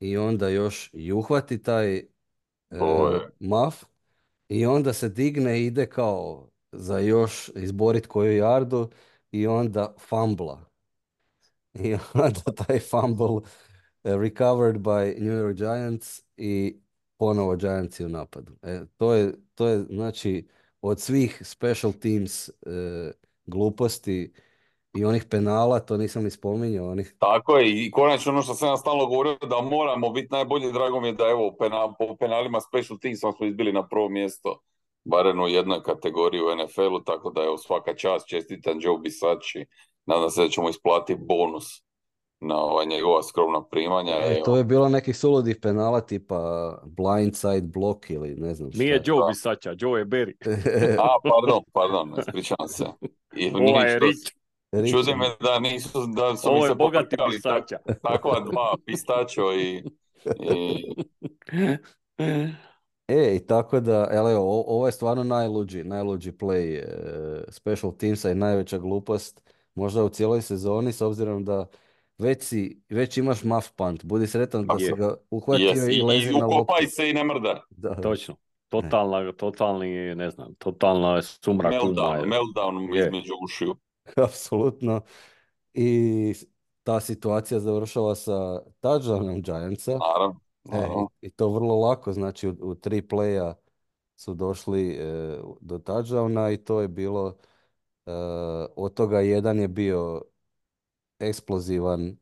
i 0.01 0.17
onda 0.17 0.49
još 0.49 0.91
i 0.93 1.13
uhvati 1.13 1.63
taj 1.63 1.97
e, 1.97 2.07
muff 3.41 3.85
i 4.49 4.67
onda 4.67 4.93
se 4.93 5.09
digne 5.09 5.61
i 5.61 5.67
ide 5.67 5.87
kao 5.91 6.51
za 6.73 6.99
još 6.99 7.51
izborit 7.57 8.07
koju 8.07 8.37
jardu 8.37 8.91
i 9.33 9.47
onda 9.47 9.95
fumbla. 10.09 10.71
I 11.75 11.95
onda 12.15 12.41
taj 12.67 12.79
fumble 12.81 13.41
eh, 14.05 14.17
recovered 14.17 14.77
by 14.77 15.21
New 15.21 15.33
York 15.33 15.55
Giants 15.57 16.21
i 16.37 16.81
ponovo 17.19 17.57
Giantsi 17.57 18.05
u 18.05 18.09
napadu. 18.09 18.53
E, 18.63 18.81
to 18.97 19.15
je, 19.15 19.35
to 19.55 19.69
je 19.69 19.79
znači 19.91 20.49
od 20.81 21.01
svih 21.01 21.43
special 21.45 21.93
teams 21.93 22.49
eh, 22.49 23.13
gluposti 23.47 24.33
i 24.95 25.05
onih 25.05 25.25
penala, 25.31 25.81
to 25.81 25.97
nisam 25.97 26.25
ni 26.25 26.31
spominjao, 26.31 26.89
onih 26.91 27.15
Tako 27.19 27.59
je, 27.59 27.85
i 27.85 27.91
konačno 27.91 28.33
ono 28.33 28.43
što 28.43 28.55
sam 28.55 28.69
ja 28.69 28.77
stalno 28.77 29.07
govorio 29.07 29.37
da 29.51 29.61
moramo 29.61 30.11
biti 30.11 30.29
najbolji, 30.31 30.73
drago 30.73 31.01
mi 31.01 31.09
je 31.09 31.13
da 31.13 31.25
evo 31.25 31.57
pena, 31.59 31.95
po 31.99 32.17
penalima 32.17 32.61
special 32.61 32.99
teamsima 32.99 33.33
smo 33.33 33.47
izbili 33.47 33.73
na 33.73 33.89
prvo 33.89 34.09
mjesto, 34.09 34.61
barem 35.05 35.41
u 35.41 35.49
jednoj 35.49 35.83
kategoriji 35.83 36.41
u 36.43 36.57
NFL-u, 36.57 37.01
tako 37.05 37.31
da 37.31 37.43
evo 37.43 37.59
svaka 37.59 37.95
čast, 37.95 38.29
čestitam 38.29 38.79
Joe 38.81 38.99
Bisači, 38.99 39.67
nadam 40.07 40.31
se 40.31 40.43
da 40.43 40.49
ćemo 40.49 40.69
isplatiti 40.69 41.21
bonus 41.29 41.65
na 42.41 42.57
ova 42.57 42.85
njegova 42.85 43.23
skromna 43.23 43.65
primanja. 43.65 44.13
E, 44.13 44.33
evo. 44.33 44.45
to 44.45 44.57
je 44.57 44.65
bilo 44.65 44.89
nekih 44.89 45.17
suludih 45.17 45.57
penala 45.63 46.01
tipa 46.01 46.39
blindside 46.85 47.67
block 47.67 48.11
ili 48.11 48.35
ne 48.35 48.55
znam 48.55 48.73
šta. 48.73 48.83
Nije 48.83 49.03
Joe. 49.05 49.29
Bisača, 49.29 49.75
Joe 49.79 50.01
je 50.01 50.07
Berry. 50.07 50.35
A, 50.99 51.09
pardon, 51.23 51.63
pardon, 51.73 52.15
ispričavam 52.19 52.69
se. 52.69 52.85
I 53.37 53.51
Ova 53.55 53.83
je 53.85 53.95
ništa- 53.95 54.07
Rich, 54.07 54.40
Čudi 54.91 55.15
me 55.15 55.27
da 55.41 55.59
nisu, 55.59 56.07
da 56.07 56.37
su 56.37 56.49
ovo 56.49 56.65
je 56.65 56.69
se 56.69 56.75
bogati 56.75 57.17
Bisača. 57.31 57.79
takva 58.03 58.41
dva, 58.41 58.75
pistačo 58.87 59.53
i, 59.53 59.83
i 60.41 60.85
E, 63.09 63.35
i 63.37 63.47
tako 63.47 63.81
da, 63.81 64.09
ele, 64.11 64.37
o- 64.37 64.65
ovo 64.67 64.87
je 64.87 64.93
stvarno 64.93 65.25
najluđi, 65.25 65.85
najluđi 65.85 66.33
play 66.33 66.79
e, 66.79 66.85
special 67.49 67.97
teamsa 67.97 68.31
i 68.31 68.35
najveća 68.35 68.79
glupost 68.79 69.43
možda 69.75 70.05
u 70.05 70.09
cijeloj 70.09 70.43
sezoni 70.43 70.93
s 70.93 71.01
obzirom 71.01 71.45
da 71.45 71.67
već, 72.19 72.43
si, 72.43 72.83
već 72.89 73.17
imaš 73.17 73.45
muff 73.45 73.71
punt, 73.71 74.05
budi 74.05 74.27
sretan 74.27 74.67
da 74.67 74.79
si 74.79 74.85
Je. 74.85 74.93
ga 74.93 75.15
uhvatio 75.31 75.67
Yes, 75.71 75.93
i 75.93 75.97
i, 75.97 76.03
lezi 76.03 76.29
i 76.31 76.33
na 76.33 76.47
loptu. 76.47 76.57
ukopaj 76.57 76.87
se 76.87 77.11
i 77.11 77.13
ne 77.13 77.25
mrda. 77.25 77.65
Da, 77.71 77.95
Točno. 77.95 78.37
Totalna, 78.69 79.33
totalni, 79.33 80.15
ne 80.15 80.31
znam, 80.31 80.55
totalna 80.55 81.23
sumrak. 81.23 81.73
Meltdown, 81.73 82.25
meltdown 82.27 82.99
između 83.07 83.33
ušiju. 83.45 83.77
apsolutno. 84.27 85.01
I 85.75 86.35
ta 86.83 87.01
situacija 87.01 87.61
završava 87.61 88.15
sa 88.15 88.63
touchdownom 88.83 89.43
Giantsa. 89.43 89.99
Naravno. 89.99 90.41
E, 90.73 90.89
i, 91.21 91.31
to 91.31 91.49
vrlo 91.49 91.81
lako, 91.81 92.13
znači 92.13 92.49
u, 92.49 92.57
u 92.61 92.75
tri 92.75 93.03
playa 93.03 93.55
su 94.17 94.35
došli 94.35 94.91
e, 94.91 95.39
do 95.61 95.79
touchdowna 95.79 96.55
i 96.55 96.57
to 96.57 96.81
je 96.81 96.89
bilo, 96.89 97.37
e, 98.07 98.13
od 98.77 98.95
toga 98.95 99.21
jedan 99.21 99.59
je 99.59 99.69
bio 99.69 100.23
eksplozivan, 101.19 102.17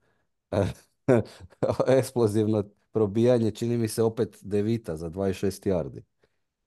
eksplozivno 1.98 2.64
probijanje, 2.92 3.51
čini 3.51 3.77
mi 3.77 3.88
se 3.88 4.03
opet 4.03 4.38
devita 4.42 4.96
za 4.96 5.11
26 5.11 5.70
yardi. 5.70 6.03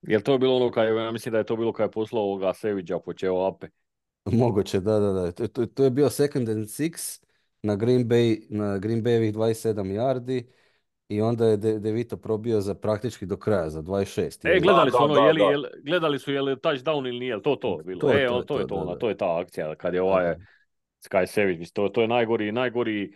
Jel 0.02 0.22
to 0.22 0.32
je 0.32 0.40
bilo 0.40 0.56
ono 0.56 0.72
kad 0.72 0.88
je, 0.88 0.96
ja 0.96 1.12
mislim 1.12 1.32
da 1.32 1.38
je 1.38 1.44
to 1.44 1.56
bilo 1.56 1.74
kad 1.74 1.88
je 1.88 1.92
poslao 1.92 2.24
ovoga 2.24 2.54
Seviđa 2.54 3.00
počeo 3.00 3.48
ape. 3.48 3.68
Moguće, 4.26 4.80
da, 4.80 5.00
da, 5.00 5.12
da. 5.12 5.32
To, 5.32 5.48
to, 5.48 5.66
to 5.66 5.84
je 5.84 5.90
bio 5.90 6.10
second 6.10 6.50
and 6.50 6.66
six 6.66 7.24
na 7.64 7.76
Green 7.76 8.10
Bay, 8.10 8.46
na 8.50 8.78
Green 8.78 9.04
Bayovih 9.04 9.34
27 9.34 9.94
yardi 9.96 10.44
i 11.10 11.22
onda 11.22 11.46
je 11.46 11.58
De, 11.58 11.80
Devito 11.80 12.18
probio 12.18 12.62
za 12.62 12.76
praktički 12.76 13.26
do 13.26 13.38
kraja, 13.38 13.70
za 13.70 13.82
26. 13.82 14.48
E, 14.50 14.60
gledali 14.60 14.92
Da, 14.92 14.98
su 14.98 14.98
da, 14.98 15.04
ono, 15.04 15.14
da, 15.14 15.22
je 15.22 15.34
li, 15.34 15.40
da. 15.40 15.46
jel, 15.46 15.64
gledali 15.84 16.20
su 16.20 16.32
je 16.32 16.42
li 16.42 16.56
touchdown 16.56 17.08
ili 17.08 17.20
nije, 17.20 17.30
jel 17.30 17.42
to 17.42 17.56
to 17.56 17.82
bilo? 17.86 18.00
To 18.00 18.12
je 18.12 18.24
e, 18.24 18.28
to, 18.28 18.36
on- 18.36 18.46
to, 18.46 18.60
je 18.60 18.62
to, 18.62 18.68
to, 18.68 18.76
da, 18.76 18.82
ona, 18.82 18.94
da. 18.94 19.00
to 19.00 19.10
je 19.10 19.18
ta 19.18 19.40
akcija 19.40 19.76
kad 19.76 19.94
je 19.94 20.02
ovaj 20.02 20.36
Sky 21.10 21.26
Sević, 21.26 21.60
mislim, 21.60 21.74
to, 21.74 21.90
to 21.90 22.02
je 22.02 22.08
najgori, 22.08 22.52
najgori 22.52 23.16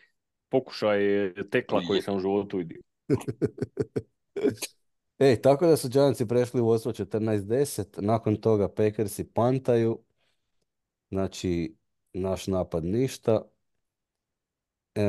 pokušaj 0.50 1.00
tekla 1.52 1.82
koji 1.88 1.98
Je. 1.98 2.02
sam 2.02 2.16
u 2.16 2.20
životu 2.20 2.58
vidio. 2.58 2.82
Ej, 5.20 5.42
tako 5.42 5.68
da 5.68 5.78
su 5.78 5.90
Giantsi 5.90 6.28
prešli 6.28 6.62
u 6.62 6.66
vodstvo 6.66 6.92
14-10, 6.92 8.02
nakon 8.02 8.36
toga 8.36 8.68
Packersi 8.68 9.24
pantaju, 9.24 10.00
znači 11.16 11.76
naš 12.14 12.48
napad 12.48 12.86
ništa. 12.86 13.42
E, 14.96 15.02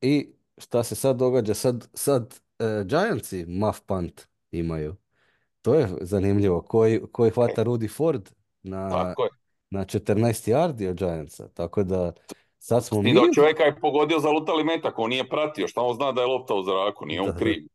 I 0.00 0.28
šta 0.58 0.82
se 0.82 0.94
sad 0.94 1.16
događa? 1.16 1.54
Sad, 1.54 1.88
sad 1.94 2.40
e, 2.58 2.84
Giantsi 2.84 3.44
muff 3.48 3.80
punt 3.86 4.26
imaju. 4.50 4.96
To 5.62 5.74
je 5.74 5.88
zanimljivo. 6.00 6.62
Koji, 6.62 7.00
koji 7.12 7.30
hvata 7.30 7.64
Rudy 7.64 7.96
Ford 7.96 8.30
na, 8.62 8.90
Tako 8.90 9.24
je. 9.24 9.30
na 9.70 9.84
14 9.84 10.52
yardi 10.52 10.88
od 10.90 10.96
Giantsa. 10.96 11.48
Tako 11.48 11.84
da 11.84 12.12
sad 12.58 12.84
smo 12.84 13.02
mi... 13.02 13.14
čovjeka 13.34 13.62
je 13.62 13.80
pogodio 13.80 14.18
za 14.18 14.30
lutali 14.30 14.64
metak, 14.64 14.98
on 14.98 15.10
nije 15.10 15.28
pratio, 15.28 15.68
šta 15.68 15.80
on 15.82 15.96
zna 15.96 16.12
da 16.12 16.20
je 16.20 16.26
lopta 16.26 16.54
u 16.54 16.62
zraku, 16.62 17.06
nije 17.06 17.20
on 17.20 17.32
kriv. 17.38 17.66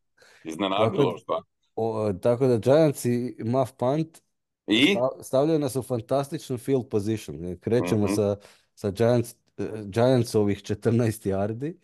Iznenadilo 0.44 1.04
Tako- 1.04 1.18
šta. 1.18 1.42
o, 1.76 2.12
tako 2.12 2.46
da 2.46 2.58
Giantsi 2.58 3.36
muff 3.44 3.72
punt 3.72 4.25
I? 4.66 4.94
Sta- 4.94 5.22
Stavljaju 5.22 5.58
nas 5.58 5.76
u 5.76 5.82
fantastičnu 5.82 6.58
field 6.58 6.88
position. 6.88 7.56
Krećemo 7.60 8.04
Mhm. 8.04 8.14
sa, 8.14 8.36
sa 8.74 8.90
Giants, 8.90 9.34
eh, 9.58 9.64
Giantsovih 9.84 10.62
14 10.62 11.26
yardi 11.26 11.74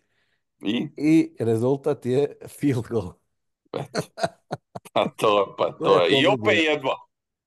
I? 0.61 0.87
i 0.97 1.35
rezultat 1.39 2.05
je 2.05 2.35
field 2.49 2.87
goal. 2.89 3.13
Pa 4.93 5.07
to, 5.17 5.55
pa 5.57 5.71
To 5.71 5.77
to 5.77 6.01
je. 6.01 6.21
I 6.21 6.27
opet 6.27 6.57
jedva. 6.63 6.95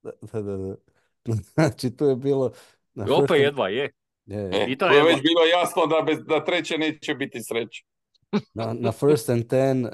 Da, 0.02 0.42
da, 0.42 0.56
da. 0.56 0.76
Znači, 1.54 1.90
tu 1.90 2.04
je 2.04 2.16
bilo... 2.16 2.52
na 2.94 3.06
I 3.06 3.10
opet 3.10 3.40
jedva, 3.40 3.68
je. 3.68 3.90
je, 4.26 4.38
je. 4.38 4.50
E, 4.52 4.66
I 4.68 4.78
to 4.78 4.86
je 4.86 5.02
već 5.04 5.22
bilo 5.22 5.44
jasno 5.52 5.86
da, 5.86 6.02
bez, 6.02 6.18
da 6.28 6.44
treće 6.44 6.78
neće 6.78 7.14
biti 7.14 7.42
sreće. 7.42 7.84
Na, 8.54 8.72
na 8.72 8.92
first 8.92 9.28
and 9.28 9.46
ten 9.46 9.86
eh, 9.86 9.90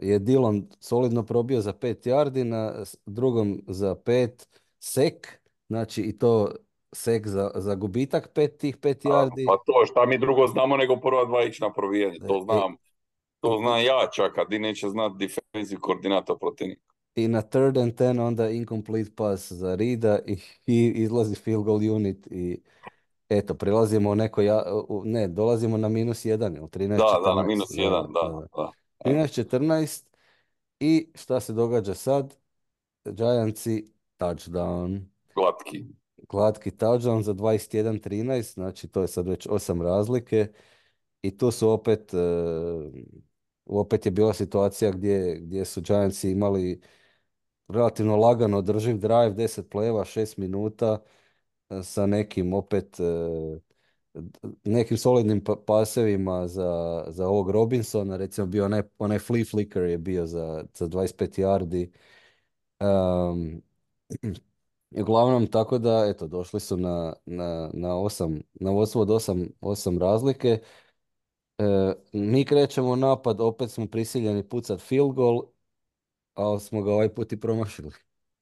je 0.00 0.18
Dillon 0.18 0.68
solidno 0.80 1.22
probio 1.22 1.60
za 1.60 1.72
5 1.72 2.06
yardi, 2.06 2.44
na 2.44 2.84
drugom 3.06 3.62
za 3.68 3.94
5 3.94 4.46
sek, 4.82 5.40
znači 5.68 6.02
i 6.02 6.18
to 6.18 6.54
sek 6.92 7.26
za, 7.28 7.50
za 7.54 7.74
gubitak 7.74 8.30
pet 8.34 8.58
tih 8.58 8.76
5 8.76 9.04
A, 9.04 9.08
yardi. 9.08 9.46
Pa 9.46 9.56
to, 9.66 9.86
šta 9.86 10.06
mi 10.06 10.18
drugo 10.18 10.46
znamo 10.46 10.76
nego 10.76 10.96
prva 10.96 11.24
dva 11.24 11.44
ići 11.44 11.62
na 11.62 11.72
provijanje, 11.72 12.18
E, 12.22 12.26
to 12.28 12.34
e. 12.34 12.42
znam. 12.44 12.76
To 13.40 13.58
znam 13.58 13.80
ja 13.80 14.08
čak, 14.12 14.38
a 14.38 14.44
di 14.44 14.58
neće 14.58 14.88
znat 14.88 15.12
defensive 15.18 15.80
koordinator 15.80 16.38
protivnika. 16.38 16.92
I 17.14 17.28
na 17.28 17.42
third 17.42 17.78
and 17.78 17.94
ten 17.94 18.20
onda 18.20 18.50
incomplete 18.50 19.10
pass 19.16 19.52
za 19.52 19.74
Rida 19.74 20.18
i, 20.26 20.38
i 20.66 20.92
izlazi 20.96 21.34
field 21.34 21.64
goal 21.64 21.94
unit 21.94 22.26
i 22.30 22.60
eto, 23.28 23.54
prilazimo 23.54 24.10
u 24.10 24.14
neko, 24.14 24.42
ja, 24.42 24.62
u- 24.88 25.02
ne, 25.04 25.28
dolazimo 25.28 25.76
na 25.76 25.88
minus 25.88 26.24
jedan, 26.24 26.54
jel? 26.54 26.68
13, 26.68 26.98
Da, 26.98 27.20
da, 27.24 27.34
na 27.34 27.42
14, 27.42 27.46
minus 27.46 27.70
jedan, 27.74 28.12
da, 28.12 28.46
da. 28.56 28.72
13, 29.04 29.34
14 29.34 30.04
i 30.80 31.08
šta 31.14 31.40
se 31.40 31.52
događa 31.52 31.94
sad? 31.94 32.34
Giantsi 33.04 33.91
touchdown. 34.24 35.00
Glatki. 35.34 35.84
Glatki 36.28 36.70
touchdown 36.70 37.22
za 37.22 37.34
21-13, 37.34 38.54
znači 38.54 38.88
to 38.88 39.02
je 39.02 39.08
sad 39.08 39.28
već 39.28 39.46
8 39.46 39.82
razlike 39.82 40.48
I 41.22 41.38
tu 41.38 41.50
su 41.50 41.70
opet, 41.70 42.14
e, 42.14 42.18
opet 43.66 44.06
je 44.06 44.12
bila 44.12 44.34
situacija 44.34 44.90
gdje, 44.90 45.38
gdje 45.40 45.64
su 45.64 45.80
Giantsi 45.80 46.30
imali 46.30 46.80
relativno 47.68 48.16
lagano 48.16 48.58
održiv 48.58 48.98
drive, 48.98 49.34
10 49.34 49.62
pleva, 49.62 50.04
6 50.04 50.38
minuta 50.38 50.98
e, 51.70 51.82
sa 51.82 52.06
nekim 52.06 52.54
opet 52.54 53.00
e, 53.00 53.04
nekim 54.64 54.96
solidnim 54.96 55.44
pa- 55.44 55.56
pasevima 55.66 56.48
za, 56.48 57.04
za 57.08 57.28
ovog 57.28 57.50
Robinsona, 57.50 58.16
recimo 58.16 58.46
bio 58.46 58.64
onaj, 58.64 58.82
onaj 58.98 59.18
flea 59.18 59.44
flicker 59.44 59.82
je 59.82 59.98
bio 59.98 60.26
za, 60.26 60.64
za 60.74 60.88
25 60.88 61.40
yardi. 61.42 61.90
Um, 62.80 63.62
uglavnom, 64.90 65.46
tako 65.46 65.78
da, 65.78 66.06
eto, 66.08 66.26
došli 66.26 66.60
su 66.60 66.76
na, 66.76 67.12
na, 67.26 67.70
na, 67.72 67.96
osam, 67.96 68.40
na 68.54 68.70
vodstvo 68.70 69.02
od 69.02 69.10
osam, 69.10 69.48
osam 69.60 69.98
razlike. 69.98 70.58
E, 71.58 71.92
mi 72.12 72.44
krećemo 72.44 72.96
napad, 72.96 73.40
opet 73.40 73.70
smo 73.70 73.86
prisiljeni 73.86 74.48
pucat 74.48 74.80
field 74.80 75.12
goal, 75.12 75.42
ali 76.34 76.60
smo 76.60 76.82
ga 76.82 76.92
ovaj 76.92 77.08
put 77.14 77.32
i 77.32 77.40
promašili. 77.40 77.90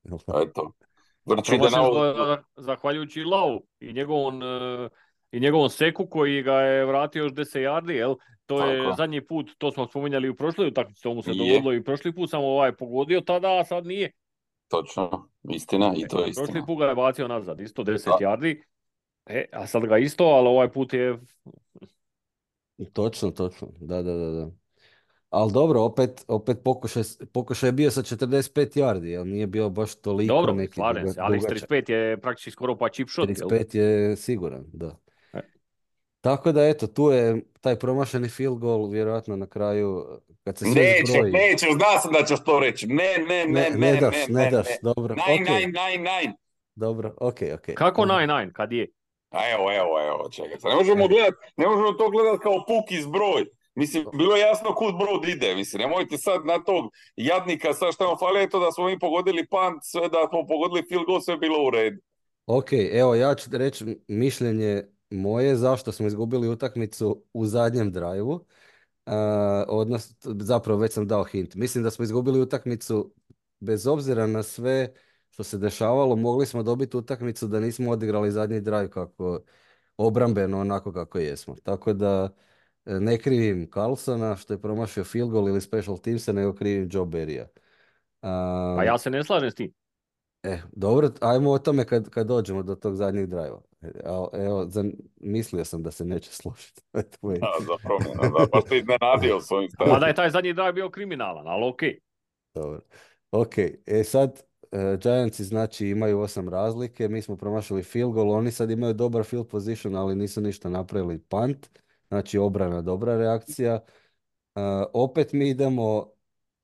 Eto. 0.47 0.73
Vrči 1.25 1.55
ide 1.55 1.69
na 1.71 2.43
zahvaljujući 2.57 3.25
Lau 3.25 3.61
i 3.81 3.93
njegovom, 3.93 4.43
e, 4.43 4.89
i 5.33 5.41
njegovom 5.41 5.69
seku 5.69 6.07
koji 6.07 6.43
ga 6.43 6.55
je 6.55 6.85
vratio 6.85 7.23
još 7.23 7.33
10 7.33 7.59
yardi, 7.59 7.91
jel? 7.91 8.15
To 8.47 8.67
je 8.67 8.83
Tako. 8.83 8.97
zadnji 8.97 9.27
put, 9.27 9.51
to 9.59 9.73
smo 9.73 9.87
spominjali 9.87 10.29
u 10.29 10.35
prošloj 10.35 10.69
utakmici, 10.69 11.03
to 11.03 11.15
mu 11.15 11.23
se 11.23 11.31
Je. 11.31 11.37
dogodilo 11.37 11.75
i 11.75 11.85
prošli 11.85 12.15
put 12.15 12.31
sam 12.31 12.45
ovaj 12.45 12.77
pogodio 12.77 13.21
tada, 13.21 13.61
a 13.61 13.65
sad 13.65 13.87
nije. 13.87 14.13
Točno, 14.71 15.29
istina 15.51 15.93
i 15.97 16.09
to 16.09 16.19
je 16.19 16.25
Prošli 16.25 16.43
istina. 16.43 16.67
put 16.67 16.79
ga 16.79 16.87
je 16.87 16.95
bacio 16.95 17.29
nazad, 17.29 17.61
isto 17.61 17.85
10 17.85 18.11
Da. 18.11 18.17
yardi. 18.21 18.63
E, 19.27 19.45
a 19.53 19.67
sad 19.67 19.87
ga 19.87 19.99
isto, 19.99 20.25
ali 20.25 20.49
ovaj 20.49 20.73
put 20.73 20.93
je... 20.93 21.19
Točno, 22.93 23.31
točno, 23.31 23.69
da, 23.81 24.03
da, 24.03 24.13
da, 24.15 24.31
da. 24.31 24.51
Ali 25.31 25.53
dobro, 25.53 25.83
opet, 25.83 26.25
opet 26.29 26.59
pokušaj, 26.65 27.03
pokušaj 27.33 27.69
je 27.69 27.73
bio 27.73 27.91
sa 27.91 28.03
45 28.03 28.81
yardi, 28.81 29.05
jel 29.05 29.27
nije 29.27 29.47
bio 29.47 29.71
baš 29.71 29.95
toliko 29.95 30.35
Dobro, 30.35 30.55
neki 30.55 30.75
slažem 30.75 31.09
se, 31.09 31.21
ali 31.21 31.41
s 31.41 31.43
dugačak. 31.43 31.71
35 31.71 31.91
je 31.91 32.21
praktički 32.21 32.51
skoro 32.51 32.77
pa 32.77 32.89
chip 32.89 33.09
shot, 33.09 33.29
jel? 33.29 33.49
35 33.49 33.77
je 33.77 34.17
siguran, 34.17 34.65
da. 34.73 34.97
E. 35.33 35.41
Tako 36.21 36.53
da 36.53 36.69
eto, 36.69 36.87
tu 36.87 37.11
je 37.11 37.45
taj 37.61 37.79
promašeni 37.79 38.29
field 38.29 38.59
goal 38.59 38.89
vjerojatno 38.91 39.37
na 39.37 39.47
kraju, 39.47 40.07
kad 40.45 40.59
se 40.59 40.65
sve 40.65 40.83
Neće, 40.83 41.13
zbroji. 41.13 41.33
neće, 41.33 41.67
zna 41.73 41.99
sam 42.03 42.13
da 42.13 42.25
ćeš 42.25 42.45
to 42.45 42.61
reći. 42.61 42.87
Ne, 42.87 43.19
ne, 43.29 43.45
ne, 43.47 43.47
Ne, 43.47 43.71
ne, 43.71 43.93
ne 43.93 44.01
daš, 44.01 44.15
ne 44.29 44.45
ne, 44.45 44.51
daš, 44.51 44.67
ne. 44.67 44.77
dobro, 44.83 45.15
Nine, 45.15 45.43
ok, 45.43 45.49
nine, 45.49 45.67
nine, 45.67 45.99
nine. 45.99 46.35
dobro, 46.75 47.15
ok, 47.21 47.37
ok. 47.55 47.75
Kako 47.75 48.07
dobro. 48.07 48.15
9-9, 48.25 48.53
kad 48.53 48.73
je? 48.73 48.87
A 49.31 49.51
evo, 49.51 49.73
evo, 49.73 50.01
evo, 50.09 50.29
čekaj. 50.33 50.71
Ne 50.71 50.77
možemo 50.77 51.09
gledat, 51.09 51.35
ne 51.57 51.67
možemo 51.67 51.93
to 51.93 52.11
gledat 52.11 52.41
kao 52.41 52.65
puki 52.69 53.03
zbroj. 53.03 53.45
Mislim, 53.75 54.07
bilo 54.15 54.37
je 54.37 54.41
jasno 54.41 54.75
kud 54.75 54.95
brod 54.95 55.29
ide, 55.29 55.55
mislim, 55.55 55.81
nemojte 55.81 56.19
sad 56.19 56.47
na 56.47 56.65
tog 56.65 56.85
jadnika, 57.17 57.75
sad 57.75 57.95
šta 57.95 58.05
vam 58.05 58.19
fali, 58.19 58.43
eto 58.43 58.61
da 58.61 58.73
smo 58.73 58.85
mi 58.87 58.99
pogodili 58.99 59.47
pant, 59.47 59.79
sve 59.83 60.09
da 60.09 60.27
smo 60.31 60.47
pogodili 60.47 60.85
field 60.89 61.05
goal, 61.07 61.21
sve 61.21 61.37
bilo 61.37 61.67
u 61.67 61.71
redu. 61.71 62.01
Ok, 62.47 62.69
evo 62.93 63.15
ja 63.15 63.35
ću 63.35 63.51
reći 63.53 63.85
mišljenje 64.09 64.83
moje 65.11 65.57
zašto 65.57 65.93
smo 65.93 66.07
izgubili 66.07 66.49
utakmicu 66.49 67.25
u 67.33 67.47
zadnjem 67.47 67.93
drajvu. 67.93 68.47
Odnosno, 69.69 70.35
zapravo 70.41 70.79
već 70.79 70.93
sam 70.93 71.07
dao 71.07 71.25
hint. 71.25 71.55
Mislim 71.55 71.85
da 71.85 71.91
smo 71.91 72.03
izgubili 72.03 72.41
utakmicu 72.41 73.15
bez 73.61 73.87
obzira 73.87 74.27
na 74.27 74.43
sve 74.43 74.93
što 75.31 75.45
se 75.45 75.59
dešavalo, 75.59 76.17
mogli 76.17 76.47
smo 76.47 76.63
dobiti 76.63 76.97
utakmicu 76.97 77.49
da 77.49 77.61
nismo 77.61 77.91
odigrali 77.91 78.31
zadnji 78.31 78.61
drive 78.61 78.91
kako 78.91 79.41
obrambeno 79.97 80.61
onako 80.61 80.93
kako 80.93 81.19
jesmo. 81.19 81.57
Tako 81.63 81.93
da 81.93 82.29
e, 82.85 83.01
ne 83.01 83.19
krivim 83.19 83.71
Carlsona 83.75 84.37
što 84.37 84.55
je 84.55 84.61
promašio 84.61 85.05
field 85.05 85.31
goal 85.31 85.49
ili 85.49 85.61
special 85.61 85.99
teamsa, 85.99 86.33
nego 86.33 86.55
krivim 86.55 86.89
Joe 86.93 87.07
Berrya. 87.07 87.47
Pa 88.77 88.85
ja 88.85 88.99
se 88.99 89.11
ne 89.11 89.25
slažem 89.25 89.51
s 89.51 89.55
tim. 89.55 89.73
E, 90.43 90.59
dobro, 90.73 91.11
ajmo 91.21 91.51
o 91.51 91.59
tome 91.59 91.85
kad, 91.85 92.11
kad 92.11 92.27
dođemo 92.27 92.63
do 92.63 92.75
tog 92.75 92.97
zadnjeg 92.97 93.27
drajva. 93.27 93.61
Al- 94.05 94.29
Evo, 94.33 94.67
zan- 94.67 94.93
mislio 95.17 95.65
sam 95.65 95.83
da 95.83 95.91
se 95.91 96.05
neće 96.05 96.31
složiti. 96.33 96.83
Da, 97.23 97.53
za 97.61 97.77
promjenu, 97.83 98.39
da, 98.39 98.47
baš 98.53 98.65
te 98.65 98.79
iznenadio 98.79 99.41
s 99.41 99.51
ovim 99.51 99.69
Mada 99.71 99.85
stavima. 99.87 100.07
je 100.07 100.15
taj 100.15 100.31
zadnji 100.31 100.53
drive 100.53 100.73
bio 100.73 100.91
kriminalan, 100.91 101.49
ali 101.49 101.69
okej. 101.69 102.01
Dobro. 102.55 102.81
Ok, 103.31 103.59
e 103.87 104.05
sad 104.05 104.43
e, 104.73 104.97
Giantsi 105.03 105.45
znači 105.45 105.87
imaju 105.89 106.21
osam 106.21 106.49
razlike, 106.49 107.09
mi 107.09 107.23
smo 107.23 107.37
promašili 107.37 107.83
field 107.83 108.13
goal, 108.13 108.31
oni 108.31 108.51
sad 108.51 108.71
imaju 108.71 108.95
dobar 108.95 109.25
field 109.25 109.49
position, 109.49 109.95
ali 109.97 110.15
nisu 110.15 110.41
ništa 110.41 110.69
napravili 110.69 111.19
punt, 111.19 111.67
znači 112.09 112.39
obrana 112.39 112.83
dobra 112.83 113.17
reakcija. 113.17 113.75
E, 113.75 113.81
opet 114.93 115.33
mi 115.33 115.49
idemo 115.49 116.13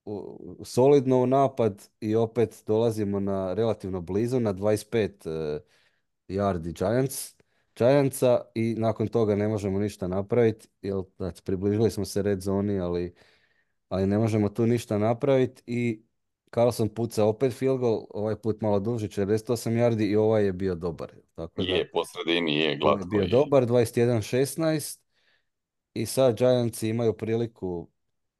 u- 0.04 0.56
solidno 0.64 1.22
u 1.22 1.26
napad 1.26 1.88
i 2.00 2.14
opet 2.16 2.62
dolazimo 2.66 3.20
na 3.20 3.54
relativno 3.54 4.00
blizu, 4.00 4.40
na 4.40 4.54
25 4.54 5.56
e, 5.56 5.60
yardi 6.28 6.72
Giants, 6.72 7.36
Giantsa 7.76 8.40
i 8.54 8.74
nakon 8.78 9.08
toga 9.08 9.34
ne 9.34 9.48
možemo 9.48 9.78
ništa 9.78 10.08
napraviti, 10.08 10.68
jer 10.82 10.94
znači, 11.16 11.42
približili 11.42 11.90
smo 11.90 12.04
se 12.04 12.22
red 12.22 12.40
zoni, 12.40 12.80
ali, 12.80 13.14
ali 13.88 14.06
ne 14.06 14.18
možemo 14.18 14.48
tu 14.48 14.66
ništa 14.66 14.98
napraviti 14.98 15.62
i 15.66 16.02
Carlson 16.54 16.88
puca 16.88 17.24
opet 17.24 17.52
field 17.52 17.80
goal, 17.80 18.06
ovaj 18.10 18.36
put 18.36 18.60
malo 18.60 18.80
duži, 18.80 19.08
48 19.08 19.70
yardi 19.70 20.02
i 20.10 20.16
ovaj 20.16 20.44
je 20.44 20.52
bio 20.52 20.74
dobar. 20.74 21.12
Tako 21.34 21.62
da, 21.62 21.72
Je, 21.72 21.90
po 21.90 22.04
sredini 22.04 22.56
je, 22.56 22.62
ovaj 22.62 22.72
je 22.72 22.76
glatko 22.78 23.08
bio 23.08 23.20
je. 23.20 23.28
dobar, 23.28 23.66
21-16 23.66 25.00
i 25.94 26.06
sad 26.06 26.38
Giantsi 26.38 26.88
imaju 26.88 27.12
priliku, 27.12 27.88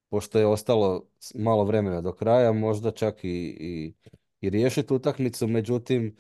pošto 0.09 0.39
je 0.39 0.47
ostalo 0.47 1.09
malo 1.35 1.65
vremena 1.65 2.01
do 2.01 2.13
kraja, 2.13 2.53
možda 2.53 2.91
čak 2.91 3.25
i, 3.25 3.29
i, 3.61 3.95
i 4.41 4.51
riješiti 4.51 4.95
utakmicu, 4.95 5.47
međutim 5.47 6.17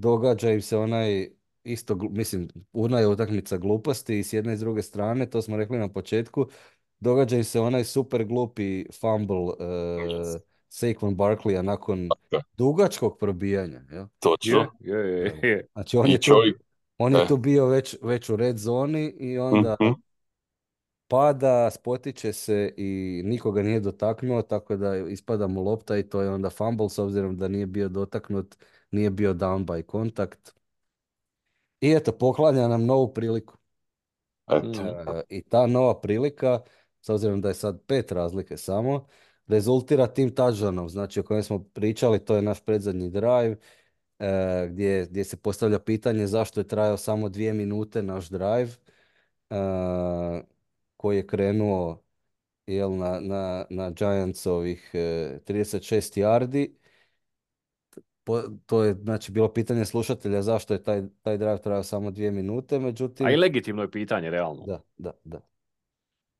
događa 0.00 0.50
im 0.50 0.62
se 0.62 0.76
onaj 0.76 1.28
isto, 1.64 1.94
mislim, 2.10 2.48
una 2.72 2.98
je 3.00 3.06
utakmica 3.08 3.56
gluposti 3.58 4.18
i 4.18 4.22
s 4.24 4.32
jedne 4.32 4.52
i 4.54 4.56
s 4.56 4.60
druge 4.60 4.82
strane, 4.82 5.30
to 5.30 5.42
smo 5.42 5.56
rekli 5.56 5.78
na 5.78 5.88
početku, 5.88 6.46
događa 7.00 7.36
im 7.36 7.44
se 7.44 7.60
onaj 7.60 7.84
super 7.84 8.24
glupi 8.24 8.86
fumble 9.00 9.36
uh. 9.36 10.40
Saquon 10.70 11.16
Barkleya 11.16 11.62
nakon 11.62 12.08
dugačkog 12.56 13.18
probijanja. 13.18 13.82
jel? 13.90 14.00
Je, 14.00 14.08
Točno. 14.20 14.66
je, 14.80 14.96
je, 14.98 15.40
je. 15.42 15.66
Znači 15.72 15.96
on 15.96 16.06
I 16.06 16.12
je 16.12 16.18
tu, 16.18 16.22
čovjek, 16.22 16.56
on 16.98 17.14
je 17.14 17.22
eh. 17.22 17.26
tu 17.28 17.36
bio 17.36 17.66
već, 17.66 17.96
već 18.02 18.30
u 18.30 18.36
red 18.36 18.58
zoni 18.58 19.14
i 19.18 19.38
onda 19.38 19.76
Mhm. 19.82 19.92
pada, 21.08 21.70
spotiče 21.70 22.32
se 22.32 22.74
i 22.76 23.22
nikoga 23.24 23.62
nije 23.62 23.80
dotaknuo, 23.80 24.42
tako 24.42 24.76
da 24.76 24.96
ispada 24.96 25.46
mu 25.46 25.62
lopta 25.62 25.98
i 25.98 26.02
to 26.02 26.20
je 26.22 26.30
onda 26.30 26.50
fumble 26.50 26.88
s 26.90 26.98
obzirom 26.98 27.36
da 27.36 27.48
nije 27.48 27.66
bio 27.66 27.88
dotaknut, 27.88 28.56
nije 28.90 29.10
bio 29.10 29.34
down 29.34 29.66
by 29.66 29.90
contact. 29.90 30.54
I 31.80 31.92
eto, 31.92 32.12
poklanja 32.12 32.68
nam 32.68 32.86
novu 32.86 33.14
priliku. 33.14 33.56
Eto. 34.46 34.82
E, 34.82 35.22
I 35.28 35.42
ta 35.42 35.66
nova 35.66 36.00
prilika, 36.00 36.60
s 37.00 37.08
obzirom 37.08 37.40
da 37.40 37.48
je 37.48 37.54
sad 37.54 37.82
pet 37.86 38.12
razlike 38.12 38.56
samo, 38.56 39.06
rezultira 39.46 40.06
tim 40.06 40.34
touchdownom, 40.34 40.88
znači 40.88 41.20
o 41.20 41.22
kojem 41.22 41.42
smo 41.42 41.64
pričali, 41.64 42.24
to 42.24 42.36
je 42.36 42.42
naš 42.42 42.60
predzadnji 42.60 43.10
drive, 43.10 43.56
e, 44.18 44.68
gdje, 44.70 45.06
gdje 45.06 45.24
se 45.24 45.36
postavlja 45.36 45.78
pitanje 45.78 46.26
zašto 46.26 46.60
je 46.60 46.68
trajao 46.68 46.96
samo 46.96 47.28
dvije 47.28 47.52
minute 47.52 48.02
naš 48.02 48.28
drive, 48.28 48.70
e, 49.50 49.56
koji 50.96 51.16
je 51.16 51.26
krenuo 51.26 52.02
jel, 52.66 52.96
na, 52.96 53.20
na, 53.20 53.66
na 53.70 53.90
Giantsovih 53.90 54.90
e, 54.94 55.38
36 55.46 56.20
yardi. 56.20 56.79
Po- 58.24 58.42
to 58.66 58.84
je 58.84 58.94
znači 58.94 59.32
bilo 59.32 59.52
pitanje 59.52 59.84
slušatelja 59.84 60.42
zašto 60.42 60.74
je 60.74 60.82
taj, 60.82 61.02
taj 61.22 61.38
drive 61.38 61.58
trajao 61.58 61.82
samo 61.82 62.10
dvije 62.10 62.30
minute, 62.30 62.78
međutim... 62.78 63.26
A 63.26 63.30
i 63.30 63.36
legitimno 63.36 63.82
je 63.82 63.90
pitanje, 63.90 64.30
realno. 64.30 64.66
Da, 64.66 64.80
da, 64.96 65.12
da. 65.24 65.40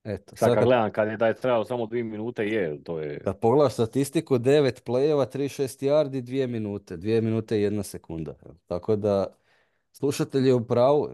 Eto, 0.04 0.36
Sad 0.36 0.38
sad 0.38 0.54
kad 0.54 0.64
gledam 0.64 0.92
kad 0.92 1.08
je 1.08 1.16
da 1.16 1.26
je 1.26 1.34
trajalo 1.34 1.64
samo 1.64 1.86
dvije 1.86 2.04
minute, 2.04 2.46
je, 2.46 2.84
to 2.84 3.00
je... 3.00 3.18
kad 3.18 3.40
pogledaš 3.40 3.72
statistiku, 3.72 4.38
9 4.38 4.84
play-eva, 4.84 5.26
36 5.26 5.86
yardi, 5.86 6.22
2 6.22 6.46
minute. 6.46 6.96
2 6.96 7.20
minute 7.20 7.58
i 7.58 7.62
jedna 7.62 7.82
sekunda. 7.82 8.34
Tako 8.66 8.96
da, 8.96 9.26
slušatelj 9.92 10.46
je 10.46 10.54
u 10.54 10.66
pravu. 10.66 11.08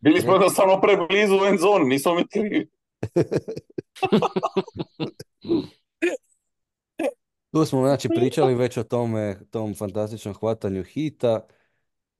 Bili 0.00 0.20
smo 0.20 0.32
jednostavno 0.32 0.80
preblizu 0.80 1.36
u 1.36 1.46
end 1.46 1.58
zone, 1.58 1.84
nismo 1.84 2.14
mi 2.14 2.26
krivi. 2.26 2.68
Tu 7.56 7.64
smo 7.64 7.80
znači 7.80 8.08
pričali 8.08 8.54
već 8.54 8.76
o 8.76 8.82
tome, 8.82 9.36
tom 9.50 9.74
fantastičnom 9.74 10.34
hvatanju 10.34 10.82
hita 10.82 11.40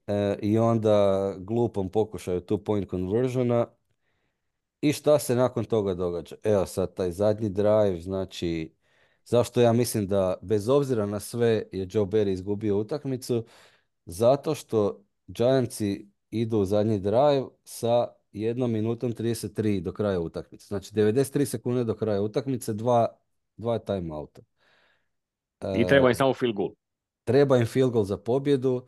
e, 0.07 0.35
i 0.41 0.57
onda 0.57 1.33
glupom 1.37 1.89
pokušaju 1.89 2.41
two 2.41 2.63
point 2.63 2.89
conversiona. 2.89 3.67
I 4.81 4.93
šta 4.93 5.19
se 5.19 5.35
nakon 5.35 5.65
toga 5.65 5.93
događa? 5.93 6.35
Evo 6.43 6.65
sad 6.65 6.93
taj 6.93 7.11
zadnji 7.11 7.49
drive, 7.49 8.01
znači 8.01 8.73
zašto 9.25 9.61
ja 9.61 9.73
mislim 9.73 10.07
da 10.07 10.35
bez 10.41 10.69
obzira 10.69 11.05
na 11.05 11.19
sve 11.19 11.63
je 11.71 11.87
Joe 11.91 12.05
Barry 12.05 12.31
izgubio 12.31 12.77
utakmicu, 12.77 13.45
zato 14.05 14.55
što 14.55 15.03
Giantsi 15.27 16.09
idu 16.29 16.57
u 16.57 16.65
zadnji 16.65 16.99
drive 16.99 17.45
sa 17.63 18.07
1 18.33 18.67
minutom 18.67 19.13
33 19.13 19.81
do 19.81 19.91
kraja 19.93 20.19
utakmice. 20.19 20.65
Znači 20.67 20.93
93 20.93 21.45
sekunde 21.45 21.83
do 21.83 21.95
kraja 21.95 22.21
utakmice, 22.21 22.73
dva, 22.73 23.07
dva 23.57 23.79
timeouta. 23.79 24.41
I 25.77 25.87
treba 25.87 26.09
im 26.09 26.15
samo 26.15 26.33
field 26.33 26.55
goal. 26.55 26.71
Treba 27.23 27.57
im 27.57 27.65
field 27.65 27.91
goal 27.91 28.05
za 28.05 28.17
pobjedu 28.17 28.87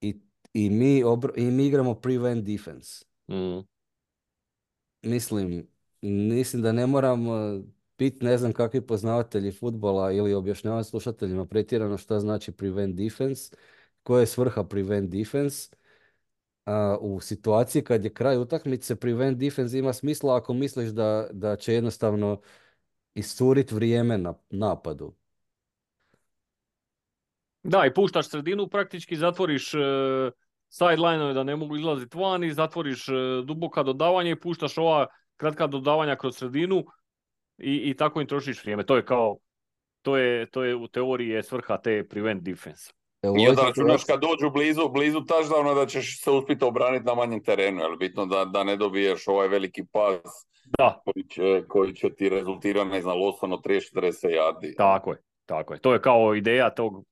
i, 0.00 0.20
i, 0.52 0.70
mi, 0.70 1.04
obr- 1.04 1.32
i 1.36 1.50
mi 1.50 1.66
igramo 1.66 1.94
prevent 1.94 2.44
defense. 2.44 3.04
Mm. 3.28 3.60
Mislim, 5.02 5.66
mislim 6.02 6.62
da 6.62 6.72
ne 6.72 6.86
moram 6.86 7.26
biti 7.98 8.24
ne 8.24 8.38
znam 8.38 8.52
kakvi 8.52 8.80
poznavatelji 8.80 9.52
futbola 9.52 10.12
ili 10.12 10.34
objašnjavati 10.34 10.88
slušateljima 10.88 11.46
pretjerano 11.46 11.98
šta 11.98 12.20
znači 12.20 12.52
prevent 12.52 12.96
defense, 12.96 13.56
koja 14.02 14.20
je 14.20 14.26
svrha 14.26 14.64
prevent 14.64 15.10
defense. 15.10 15.76
A, 16.64 16.98
u 17.00 17.20
situaciji 17.20 17.84
kad 17.84 18.04
je 18.04 18.14
kraj 18.14 18.38
utakmice 18.38 18.96
prevent 18.96 19.38
defense 19.38 19.78
ima 19.78 19.92
smisla 19.92 20.36
ako 20.36 20.52
misliš 20.54 20.90
da, 20.90 21.28
da 21.32 21.56
će 21.56 21.74
jednostavno 21.74 22.40
iscuriti 23.14 23.74
vrijeme 23.74 24.18
na 24.18 24.34
napadu. 24.50 25.14
Da, 27.62 27.86
i 27.86 27.94
puštaš 27.94 28.28
sredinu, 28.28 28.68
praktički 28.68 29.16
zatvoriš 29.16 29.74
e, 29.74 29.78
sideline 30.68 31.32
da 31.32 31.42
ne 31.42 31.56
mogu 31.56 31.76
izlaziti 31.76 32.18
van 32.18 32.44
i 32.44 32.52
zatvoriš 32.52 33.08
e, 33.08 33.12
duboka 33.44 33.82
dodavanja 33.82 34.30
i 34.30 34.40
puštaš 34.40 34.78
ova 34.78 35.06
kratka 35.36 35.66
dodavanja 35.66 36.16
kroz 36.16 36.36
sredinu 36.36 36.84
i, 37.58 37.76
i 37.90 37.94
tako 37.94 38.20
im 38.20 38.26
trošiš 38.26 38.62
vrijeme. 38.62 38.86
To 38.86 38.96
je 38.96 39.04
kao, 39.04 39.36
to 40.02 40.16
je, 40.16 40.50
to 40.50 40.64
je 40.64 40.76
u 40.76 40.88
teoriji 40.88 41.28
je 41.28 41.42
svrha 41.42 41.76
te 41.76 42.08
prevent 42.08 42.42
defense. 42.42 42.92
Ovoj 43.22 43.48
onda 43.48 43.62
računaš 43.62 44.04
kad 44.04 44.20
dođu 44.20 44.50
blizu, 44.50 44.88
blizu 44.88 45.18
touchdowna 45.18 45.74
da 45.74 45.86
ćeš 45.86 46.22
se 46.22 46.30
uspjeti 46.30 46.64
obraniti 46.64 47.04
na 47.04 47.14
manjem 47.14 47.42
terenu, 47.42 47.80
jer 47.80 47.96
bitno 47.98 48.26
da, 48.26 48.44
da 48.44 48.64
ne 48.64 48.76
dobiješ 48.76 49.28
ovaj 49.28 49.48
veliki 49.48 49.84
pas 49.92 50.20
Da, 50.78 51.02
koji 51.04 51.24
će, 51.28 51.64
koji 51.68 51.94
će 51.94 52.14
ti 52.14 52.28
rezultirati, 52.28 52.90
ne 52.90 53.02
znam, 53.02 53.18
losom 53.18 53.52
od 53.52 53.64
30-40 53.64 54.12
yardi. 54.28 54.76
tako 54.76 55.12
je, 55.12 55.18
tako 55.46 55.74
je. 55.74 55.80
To 55.80 55.92
je 55.92 56.00
kao 56.00 56.34
ideja 56.34 56.70
tog 56.70 57.04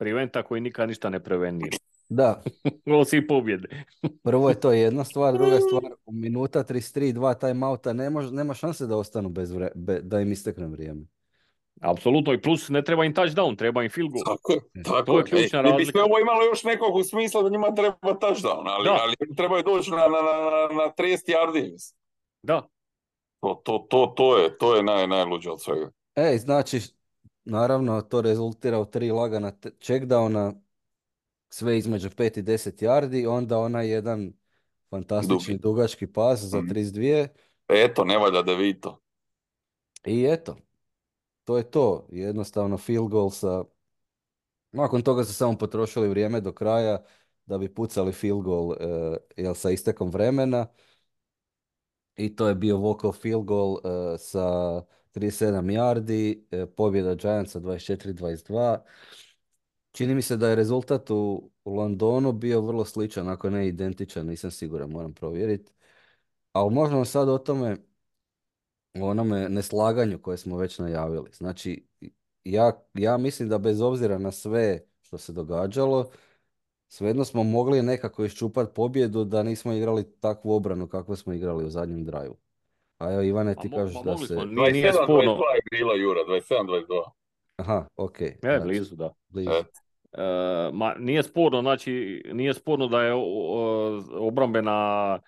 preventa 0.00 0.42
koji 0.42 0.60
nikad 0.60 0.88
ništa 0.88 1.10
ne 1.10 1.20
prevenira. 1.20 1.76
Da, 2.08 2.42
Osim 3.00 3.26
pobjede. 3.28 3.68
prvo 4.22 4.48
je 4.48 4.60
to 4.60 4.72
jedna 4.72 5.04
stvar, 5.04 5.34
druga 5.34 5.56
stvar, 5.58 5.92
u 6.06 6.12
minuta 6.12 6.64
33, 6.64 7.12
dva 7.12 7.34
timeouta, 7.34 7.92
ne 7.92 8.10
mož- 8.10 8.32
nema 8.32 8.54
šanse 8.54 8.86
da 8.86 8.96
ostanu 8.96 9.28
bez 9.28 9.52
vre- 9.52 9.72
be- 9.74 10.00
da 10.02 10.20
im 10.20 10.32
istekne 10.32 10.66
vrijeme. 10.66 11.02
Apsolutno 11.82 12.32
i 12.32 12.40
plus 12.40 12.68
ne 12.68 12.82
treba 12.82 13.04
im 13.04 13.14
touchdown, 13.14 13.56
treba 13.56 13.82
im 13.82 13.90
field 13.90 14.10
goal. 14.10 14.24
Tako 14.26 14.52
je, 14.52 14.60
tako 14.82 15.02
To 15.04 15.18
je 15.18 15.24
ključna 15.24 15.62
bi 15.62 15.68
razlika. 15.68 15.90
sve 15.90 16.02
ovo 16.02 16.18
imalo 16.18 16.44
još 16.44 16.64
nekog 16.64 17.06
smisla 17.06 17.42
da 17.42 17.48
njima 17.48 17.74
treba 17.74 17.96
touchdown, 18.14 18.62
ali, 18.66 18.84
Da. 18.84 18.98
ali 19.00 19.34
trebaju 19.36 19.62
doći 19.64 19.90
na, 19.90 19.96
na, 19.96 20.04
na, 20.06 20.74
na 20.76 20.92
30 20.98 21.28
yardi. 21.28 21.92
Da, 22.42 22.62
To, 23.40 23.60
to, 23.64 23.86
to, 23.90 24.12
to 24.16 24.38
je, 24.38 24.58
to 24.58 24.76
je 24.76 24.82
naj, 24.82 25.06
najluđe 25.06 25.50
od 25.50 25.62
svega. 25.62 25.90
Ej, 26.16 26.38
znači, 26.38 26.80
naravno, 27.50 28.02
to 28.02 28.20
rezultira 28.22 28.78
u 28.80 28.84
tri 28.86 29.10
lagana 29.10 29.52
checkdowna, 29.80 30.54
sve 31.50 31.78
između 31.78 32.10
5 32.10 32.38
i 32.38 32.42
10 32.42 32.82
yardi, 32.82 33.28
onda 33.28 33.58
onaj 33.58 33.88
jedan 33.88 34.32
fantastični 34.90 35.54
Dugi. 35.54 35.58
dugački 35.58 36.06
pas 36.08 36.40
za 36.40 36.58
Mhm. 36.58 36.68
32 36.68 37.28
Eto, 37.68 38.04
ne 38.04 38.18
valja 38.18 38.42
DeVito. 38.42 39.00
i 40.06 40.24
eto, 40.24 40.56
to 41.44 41.58
je 41.58 41.70
to. 41.70 42.06
Jednostavno 42.10 42.78
field 42.78 43.10
goal 43.10 43.30
sa... 43.30 43.64
Nakon 44.72 45.02
toga 45.02 45.24
su 45.24 45.34
samo 45.34 45.58
potrošili 45.58 46.08
vrijeme 46.08 46.40
do 46.40 46.52
kraja 46.52 47.04
da 47.46 47.58
bi 47.58 47.74
pucali 47.74 48.12
field 48.12 48.42
goal 48.42 48.72
eh, 48.72 49.16
jel, 49.36 49.54
sa 49.54 49.70
istekom 49.70 50.10
vremena. 50.10 50.66
I 52.16 52.36
to 52.36 52.48
je 52.48 52.54
bio 52.54 52.76
walk-off 52.76 53.12
field 53.14 53.44
goal 53.44 53.78
eh, 53.84 54.18
sa 54.18 54.46
37 55.12 55.70
yardi, 55.70 56.46
eh, 56.50 56.66
pobjeda 56.66 57.14
Giantsa 57.14 57.60
24-22. 57.60 58.78
Čini 59.92 60.14
mi 60.14 60.22
se 60.22 60.36
da 60.36 60.48
je 60.48 60.56
rezultat 60.56 61.10
u 61.10 61.50
Londonu 61.64 62.32
bio 62.32 62.60
vrlo 62.60 62.84
sličan, 62.84 63.28
ako 63.28 63.50
ne 63.50 63.68
identičan, 63.68 64.26
nisam 64.26 64.50
siguran, 64.50 64.90
moram 64.90 65.14
provjeriti. 65.14 65.72
Ali 66.52 66.74
možemo 66.74 67.04
sad 67.04 67.28
o 67.28 67.38
tome, 67.38 67.76
o 68.94 69.08
onome 69.10 69.48
neslaganju 69.48 70.22
koje 70.22 70.36
smo 70.38 70.56
već 70.56 70.78
najavili. 70.78 71.30
Znači, 71.32 71.86
ja, 72.44 72.72
ja 72.94 73.16
mislim 73.16 73.48
da 73.48 73.58
bez 73.58 73.80
obzira 73.80 74.18
na 74.18 74.32
sve 74.32 74.80
što 75.00 75.18
se 75.18 75.32
događalo, 75.32 76.10
svejedno 76.88 77.24
smo 77.24 77.42
mogli 77.44 77.82
nekako 77.82 78.24
iščupati 78.24 78.74
pobjedu 78.74 79.24
da 79.24 79.42
nismo 79.42 79.72
igrali 79.72 80.12
takvu 80.20 80.52
obranu 80.52 80.88
kakvu 80.88 81.16
smo 81.16 81.32
igrali 81.32 81.64
u 81.64 81.70
zadnjem 81.70 82.04
draju. 82.04 82.36
A 83.00 83.12
evo 83.12 83.22
Ivane, 83.22 83.54
ti 83.54 83.70
kažeš 83.70 83.94
da 84.04 84.16
se... 84.16 84.26
smo, 84.26 84.44
nije, 84.44 84.72
nije 84.72 84.92
27-22 84.92 85.04
sporno. 85.04 85.32
je 85.32 85.78
bila 85.78 85.94
Jura, 85.94 86.20
27-22. 86.28 87.02
Aha, 87.56 87.86
ok. 87.96 88.20
Je, 88.20 88.36
znači, 88.42 88.64
blizu, 88.64 88.96
da. 88.96 89.10
blizu. 89.28 89.50
E, 89.50 89.62
E, 90.12 90.22
ma, 90.72 90.94
nije 90.98 91.22
sporno, 91.22 91.60
znači, 91.60 92.22
nije 92.32 92.54
sporno 92.54 92.86
da 92.88 93.02
je 93.02 93.12
o- 93.14 93.20
o- 93.20 94.00
obrambena 94.18 95.18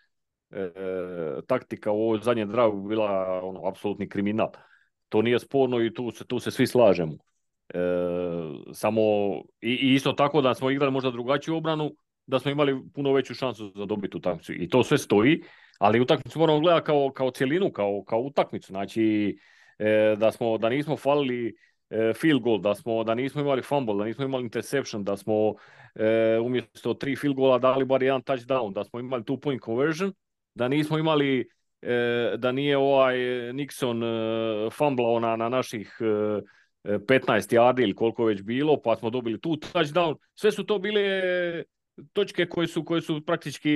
e, 0.51 0.61
e, 0.61 0.71
taktika 1.47 1.91
u 1.91 2.03
ovoj 2.03 2.19
zadnjem 2.23 2.49
dragu 2.49 2.89
bila 2.89 3.11
ono, 3.43 3.67
apsolutni 3.69 4.09
kriminal. 4.09 4.49
To 5.09 5.23
nije 5.23 5.39
sporno 5.39 5.81
i 5.81 5.95
tu 5.95 6.11
se, 6.11 6.25
tu 6.27 6.39
se 6.39 6.51
svi 6.51 6.67
slažemo. 6.67 7.15
E, 7.69 7.79
samo 8.73 9.03
i, 9.61 9.71
i 9.73 9.95
isto 9.95 10.13
tako 10.13 10.41
da 10.41 10.55
smo 10.55 10.71
igrali 10.71 10.93
možda 10.93 11.11
drugačiju 11.11 11.57
obranu, 11.57 11.91
da 12.27 12.39
smo 12.39 12.51
imali 12.51 12.81
puno 12.95 13.13
veću 13.13 13.35
šansu 13.35 13.73
za 13.75 13.85
dobiti 13.85 14.17
utakmicu. 14.17 14.53
I 14.53 14.69
to 14.69 14.83
sve 14.83 14.99
stoji, 14.99 15.43
ali 15.83 16.01
utakmicu 16.01 16.39
moramo 16.39 16.61
gledati 16.61 16.87
kao, 16.87 17.11
kao 17.15 17.31
cjelinu, 17.31 17.73
kao, 17.73 18.05
kao 18.07 18.21
utakmicu. 18.21 18.67
Znači, 18.67 19.37
e, 19.79 20.17
da, 20.19 20.33
smo, 20.33 20.59
da 20.59 20.69
nismo 20.69 20.97
falili 20.97 21.57
e, 21.91 22.13
field 22.15 22.43
goal, 22.43 22.61
da, 22.61 22.75
smo, 22.75 23.05
da 23.05 23.15
nismo 23.15 23.41
imali 23.41 23.63
fumble, 23.63 23.95
da 23.99 24.05
nismo 24.05 24.25
imali 24.25 24.45
interception, 24.45 25.05
da 25.05 25.17
smo 25.17 25.55
e, 25.95 26.39
umjesto 26.39 26.95
tri 26.95 27.17
field 27.17 27.37
goala 27.37 27.59
dali 27.59 27.85
bar 27.85 28.03
jedan 28.03 28.23
touchdown, 28.23 28.73
da 28.73 28.85
smo 28.85 29.01
imali 29.01 29.23
two 29.23 29.41
point 29.41 29.63
conversion, 29.63 30.13
da 30.55 30.69
nismo 30.69 30.99
imali 30.99 31.49
e, 31.83 32.35
da 32.39 32.53
nije 32.53 32.77
ovaj 32.77 33.17
Nixon 33.53 34.05
e, 34.05 34.71
fumblao 34.71 35.21
na, 35.21 35.37
na 35.37 35.49
naših 35.49 35.99
e, 36.01 36.05
e, 36.93 36.99
15 36.99 37.57
yardi 37.57 37.83
ili 37.83 37.95
koliko 37.95 38.25
već 38.25 38.43
bilo, 38.43 38.83
pa 38.83 38.97
smo 38.97 39.11
dobili 39.11 39.41
tu 39.41 39.57
touchdown. 39.57 40.15
Sve 40.35 40.53
su 40.53 40.65
to 40.65 40.79
bile 40.79 41.03
točke 42.13 42.49
koje 42.49 42.67
su, 42.67 42.85
koje 42.85 43.03
su 43.03 43.27
praktički 43.27 43.71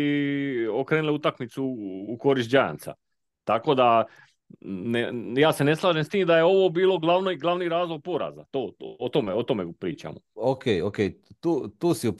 okrenule 0.72 1.12
utakmicu 1.12 1.64
u, 1.64 2.06
u 2.08 2.18
korist 2.18 2.50
Giantsa. 2.50 2.94
Tako 3.44 3.74
da 3.74 4.04
ne, 4.60 5.12
ja 5.36 5.52
se 5.52 5.64
ne 5.64 5.76
slažem 5.76 6.04
s 6.04 6.08
tim 6.08 6.26
da 6.26 6.36
je 6.36 6.44
ovo 6.44 6.68
bilo 6.68 6.98
glavni, 6.98 7.36
glavni 7.36 7.68
razlog 7.68 8.02
poraza. 8.02 8.44
To, 8.50 8.72
to, 8.78 8.96
o, 8.98 9.08
tome, 9.08 9.34
o 9.34 9.42
tome 9.42 9.72
pričamo. 9.78 10.20
Ok, 10.34 10.64
ok, 10.84 10.96
tu, 11.40 11.68
tu 11.78 11.94
si 11.94 12.08
u. 12.08 12.14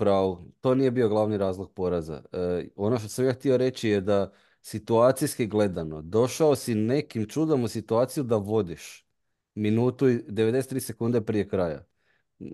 To 0.61 0.75
nije 0.75 0.91
bio 0.91 1.09
glavni 1.09 1.39
razlog 1.39 1.73
poraza. 1.73 2.23
E, 2.33 2.69
ono 2.77 2.99
što 2.99 3.09
sam 3.09 3.25
ja 3.25 3.33
htio 3.33 3.57
reći 3.57 3.89
je 3.89 4.01
da 4.01 4.33
situacijski 4.63 5.47
gledano, 5.47 6.03
došao 6.03 6.57
si 6.57 6.75
nekim 6.75 7.27
čudom 7.27 7.65
u 7.65 7.69
situaciju 7.69 8.25
da 8.25 8.37
vodiš 8.37 9.07
minutu 9.55 10.09
i 10.09 10.19
93 10.19 10.81
sekunde 10.81 11.21
prije 11.21 11.49
kraja. 11.49 11.85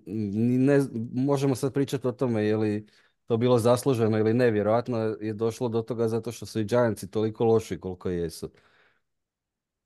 Ne, 0.07 0.81
možemo 1.15 1.55
sad 1.55 1.75
pričati 1.75 2.07
o 2.07 2.13
tome 2.13 2.45
je 2.45 2.57
li 2.57 2.87
to 3.27 3.37
bilo 3.37 3.59
zasluženo 3.59 4.19
ili 4.19 4.35
ne, 4.35 4.51
vjerojatno 4.51 4.99
je 5.21 5.33
došlo 5.33 5.69
do 5.69 5.83
toga 5.83 6.09
zato 6.09 6.33
što 6.33 6.47
su 6.47 6.61
i 6.61 6.65
Giantsi 6.65 7.11
toliko 7.11 7.45
loši 7.45 7.81
koliko 7.81 8.11
jesu. 8.11 8.51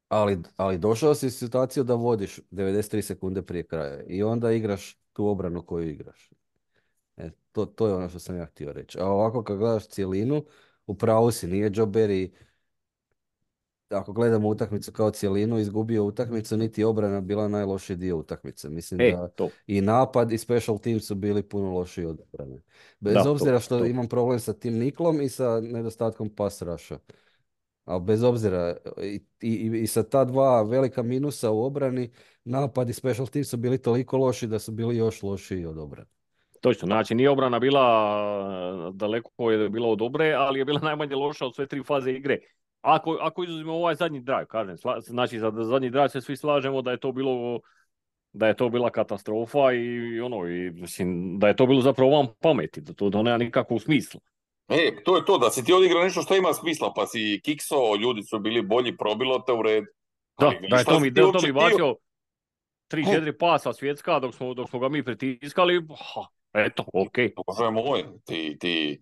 Ali, 0.08 0.38
ali 0.56 0.78
došao 0.78 1.14
si 1.14 1.26
u 1.26 1.30
situaciju 1.30 1.84
da 1.84 1.94
vodiš 1.94 2.40
93 2.50 3.02
sekunde 3.02 3.42
prije 3.42 3.66
kraja 3.66 4.02
i 4.02 4.22
onda 4.22 4.52
igraš 4.52 4.98
tu 5.12 5.26
obranu 5.26 5.62
koju 5.62 5.88
igraš. 5.88 6.30
E, 7.16 7.30
to, 7.52 7.66
to 7.66 7.86
je 7.86 7.94
ono 7.94 8.08
što 8.08 8.18
sam 8.18 8.36
ja 8.36 8.46
htio 8.46 8.72
reći. 8.72 8.98
A 9.00 9.06
ovako 9.06 9.44
kad 9.44 9.58
gledaš 9.58 9.88
cijelinu, 9.88 10.44
u 10.86 10.94
pravu 10.94 11.30
si, 11.30 11.46
nije 11.46 11.70
Joe 11.74 11.86
Barry, 11.86 12.30
ako 13.88 14.12
gledamo 14.12 14.48
utakmicu 14.48 14.92
kao 14.92 15.10
cijelinu, 15.10 15.58
izgubio 15.58 16.04
utakmicu, 16.04 16.56
niti 16.56 16.84
obrana 16.84 17.20
bila 17.20 17.48
najlošiji 17.48 17.96
dio 17.96 18.16
utakmice. 18.16 18.68
Mislim 18.70 19.00
E, 19.00 19.10
da 19.10 19.28
to. 19.28 19.50
i 19.66 19.80
napad 19.80 20.32
i 20.32 20.38
special 20.38 20.78
team 20.78 21.00
su 21.00 21.14
bili 21.14 21.42
puno 21.42 21.70
lošiji 21.70 22.04
od 22.04 22.20
obrane. 22.20 22.62
Bez 23.00 23.14
Da, 23.14 23.30
obzira 23.30 23.60
što 23.60 23.78
to. 23.78 23.84
imam 23.86 24.08
problem 24.08 24.40
sa 24.40 24.52
tim 24.52 24.74
Niklom 24.74 25.20
i 25.20 25.28
sa 25.28 25.60
nedostatkom 25.60 26.28
pass 26.28 26.62
rusha. 26.62 26.98
Ali 27.84 28.02
bez 28.04 28.22
obzira 28.22 28.76
i, 29.02 29.20
i, 29.40 29.80
i 29.82 29.86
sa 29.86 30.02
ta 30.02 30.24
dva 30.24 30.62
velika 30.62 31.02
minusa 31.02 31.50
u 31.50 31.64
obrani, 31.64 32.10
napad 32.44 32.90
i 32.90 32.92
special 32.92 33.26
team 33.26 33.44
su 33.44 33.56
bili 33.56 33.78
toliko 33.78 34.16
loši 34.16 34.46
da 34.46 34.58
su 34.58 34.72
bili 34.72 34.96
još 34.96 35.22
lošiji 35.22 35.66
od 35.66 35.78
obrane. 35.78 36.08
Točno, 36.60 36.86
znači 36.86 37.14
nije 37.14 37.30
obrana 37.30 37.58
bila 37.58 37.82
daleko 38.92 39.50
je 39.50 39.68
bila 39.68 39.88
od 39.88 39.98
dobre, 39.98 40.32
ali 40.32 40.58
je 40.58 40.64
bila 40.64 40.80
najmanje 40.80 41.14
loša 41.14 41.46
od 41.46 41.54
sve 41.54 41.66
tri 41.66 41.82
faze 41.84 42.12
igre. 42.12 42.38
Ako, 42.80 43.18
ako 43.20 43.44
izuzmemo 43.44 43.74
ovaj 43.74 43.94
zadnji 43.94 44.20
drive, 44.20 44.46
kažem, 44.46 44.76
sla- 44.76 45.00
znači 45.00 45.38
za 45.38 45.52
zadnji 45.56 45.90
drive 45.90 46.08
se 46.08 46.20
svi 46.20 46.36
slažemo 46.36 46.82
da 46.82 46.90
je 46.90 46.96
to 47.00 47.12
bilo 47.12 47.60
da 48.32 48.46
je 48.46 48.56
to 48.56 48.68
bila 48.68 48.90
katastrofa 48.90 49.72
i 49.72 50.20
ono 50.20 50.48
i 50.48 50.70
mislim 50.70 51.38
da 51.38 51.48
je 51.48 51.56
to 51.56 51.66
bilo 51.66 51.80
zapravo 51.80 52.10
van 52.10 52.26
pameti, 52.40 52.80
da 52.80 52.92
to 52.92 53.10
da 53.10 53.22
nema 53.22 53.36
nikakvog 53.38 53.82
smisla. 53.82 54.20
E, 54.68 55.02
to 55.04 55.16
je 55.16 55.24
to, 55.24 55.38
da 55.38 55.50
si 55.50 55.64
ti 55.64 55.72
odigrao 55.72 56.04
nešto 56.04 56.22
što 56.22 56.36
ima 56.36 56.52
smisla, 56.52 56.92
pa 56.96 57.06
si 57.06 57.40
kikso, 57.44 57.96
ljudi 57.96 58.22
su 58.22 58.38
bili 58.38 58.62
bolji, 58.62 58.96
probilo 58.96 59.38
te 59.38 59.52
u 59.52 59.62
red. 59.62 59.84
Da, 60.38 60.46
Ali 60.46 60.68
da 60.70 60.76
je 60.76 60.84
to 60.84 61.00
mi, 61.00 61.10
da 61.10 61.32
to 61.32 61.46
mi 61.46 61.52
bacio 61.52 61.96
3-4 62.90 63.38
pasa 63.38 63.72
svjetska 63.72 64.18
dok 64.18 64.34
smo, 64.34 64.54
dok 64.54 64.70
smo 64.70 64.78
ga 64.78 64.88
mi 64.88 65.04
pritiskali. 65.04 65.86
Ha, 66.14 66.26
eto, 66.52 66.84
okej. 66.92 67.32
Bože 67.46 67.70
moj, 67.70 68.04
ti, 68.24 68.56
ti, 68.60 69.00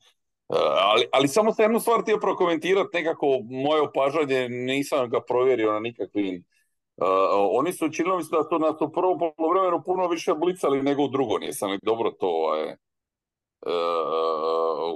ali, 0.48 1.06
ali 1.12 1.28
samo 1.28 1.52
sam 1.52 1.64
jednu 1.64 1.80
stvar 1.80 2.02
htio 2.02 2.18
prokomentirati, 2.18 2.96
nekako 2.96 3.26
moje 3.44 3.82
opažanje, 3.82 4.48
nisam 4.48 5.10
ga 5.10 5.20
provjerio 5.20 5.72
na 5.72 5.80
nikakvim. 5.80 6.34
e, 6.34 7.04
oni 7.52 7.72
su 7.72 7.88
činili 7.88 8.16
mi 8.16 8.22
se 8.24 8.36
da 8.36 8.42
su 8.42 8.58
nas 8.58 8.80
u 8.80 8.92
prvom 8.92 9.18
polovremenu 9.36 9.82
puno 9.84 10.08
više 10.08 10.34
blicali 10.34 10.82
nego 10.82 11.02
u 11.02 11.08
drugom, 11.08 11.42
jesam 11.42 11.70
li 11.70 11.78
dobro 11.82 12.10
to 12.10 12.28
ovaj, 12.28 12.68
e, 12.68 12.76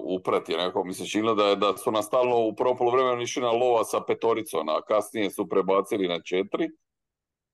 upratio, 0.05 0.57
nekako 0.57 0.85
mi 0.85 0.95
se 0.95 1.07
činilo 1.07 1.35
da, 1.35 1.55
da 1.55 1.77
su 1.77 1.91
nas 1.93 2.07
stalno 2.07 2.39
u 2.39 2.55
prvom 2.55 2.77
polovremenu 2.77 3.23
išli 3.23 3.43
na 3.43 3.51
lova 3.51 3.85
sa 3.85 4.01
petoricom, 4.01 4.69
a 4.69 4.83
kasnije 4.83 5.31
su 5.31 5.49
prebacili 5.49 6.09
na 6.09 6.23
četiri. 6.23 6.69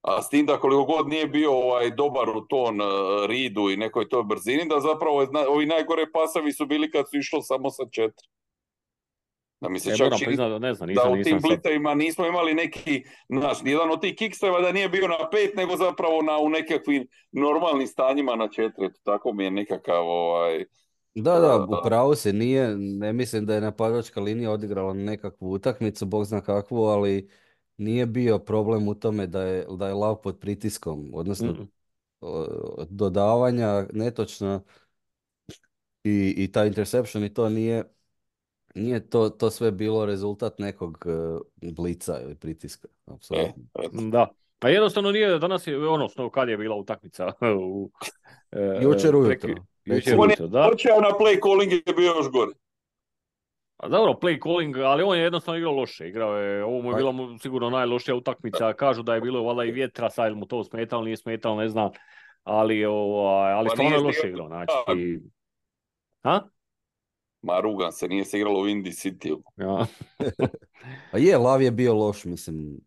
A 0.05 0.23
s 0.23 0.29
tim 0.29 0.47
da 0.47 0.61
koliko 0.61 0.85
god 0.85 1.09
nije 1.09 1.27
bio 1.27 1.53
ovaj 1.53 1.91
dobar 1.91 2.29
u 2.29 2.41
ton 2.41 2.81
uh, 2.81 2.87
ridu 3.27 3.71
i 3.71 3.77
nekoj 3.77 4.09
toj 4.09 4.23
brzini, 4.25 4.69
da 4.69 4.81
zapravo 4.81 5.27
ovi 5.49 5.67
najgore 5.67 6.05
pasovi 6.13 6.53
su 6.53 6.67
bili 6.67 6.91
kad 6.91 7.11
su 7.11 7.19
išlo 7.19 7.43
samo 7.43 7.71
sa 7.71 7.83
četiri. 7.91 8.29
Da 9.61 9.69
mi 9.69 9.81
se 9.81 9.91
E, 9.91 9.97
čak 9.97 10.05
moram 10.07 10.19
čini 10.19 10.27
priznati 10.27 10.51
da 10.51 10.59
ne 10.59 10.75
znam, 10.75 10.87
da 10.87 10.93
nisam, 10.93 11.21
u 11.21 11.23
tim 11.23 11.39
blitevima 11.43 11.95
nismo 11.95 12.27
imali 12.27 12.55
neki, 12.55 13.05
znaš, 13.29 13.63
nijedan 13.63 13.91
od 13.91 14.01
tih 14.01 14.15
kikseva 14.17 14.61
da 14.61 14.73
nije 14.73 14.89
bio 14.89 15.09
na 15.09 15.31
pet, 15.31 15.57
nego 15.57 15.77
zapravo 15.77 16.23
na, 16.23 16.39
u 16.39 16.49
nekakvim 16.49 17.07
normalnim 17.33 17.87
stanjima 17.87 18.37
na 18.37 18.49
četiri. 18.49 18.89
Tako 19.03 19.33
mi 19.33 19.45
je 19.45 19.51
nekakav, 19.51 20.09
ovaj, 20.09 20.65
Da, 21.15 21.33
da, 21.33 21.49
Da. 21.49 21.65
u 21.65 21.83
pravu 21.85 22.15
se 22.15 22.33
nije, 22.33 22.77
ne 22.77 23.13
mislim 23.13 23.47
da 23.47 23.55
je 23.55 23.61
napadačka 23.61 24.21
linija 24.21 24.51
odigrala 24.51 24.95
nekakvu 24.95 25.51
utakmicu, 25.53 26.07
bog 26.07 26.25
zna 26.25 26.41
kakvu, 26.41 26.85
ali 26.85 27.29
nije 27.77 28.07
bio 28.07 28.39
problem 28.39 28.89
u 28.89 28.95
tome 28.95 29.27
da 29.27 29.43
je, 29.43 29.67
da 29.77 29.89
je 29.89 29.95
Lav 29.95 30.17
pod 30.23 30.39
pritiskom, 30.39 31.11
odnosno 31.15 31.53
Mm. 31.53 31.69
dodavanja 32.89 33.87
netočna 33.93 34.61
i, 36.05 36.35
i 36.37 36.53
ta 36.53 36.65
interception 36.65 37.25
i 37.25 37.35
to 37.35 37.49
nije, 37.49 37.85
nije 38.75 39.11
to, 39.11 39.29
to 39.29 39.51
sve 39.51 39.73
bilo 39.73 40.07
rezultat 40.07 40.59
nekog 40.59 41.05
e, 41.07 41.71
blica 41.73 42.21
ili 42.23 42.35
pritiska, 42.35 42.89
e, 42.89 43.13
apsolutno. 43.13 43.63
Da. 44.11 44.29
Pa 44.59 44.69
jednostavno 44.69 45.13
nije, 45.13 45.39
danas 45.39 45.67
je, 45.67 45.89
ono, 45.89 46.09
kad 46.33 46.49
je 46.49 46.57
bila 46.57 46.77
utakmica 46.77 47.33
u... 47.61 47.91
e, 48.53 48.79
Jučer 48.83 49.17
ujutro. 49.17 49.55
Jučer 49.85 50.21
ujutro, 50.21 50.47
da. 50.47 50.71
na 51.03 51.09
play 51.19 51.41
calling 51.43 51.73
je 51.73 51.95
bio 51.97 52.13
još 52.13 52.31
gore. 52.31 52.53
A 53.77 53.89
dobro, 53.89 54.13
play 54.23 54.39
calling, 54.43 54.77
ali 54.77 55.03
on 55.03 55.17
je 55.17 55.23
jednostavno 55.23 55.59
igrao 55.59 55.73
loše. 55.73 56.09
Igrao 56.09 56.37
je, 56.37 56.65
ovo 56.65 56.83
mu 56.83 56.89
je 56.89 56.93
Pa- 56.93 56.99
bila 56.99 57.13
mu 57.13 57.39
sigurno 57.39 57.71
najlošija 57.71 58.15
utakmica. 58.15 58.73
Kažu 58.73 59.03
da 59.03 59.15
je 59.15 59.21
bilo 59.21 59.43
valjda 59.43 59.65
i 59.65 59.73
vjetra, 59.73 60.11
sad 60.11 60.37
mu 60.37 60.47
to 60.47 60.65
smetalo, 60.65 61.03
nije 61.03 61.17
smetalo, 61.17 61.57
ne 61.57 61.69
znam. 61.69 61.91
Ali, 62.45 62.85
ovaj, 62.85 63.53
ali 63.53 63.69
Pa 63.69 63.75
stvarno 63.75 63.97
je 63.97 64.03
loše 64.03 64.29
igrao. 64.29 64.47
Znači, 64.47 64.73
a? 66.23 66.41
Ma 67.43 67.61
rugan 67.61 67.93
se, 67.93 68.09
nije 68.09 68.25
se 68.25 68.39
igralo 68.39 68.61
u 68.61 68.65
Indy 68.65 68.91
City. 68.91 69.43
Ja. 69.57 69.87
A 71.13 71.19
je, 71.19 71.39
Lav 71.39 71.63
je 71.63 71.71
bio 71.71 71.95
loš, 71.95 72.25
mislim, 72.25 72.81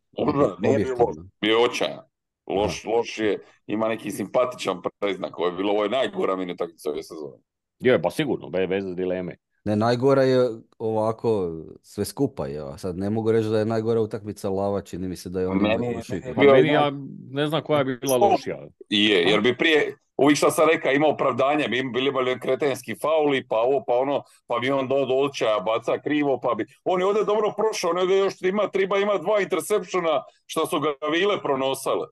nije 0.59 0.77
bio 0.77 0.95
loš. 0.99 1.15
Bio 1.41 1.57
je 1.57 1.65
očajan. 1.65 1.99
Loš, 2.47 2.85
loš 2.85 3.17
je, 3.17 3.39
ima 3.67 3.87
neki 3.87 4.11
simpatičan 4.11 4.81
preznak. 4.99 5.39
Ovo 5.39 5.47
je 5.47 5.53
bilo 5.53 5.71
ovo 5.71 5.83
je 5.83 5.89
najgora 5.89 6.35
mini 6.35 6.53
utakmica 6.53 6.89
ove 6.89 7.03
sezone. 7.03 7.37
Je, 7.79 8.01
pa 8.01 8.09
sigurno, 8.09 8.49
bez, 8.49 8.69
bez 8.69 8.95
dileme. 8.95 9.35
Ne, 9.67 9.75
najgora 9.75 10.23
je 10.23 10.49
ovako 10.79 11.51
sve 11.81 12.05
skupa 12.05 12.47
je, 12.47 12.59
a 12.59 12.77
sad 12.77 12.97
ne 12.97 13.09
mogu 13.09 13.31
reći 13.31 13.49
da 13.49 13.59
je 13.59 13.65
najgora 13.65 14.01
utakmica 14.01 14.49
Lava, 14.49 14.81
čini 14.81 15.07
mi 15.07 15.15
se 15.15 15.29
da 15.29 15.39
je 15.39 15.47
on 15.47 15.57
Meni- 15.57 15.95
loši 15.95 16.11
meni. 16.11 16.35
Pa 16.35 16.41
meni 16.43 16.67
ja 16.67 16.91
ne 17.31 17.47
znam 17.47 17.61
koja 17.63 17.83
bi 17.83 17.97
bila 17.97 18.17
lošija. 18.17 18.57
Je, 18.89 19.21
jer 19.23 19.41
bi 19.41 19.57
prije, 19.57 19.97
uvijek 20.17 20.37
što 20.37 20.51
sam 20.51 20.67
rekao, 20.69 20.91
ima 20.91 21.07
opravdanje, 21.07 21.67
bi 21.67 21.83
bili 21.93 22.11
bili 22.11 22.39
kretenski 22.39 22.95
fauli, 22.95 23.47
pa 23.47 23.55
ovo, 23.55 23.83
pa 23.87 23.93
ono, 23.93 24.23
pa 24.47 24.59
bi 24.59 24.71
on 24.71 24.87
do 24.87 25.05
dočaja 25.05 25.59
baca 25.59 26.01
krivo, 26.01 26.39
pa 26.39 26.53
bi... 26.55 26.65
On 26.83 26.99
je 26.99 27.05
ovdje 27.05 27.23
dobro 27.23 27.53
prošao, 27.57 27.89
on 27.89 27.97
je 27.97 28.01
ovdje 28.01 28.17
još 28.17 28.41
ima, 28.41 28.67
treba 28.67 28.97
ima 28.97 29.17
dva 29.17 29.41
intersepšona 29.41 30.23
što 30.45 30.65
su 30.65 30.79
ga 30.79 30.93
vile 31.11 31.41
pronosale. 31.41 32.07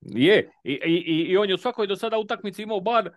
Je, 0.00 0.50
i, 0.64 0.72
i, 0.72 0.94
i, 1.06 1.22
i 1.32 1.36
on 1.36 1.48
je 1.48 1.54
u 1.54 1.58
svakoj 1.58 1.86
do 1.86 1.96
sada 1.96 2.18
utakmici 2.18 2.62
imao 2.62 2.80
bar 2.80 3.10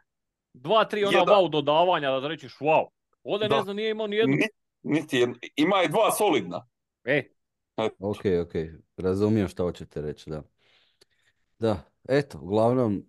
dva, 0.54 0.86
tri 0.86 1.06
ona 1.06 1.18
Jedan. 1.18 1.36
wow 1.36 1.50
dodavanja 1.50 2.20
da 2.20 2.28
rećeš 2.28 2.58
wow. 2.58 2.86
Ovdje 3.24 3.48
Da. 3.48 3.58
ne 3.58 3.64
znam, 3.64 3.76
nije 3.76 3.92
imao 3.92 4.08
ni 4.08 4.16
jednu. 4.16 4.36
Ni- 4.36 4.48
Niti 4.84 5.18
jedno. 5.18 5.36
Ima 5.56 5.78
je 5.78 5.88
dva 5.88 6.12
solidna. 6.12 6.68
E, 7.04 7.24
Ok, 8.00 8.20
ok, 8.44 8.54
razumijem 8.98 9.48
što 9.48 9.64
hoćete 9.64 10.02
reći, 10.02 10.30
da. 10.30 10.44
Da, 11.60 11.84
eto, 12.10 12.40
uglavnom, 12.42 13.06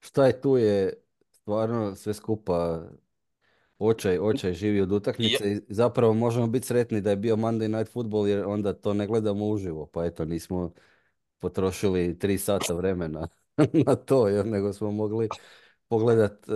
šta 0.00 0.26
je 0.26 0.40
tu 0.40 0.56
je 0.56 0.92
stvarno 1.30 1.94
sve 1.94 2.14
skupa 2.14 2.82
očaj, 3.78 4.18
očaj 4.18 4.52
živi 4.52 4.80
od 4.80 4.92
utakmice 4.92 5.52
i 5.52 5.60
zapravo 5.68 6.14
možemo 6.14 6.46
biti 6.46 6.66
sretni 6.66 7.00
da 7.00 7.10
je 7.10 7.16
bio 7.16 7.36
Monday 7.36 7.76
Night 7.78 7.92
Football 7.92 8.28
jer 8.28 8.44
onda 8.46 8.72
to 8.72 8.94
ne 8.94 9.06
gledamo 9.06 9.46
uživo, 9.48 9.86
pa 9.86 10.04
eto 10.04 10.24
nismo 10.24 10.72
potrošili 11.38 12.18
tri 12.18 12.38
sata 12.38 12.74
vremena 12.74 13.28
na 13.86 13.96
to, 13.96 14.28
jer 14.28 14.46
nego 14.46 14.72
smo 14.72 14.90
mogli 14.90 15.28
pogledat... 15.88 16.48
e, 16.48 16.52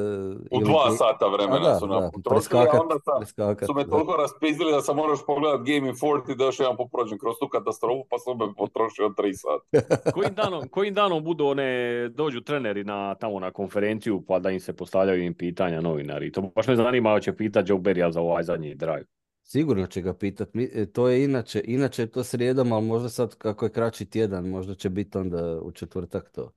U 0.51 0.57
ili- 0.57 0.65
dva 0.65 0.91
sata 0.91 1.27
a 1.27 1.29
vremena 1.29 1.69
da, 1.69 1.75
su 1.75 1.87
nam 1.87 2.11
potrošili, 2.13 2.27
a 2.27 2.35
preskakat, 2.35 2.81
onda 2.81 2.95
sam, 3.05 3.21
preskakat, 3.21 3.67
su 3.67 3.75
me 3.75 3.85
da. 3.85 3.91
toliko 3.91 4.17
raspizdili 4.17 4.73
da 4.73 4.81
sam 4.81 4.97
moraš 4.97 5.19
pogledat 5.27 5.61
Game 5.61 5.89
in 5.89 5.95
40 5.95 6.37
da 6.37 6.45
još 6.45 6.61
jedan 6.61 6.77
poprođem 6.77 7.19
kroz 7.19 7.35
tu 7.41 7.49
katastrofu, 7.49 8.05
pa 8.11 8.19
sam 8.19 8.39
me 8.39 8.55
potrošio 8.55 9.09
tri 9.17 9.33
sata. 9.35 9.65
kojim 10.15 10.35
danom, 10.35 10.69
kojim 10.69 10.95
danom 10.95 11.25
budu 11.25 11.47
one, 11.47 11.69
dođu 12.09 12.41
treneri 12.41 12.85
na, 12.85 13.15
tamo 13.15 13.41
na 13.41 13.51
konferenciju 13.51 14.25
pa 14.29 14.39
da 14.39 14.51
im 14.51 14.61
se 14.61 14.73
postavljaju 14.73 15.23
im 15.23 15.35
pitanja 15.35 15.81
novinari. 15.81 16.33
To 16.33 16.41
baš 16.43 16.67
me 16.67 16.77
zanima 16.77 17.11
hoće 17.11 17.33
pitati 17.33 17.73
Joe 17.73 17.79
Berrya 17.81 18.11
za 18.11 18.21
ovaj 18.21 18.43
zadnji 18.43 18.75
drive. 18.75 19.05
Sigurno 19.45 19.87
će 19.87 20.01
ga 20.03 20.15
pitat. 20.15 20.55
Mi- 20.55 20.71
e, 20.75 20.87
To 20.87 21.09
je 21.09 21.25
inače, 21.25 21.63
inače 21.65 22.03
je 22.03 22.07
to 22.07 22.25
srijedom, 22.25 22.73
ali 22.73 22.87
možda 22.87 23.09
sad 23.09 23.35
kako 23.35 23.65
je 23.65 23.73
kraći 23.73 24.07
tjedan, 24.07 24.49
možda 24.49 24.75
će 24.75 24.91
biti 24.91 25.19
onda 25.19 25.61
u 25.61 25.73
četvrtak 25.73 26.31
to. 26.31 26.53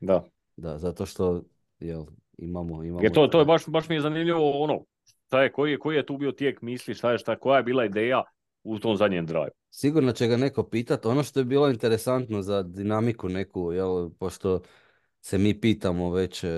Da. 0.00 0.24
Da, 0.56 0.78
zato 0.78 1.06
što 1.06 1.42
jel, 1.82 2.04
imamo, 2.38 2.84
imamo 2.84 3.02
Jer 3.02 3.12
to, 3.12 3.26
to 3.26 3.38
je 3.38 3.44
baš, 3.44 3.66
baš 3.66 3.88
mi 3.88 3.94
je 3.94 4.00
zanimljivo 4.00 4.62
ono, 4.62 4.84
šta 5.26 5.42
je, 5.42 5.52
koji, 5.52 5.70
je, 5.70 5.78
koji 5.78 5.96
je 5.96 6.06
tu 6.06 6.16
bio 6.16 6.32
tijek 6.32 6.62
misli, 6.62 6.94
šta 6.94 7.12
je, 7.12 7.18
šta, 7.18 7.36
koja 7.36 7.56
je 7.56 7.62
bila 7.62 7.84
ideja 7.84 8.22
u 8.64 8.78
tom 8.78 8.96
zadnjem 8.96 9.26
drive. 9.26 9.50
Sigurno 9.70 10.12
će 10.12 10.26
ga 10.26 10.36
neko 10.36 10.62
pitat. 10.62 11.06
Ono 11.06 11.22
što 11.22 11.40
je 11.40 11.44
bilo 11.44 11.70
interesantno 11.70 12.42
za 12.42 12.62
dinamiku 12.62 13.28
neku, 13.28 13.72
jel, 13.72 14.10
pošto 14.18 14.60
se 15.20 15.38
mi 15.38 15.60
pitamo 15.60 16.10
već 16.10 16.44
e, 16.44 16.48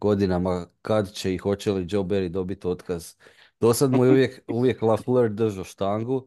godinama 0.00 0.66
kad 0.82 1.12
će 1.12 1.34
i 1.34 1.38
hoće 1.38 1.72
li 1.72 1.86
Joe 1.88 2.04
Barry 2.04 2.28
dobiti 2.28 2.66
otkaz. 2.66 3.14
Do 3.60 3.74
sad 3.74 3.92
mu 3.92 4.04
je 4.04 4.10
uvijek, 4.12 4.40
uvijek 4.48 4.82
LaFleur 4.82 5.30
držao 5.30 5.64
štangu, 5.64 6.26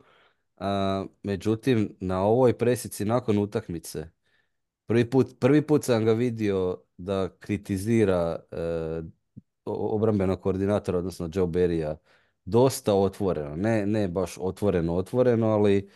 a, 0.58 1.06
međutim 1.24 1.96
na 2.00 2.24
ovoj 2.24 2.58
presici 2.58 3.06
nakon 3.06 3.38
utakmice 3.38 4.10
prvi 4.86 5.10
put, 5.10 5.40
prvi 5.40 5.62
put 5.62 5.84
sam 5.84 6.06
ga 6.06 6.14
vidio 6.14 6.82
da 6.98 7.30
kritizira 7.40 8.40
e, 8.52 9.02
obrambenog 9.66 10.42
koordinatora, 10.42 10.98
odnosno 10.98 11.30
Joe 11.34 11.48
Barrya, 11.48 11.96
dosta 12.46 12.94
otvoreno. 12.94 13.56
Ne, 13.56 13.86
ne 13.86 14.08
baš 14.08 14.38
otvoreno, 14.40 14.96
otvoreno, 14.96 15.48
ali 15.48 15.90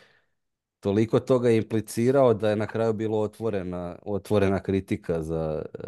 toliko 0.80 1.20
toga 1.20 1.50
je 1.50 1.58
implicirao 1.58 2.34
da 2.34 2.50
je 2.50 2.56
na 2.56 2.68
kraju 2.68 2.94
bilo 2.94 3.20
otvorena, 3.20 4.00
otvorena 4.06 4.64
kritika 4.64 5.22
za 5.22 5.66
e, 5.74 5.80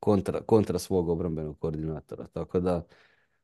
kontra, 0.00 0.40
kontra 0.42 0.78
svog 0.78 1.08
obrambenog 1.08 1.58
koordinatora. 1.58 2.26
Tako 2.26 2.60
da 2.60 2.86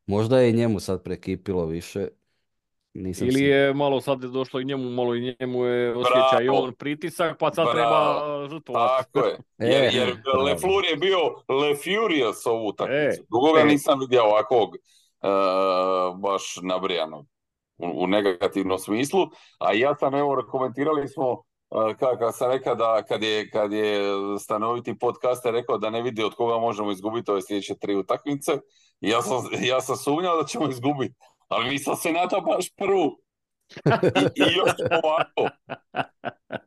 možda 0.06 0.40
je 0.40 0.50
i 0.50 0.56
njemu 0.56 0.80
sad 0.80 1.02
prekipilo 1.02 1.66
više. 1.66 2.08
Nisam 3.02 3.28
Ili 3.28 3.42
je 3.42 3.74
malo 3.74 4.00
sad 4.00 4.18
došlo 4.20 4.60
i 4.60 4.64
njemu, 4.64 4.90
malo 4.90 5.14
i 5.14 5.36
njemu 5.40 5.64
je 5.64 5.96
osjeća 5.96 6.42
i 6.42 6.48
on 6.48 6.72
pritisak, 6.74 7.38
pa 7.38 7.52
sad 7.52 7.64
Bravo. 7.64 7.74
treba 7.74 8.48
žrtvovati. 8.48 9.04
Tako 9.12 9.26
je. 9.26 9.38
E, 9.58 9.66
Jer, 9.66 9.94
jer 9.94 10.16
bravo. 10.24 10.44
LeFleur 10.44 10.84
je 10.90 10.96
bio 10.96 11.18
Le 11.48 11.74
Furious 11.76 12.46
ovu 12.46 12.68
utakmicu. 12.68 13.22
E, 13.22 13.26
Dugo 13.30 13.52
ga 13.52 13.60
e. 13.60 13.64
nisam 13.64 14.00
vidio 14.00 14.24
ovakvog 14.24 14.76
e, 14.76 14.78
baš 16.18 16.58
nabrijanog 16.62 17.26
u, 17.78 18.04
u 18.04 18.06
negativnom 18.06 18.78
smislu. 18.78 19.26
A 19.58 19.72
ja 19.72 19.94
sam, 19.94 20.14
evo, 20.14 20.44
komentirali 20.50 21.08
smo 21.08 21.42
ka- 21.70 22.18
kad 22.18 22.36
sam 22.36 22.50
rekao 22.50 22.74
da 22.74 23.02
kad 23.02 23.22
je, 23.22 23.50
kad 23.50 23.72
je 23.72 24.00
stanoviti 24.38 24.98
podcaster 24.98 25.52
rekao 25.54 25.78
da 25.78 25.90
ne 25.90 26.02
vidi 26.02 26.22
od 26.22 26.34
koga 26.34 26.58
možemo 26.58 26.92
izgubiti 26.92 27.30
ove 27.30 27.42
sljedeće 27.42 27.74
tri 27.74 27.96
utakmice. 27.96 28.52
I 29.00 29.08
ja 29.08 29.22
sam, 29.22 29.36
ja 29.60 29.80
sam 29.80 29.96
sumnjao 29.96 30.36
da 30.42 30.46
ćemo 30.46 30.68
izgubiti. 30.68 31.14
Ali 31.48 31.70
nisam 31.70 31.96
se 31.96 32.12
na 32.12 32.28
to 32.28 32.40
baš 32.40 32.74
prvu. 32.76 33.18
I, 34.04 34.42
i 34.42 34.42
još 34.56 34.74
ovako. 35.02 35.48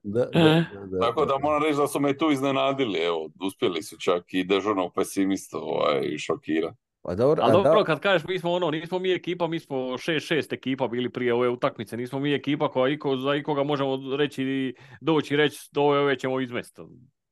Da, 0.03 0.25
da, 0.25 0.65
da, 0.73 0.85
da, 0.85 0.99
Tako 0.99 1.25
da 1.25 1.33
da. 1.33 1.39
moram 1.39 1.63
reći 1.63 1.77
da 1.77 1.87
su 1.87 1.99
me 1.99 2.17
tu 2.17 2.31
iznenadili, 2.31 2.99
evo, 2.99 3.29
uspjeli 3.45 3.83
su 3.83 3.97
čak 3.97 4.23
i 4.27 4.43
dežurnog 4.43 4.93
pesimistu 4.95 5.57
ovaj, 5.57 6.17
šokira. 6.17 6.73
Pa 7.01 7.15
dobro, 7.15 7.43
Ali 7.43 7.51
a 7.51 7.53
dobro, 7.53 7.79
da, 7.79 7.83
kad 7.83 7.99
kažeš 7.99 8.27
mi 8.27 8.39
smo 8.39 8.51
ono, 8.51 8.71
nismo 8.71 8.99
mi 8.99 9.11
ekipa, 9.13 9.47
mi 9.47 9.59
smo 9.59 9.75
6-6 9.75 10.53
ekipa 10.53 10.87
bili 10.87 11.09
prije 11.09 11.33
ove 11.33 11.49
utakmice, 11.49 11.97
nismo 11.97 12.19
mi 12.19 12.33
ekipa 12.33 12.71
koja 12.71 12.93
iko, 12.93 13.17
za 13.17 13.35
ikoga 13.35 13.63
možemo 13.63 14.15
reći, 14.17 14.73
doći 15.01 15.33
i 15.33 15.37
reći 15.37 15.69
ove, 15.75 15.99
ove 15.99 16.19
ćemo 16.19 16.39
izmesti. 16.39 16.81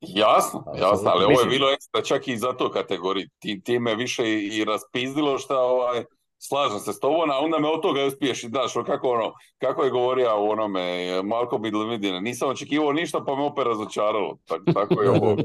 Jasno, 0.01 0.59
Apsolutno. 0.59 0.87
jasno, 0.87 1.11
ali 1.13 1.25
ovo 1.25 1.41
je 1.41 1.47
bilo 1.49 1.71
ekstra 1.71 2.01
čak 2.01 2.27
i 2.27 2.37
za 2.37 2.53
to 2.53 2.71
kategoriji. 2.71 3.29
Ti, 3.39 3.61
ti 3.63 3.79
me 3.79 3.95
više 3.95 4.23
i, 4.43 4.65
raspizdilo 4.65 5.37
šta 5.37 5.59
ovaj, 5.59 6.03
slažem 6.39 6.79
se 6.79 6.93
s 6.93 6.99
tobom, 6.99 7.29
a 7.29 7.39
onda 7.39 7.59
me 7.59 7.67
od 7.67 7.81
toga 7.81 8.05
uspiješ 8.05 8.43
i 8.43 8.49
daš, 8.49 8.73
kako 8.85 9.09
ono, 9.09 9.33
kako 9.57 9.83
je 9.83 9.91
govorio 9.91 10.41
u 10.41 10.49
onome 10.49 10.81
eh, 10.81 11.23
Marko 11.23 11.57
Bidlvidine, 11.57 12.21
nisam 12.21 12.49
očekivao 12.49 12.93
ništa 12.93 13.23
pa 13.25 13.35
me 13.35 13.43
opet 13.43 13.65
razočaralo, 13.65 14.38
tako, 14.45 14.63
tako 14.73 15.01
je 15.01 15.09
da, 15.11 15.15
ovo. 15.15 15.35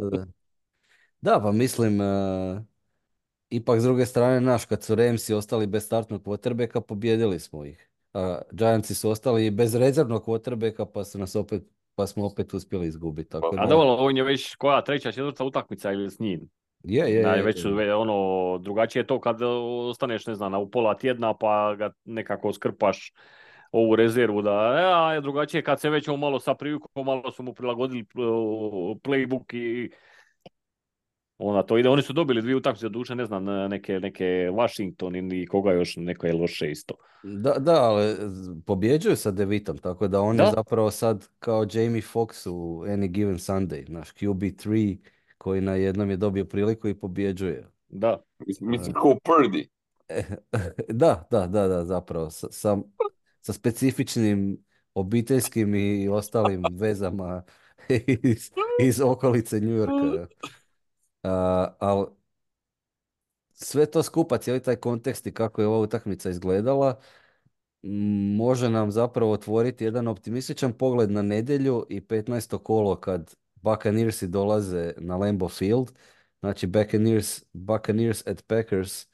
da, 1.21 1.41
pa 1.43 1.53
mislim, 1.53 2.01
e, 2.01 2.05
ipak 3.51 3.81
s 3.81 3.83
druge 3.85 4.07
strane, 4.07 4.41
naš, 4.41 4.65
kad 4.65 4.83
su 4.83 4.95
Ramsi 4.95 5.35
ostali 5.35 5.67
bez 5.67 5.85
startnog 5.85 6.23
quarterbacka, 6.23 6.81
pobjedili 6.81 7.41
smo 7.41 7.65
ih. 7.65 7.89
A 8.15 8.39
Giantsi 8.51 8.95
su 8.95 9.11
ostali 9.11 9.51
bez 9.51 9.75
rezervnog 9.75 10.25
quarterbacka, 10.25 10.85
pa 10.85 11.05
su 11.05 11.19
nas 11.19 11.37
opet, 11.37 11.63
pa 11.95 12.07
smo 12.07 12.27
opet 12.27 12.55
uspjeli 12.55 12.87
izgubiti. 12.87 13.31
Tako 13.31 13.51
Pa, 13.57 13.63
A 13.63 13.67
da, 13.67 13.71
dobro, 13.71 13.95
on 13.95 14.17
je 14.17 14.23
već 14.23 14.55
koja 14.55 14.83
treća, 14.83 15.13
četvrta 15.13 15.45
utakmica 15.45 15.93
ili 15.93 16.11
s 16.11 16.19
njim. 16.19 16.51
Je, 16.85 17.05
je, 17.05 17.15
je, 17.15 17.23
Da, 17.23 17.33
već 17.35 17.57
je. 17.57 17.63
su 17.63 17.75
ve- 17.75 17.95
ono, 17.95 18.15
drugačije 18.59 19.01
je 19.01 19.07
to 19.07 19.21
kad 19.21 19.43
ostaneš, 19.43 20.27
ne 20.27 20.35
znam, 20.35 20.55
u 20.55 20.71
pola 20.71 20.95
tjedna 20.95 21.35
pa 21.35 21.75
ga 21.75 21.91
nekako 22.05 22.53
skrpaš 22.53 23.13
ovu 23.73 23.97
rezervu 23.97 24.43
da, 24.43 24.51
a 24.53 25.21
drugačije 25.21 25.63
kad 25.63 25.81
se 25.81 25.91
već 25.91 26.09
on 26.09 26.19
malo 26.21 26.41
sa 26.41 26.55
privikom, 26.55 27.07
malo 27.07 27.33
su 27.33 27.43
mu 27.43 27.55
prilagodili 27.55 28.05
pl- 28.05 28.21
playbook 29.01 29.55
i 29.55 29.91
onda 31.39 31.63
to 31.63 31.79
ide. 31.79 31.89
Oni 31.89 32.03
su 32.03 32.13
dobili 32.13 32.43
dvije 32.43 32.57
utakmice, 32.57 32.89
duše 32.89 33.15
ne 33.15 33.27
znam, 33.27 33.45
neke, 33.45 34.01
neke 34.01 34.25
Washington 34.53 35.17
ili 35.17 35.47
koga 35.47 35.73
još, 35.73 35.97
neko 35.97 36.27
je 36.27 36.33
loše 36.33 36.71
isto. 36.71 36.95
Da, 37.23 37.53
da, 37.53 37.83
ali 37.83 38.17
pobjeđuju 38.67 39.17
sa 39.17 39.31
Devitom, 39.31 39.79
tako 39.79 40.09
da 40.09 40.21
on 40.21 40.37
je 40.37 40.45
Da. 40.45 40.51
zapravo 40.55 40.91
sad 40.91 41.29
kao 41.39 41.67
Jamie 41.73 42.03
Foxx 42.03 42.49
u 42.51 42.85
Any 42.85 43.09
Given 43.09 43.37
Sunday, 43.37 43.89
naš 43.89 44.11
QB3 44.11 44.97
koji 45.43 45.61
na 45.61 45.75
jednom 45.75 46.11
je 46.11 46.17
dobio 46.17 46.45
priliku 46.45 46.89
i 46.89 46.95
pobjeđuje. 46.95 47.69
Da. 47.89 48.23
Mislim, 48.61 48.95
ko 48.95 49.17
Purdy. 49.25 49.67
Da, 50.89 51.27
da, 51.31 51.47
da, 51.47 51.69
da, 51.69 51.85
zapravo, 51.85 52.31
sa, 52.31 52.47
sa, 52.51 52.79
sa 53.41 53.53
specifičnim 53.53 54.65
obiteljskim 54.95 55.75
i 55.75 56.09
ostalim 56.09 56.63
vezama 56.73 57.43
iz, 58.23 58.51
iz 58.83 59.01
okolice 59.01 59.61
New 59.61 59.77
Yorka. 59.77 60.27
ali 61.79 62.07
sve 63.53 63.87
to 63.87 64.03
skupa, 64.03 64.39
cijeli 64.39 64.63
taj 64.63 64.77
kontekst 64.77 65.27
i 65.27 65.35
kako 65.35 65.61
je 65.61 65.67
ova 65.67 65.79
utakmica 65.79 66.31
izgledala, 66.31 67.01
može 68.37 68.71
nam 68.71 68.91
zapravo 68.91 69.33
otvoriti 69.33 69.85
jedan 69.85 70.09
optimističan 70.09 70.73
pogled 70.73 71.11
na 71.11 71.23
nedjelju 71.23 71.87
i 71.89 72.01
15. 72.01 72.59
kolo 72.59 72.97
kad 72.97 73.35
Buccaneersi 73.63 74.27
dolaze 74.27 74.95
na 74.99 75.17
Lambeau 75.17 75.49
Field. 75.49 75.93
Znači 76.41 76.67
Buccaneers, 76.67 77.45
Buccaneers 77.53 78.27
at 78.27 78.47
Packers 78.47 79.07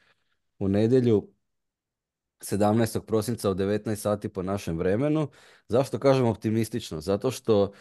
u 0.59 0.69
nedjelju 0.69 1.29
17. 2.41 3.01
prosinca 3.01 3.51
u 3.51 3.55
19 3.55 3.95
sati 3.95 4.29
po 4.29 4.43
našem 4.43 4.79
vremenu. 4.79 5.29
Zašto 5.69 5.99
kažem 5.99 6.27
optimistično? 6.27 7.01
Zato 7.01 7.31
što 7.31 7.73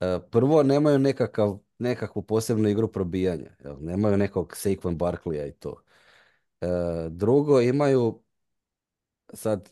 e, 0.00 0.18
prvo 0.30 0.62
nemaju 0.62 0.98
nekakav, 0.98 1.58
nekakvu 1.78 2.22
posebnu 2.22 2.68
igru 2.68 2.92
probijanja. 2.92 3.56
Nemaju 3.80 4.16
nekog 4.16 4.52
Saquon 4.56 4.96
Barkleya 4.96 5.46
i 5.46 5.52
to. 5.52 5.82
E, 6.60 6.66
drugo, 7.10 7.60
imaju 7.60 8.22
sad 9.32 9.70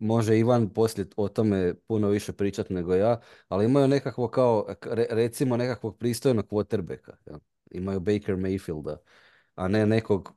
može 0.00 0.38
Ivan 0.38 0.68
poslije 0.68 1.06
o 1.16 1.28
tome 1.28 1.74
puno 1.74 2.08
više 2.08 2.32
pričati 2.32 2.74
nego 2.74 2.94
ja, 2.94 3.20
ali 3.48 3.64
imaju 3.64 3.88
nekakvo 3.88 4.28
kao, 4.28 4.66
re- 4.82 5.06
recimo 5.10 5.56
nekakvog 5.56 5.98
pristojnog 5.98 6.46
quarterbacka. 6.50 7.12
jel? 7.26 7.38
Imaju 7.70 8.00
Baker 8.00 8.34
Mayfielda, 8.36 8.96
a 9.54 9.68
ne 9.68 9.86
nekog, 9.86 10.32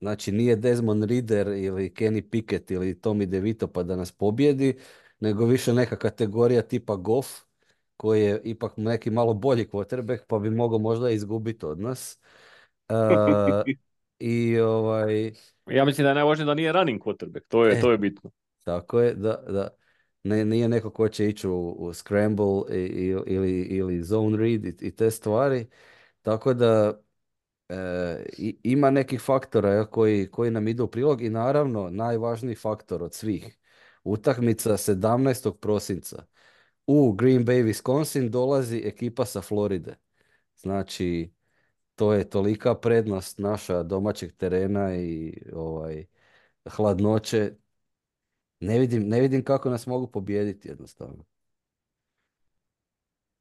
znači 0.00 0.32
nije 0.32 0.56
Desmond 0.56 1.04
Reader 1.04 1.48
ili 1.48 1.90
Kenny 1.90 2.30
Pickett 2.30 2.70
ili 2.70 3.00
Tommy 3.00 3.26
DeVito 3.26 3.66
pa 3.66 3.82
da 3.82 3.96
nas 3.96 4.12
pobjedi, 4.12 4.78
nego 5.20 5.46
više 5.46 5.72
neka 5.72 5.96
kategorija 5.96 6.62
tipa 6.62 6.96
Goff, 6.96 7.28
koji 7.96 8.22
je 8.22 8.40
ipak 8.44 8.72
neki 8.76 9.10
malo 9.10 9.34
bolji 9.34 9.66
quarterback, 9.72 10.18
pa 10.28 10.38
bi 10.38 10.50
mogao 10.50 10.78
možda 10.78 11.10
izgubiti 11.10 11.66
od 11.66 11.80
nas. 11.80 12.18
E, 12.88 12.94
I 14.18 14.58
ovaj, 14.58 15.32
Ja 15.70 15.84
mislim 15.84 16.04
da 16.04 16.08
je 16.08 16.14
najvažnije 16.14 16.46
da 16.46 16.54
nije 16.54 16.72
running 16.72 17.02
quarterback, 17.02 17.42
to 17.48 17.64
je, 17.64 17.78
E. 17.78 17.80
to 17.80 17.90
je 17.92 17.98
bitno. 17.98 18.30
Tako 18.64 19.00
je, 19.00 19.14
da, 19.14 19.36
da. 19.48 19.68
Ne, 20.22 20.44
nije 20.44 20.68
neko 20.68 20.90
ko 20.90 21.08
će 21.08 21.28
ići 21.28 21.48
u, 21.48 21.70
u 21.70 21.94
scramble 21.94 22.44
i, 22.70 22.76
i- 22.76 23.08
ili, 23.26 23.62
ili 23.62 24.02
zone 24.02 24.36
read 24.36 24.64
i, 24.64 24.76
i 24.80 24.90
te 24.96 25.10
stvari. 25.10 25.66
Tako 26.22 26.54
da 26.54 27.00
e, 27.68 28.24
ima 28.62 28.90
nekih 28.90 29.20
faktora 29.20 29.86
koji, 29.86 30.30
koji 30.30 30.50
nam 30.50 30.68
idu 30.68 30.84
u 30.84 30.88
prilog 30.88 31.22
i 31.22 31.30
naravno 31.30 31.90
najvažniji 31.90 32.54
faktor 32.54 33.02
od 33.02 33.14
svih. 33.14 33.58
Utakmica 34.04 34.76
17. 34.76 35.58
prosinca 35.60 36.24
u 36.86 37.12
Green 37.12 37.46
Bay, 37.46 37.64
Wisconsin 37.64 38.28
dolazi 38.30 38.82
ekipa 38.86 39.24
sa 39.24 39.40
Floride. 39.42 39.96
Znači, 40.56 41.32
to 41.94 42.12
je 42.12 42.30
tolika 42.30 42.74
prednost 42.74 43.38
naša 43.38 43.82
domaćeg 43.82 44.32
terena 44.36 44.96
i 44.96 45.34
ovaj, 45.54 46.06
hladnoće 46.70 47.52
ne 48.64 48.78
vidim, 48.78 49.08
ne 49.08 49.20
vidim 49.20 49.44
kako 49.44 49.70
nas 49.70 49.86
mogu 49.86 50.06
pobijediti 50.06 50.68
jednostavno. 50.68 51.24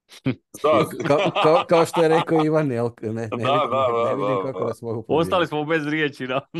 Da, 0.64 0.86
Kao, 1.08 1.32
kao, 1.44 1.64
kao 1.70 1.86
što 1.86 2.02
je 2.02 2.08
rekao 2.08 2.46
Ivan, 2.46 2.72
jel? 2.72 2.90
Ne, 3.02 3.12
ne, 3.12 3.28
Da, 3.28 3.36
vidim, 3.36 3.48
da, 3.48 3.88
ne 3.88 4.04
da, 4.06 4.14
vidim 4.14 4.36
da, 4.36 4.42
kako 4.44 4.60
da. 4.60 4.66
nas 4.66 4.82
mogu 4.82 5.04
pobijediti. 5.04 5.22
Ostali 5.22 5.48
smo 5.48 5.66
bez 5.66 5.88
riječi, 5.88 6.28
da. 6.28 6.42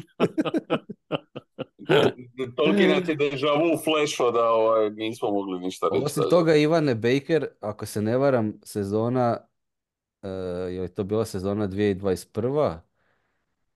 toliki 2.56 2.88
nas 2.88 3.10
je 3.10 3.16
deja 3.16 3.54
vu 3.54 3.78
flešo 3.84 4.32
da 4.32 4.50
ovaj, 4.50 4.90
nismo 4.90 5.32
mogli 5.32 5.60
ništa 5.60 5.88
reći. 5.92 6.06
Osim 6.06 6.24
toga, 6.30 6.56
Ivane 6.56 6.96
Baker, 6.96 7.48
ako 7.62 7.86
se 7.86 8.02
ne 8.02 8.18
varam, 8.18 8.54
sezona, 8.64 9.38
uh, 10.22 10.30
je 10.74 10.82
li 10.82 10.94
to 10.94 11.04
bila 11.04 11.26
sezona 11.26 11.68
2021. 11.68 12.78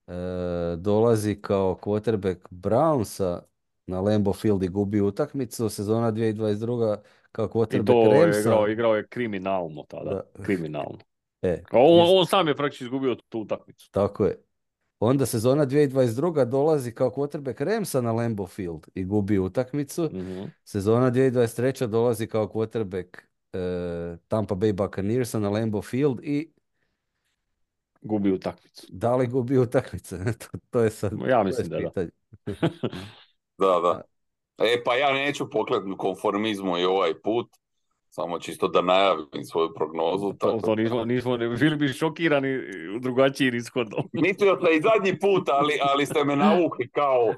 e, 0.08 0.76
dolazi 0.76 1.42
kao 1.42 1.80
quarterback 1.82 2.38
Brownsa 2.50 3.40
na 3.88 4.02
Lambeau 4.02 4.34
Field 4.34 4.64
i 4.64 4.68
gubi 4.68 5.02
utakmicu, 5.02 5.70
sezona 5.70 6.12
2022. 6.12 6.98
kao 7.32 7.46
I 7.46 7.50
quarterback 7.50 7.86
to 7.86 8.14
je 8.14 8.26
Ramsa. 8.26 8.40
igrao, 8.40 8.68
igrao 8.70 8.96
je 8.96 9.08
kriminalno 9.08 9.84
tada. 9.84 10.10
Da. 10.12 10.44
Kriminalno. 10.44 10.98
E, 11.42 11.64
On, 11.72 12.20
on 12.20 12.26
sam 12.26 12.48
je 12.48 12.56
praktički 12.56 12.84
izgubio 12.84 13.16
tu 13.30 13.40
utakmicu. 13.40 13.92
Tako 13.92 14.26
je. 14.26 14.44
Onda 15.00 15.26
sezona 15.26 15.66
2022. 15.66 16.46
dolazi 16.46 16.92
kao 16.92 17.10
quarterback 17.10 17.62
Ramsa 17.62 18.02
na 18.02 18.12
Lambeau 18.12 18.48
Field 18.48 18.88
i 18.96 19.04
gubi 19.06 19.40
utakmicu. 19.40 20.04
Mhm. 20.04 20.44
Sezona 20.64 21.12
2023. 21.12 21.88
dolazi 21.88 22.28
kao 22.28 22.48
quarterback 22.48 23.18
e, 23.54 23.58
Tampa 24.28 24.56
Bay 24.56 24.74
Buccaneersa 24.74 25.40
na 25.40 25.50
Lambeau 25.50 25.82
Field 25.82 26.20
i 26.24 26.54
Gubi 28.02 28.32
utakmicu. 28.32 28.88
da 28.90 29.16
li 29.16 29.28
gubi 29.28 29.58
utakmice? 29.58 30.18
to, 30.40 30.58
to 30.70 30.82
je 30.82 30.90
sad 30.90 31.14
Ja 31.30 31.44
mislim 31.44 31.66
je 31.66 31.70
da. 31.70 31.78
pitanje. 31.80 32.10
Da, 32.46 32.54
da. 33.58 34.02
E, 34.58 34.84
pa 34.84 34.96
ja 34.96 35.14
neću 35.14 35.50
poklet 35.50 35.84
konformizmu 35.98 36.78
i 36.78 36.86
ovaj 36.86 37.22
put, 37.22 37.48
samo 38.10 38.40
čisto 38.40 38.68
da 38.68 38.82
najavim 38.82 39.44
svoju 39.44 39.74
prognozu. 39.74 40.34
To, 40.34 40.48
tako 40.48 40.62
to 40.62 40.76
nismo, 40.76 41.06
nismo, 41.06 41.38
bili 41.38 41.76
bi 41.76 41.88
šokirani 41.88 42.60
drugačijim 43.00 43.56
ishodom. 43.56 44.10
Mislio 44.26 44.58
sam 44.62 44.74
i 44.74 44.82
zadnji 44.82 45.20
put, 45.20 45.50
ali, 45.50 45.74
ali 45.82 46.06
ste 46.06 46.24
me 46.24 46.36
navukli 46.36 46.90
kao, 46.90 47.34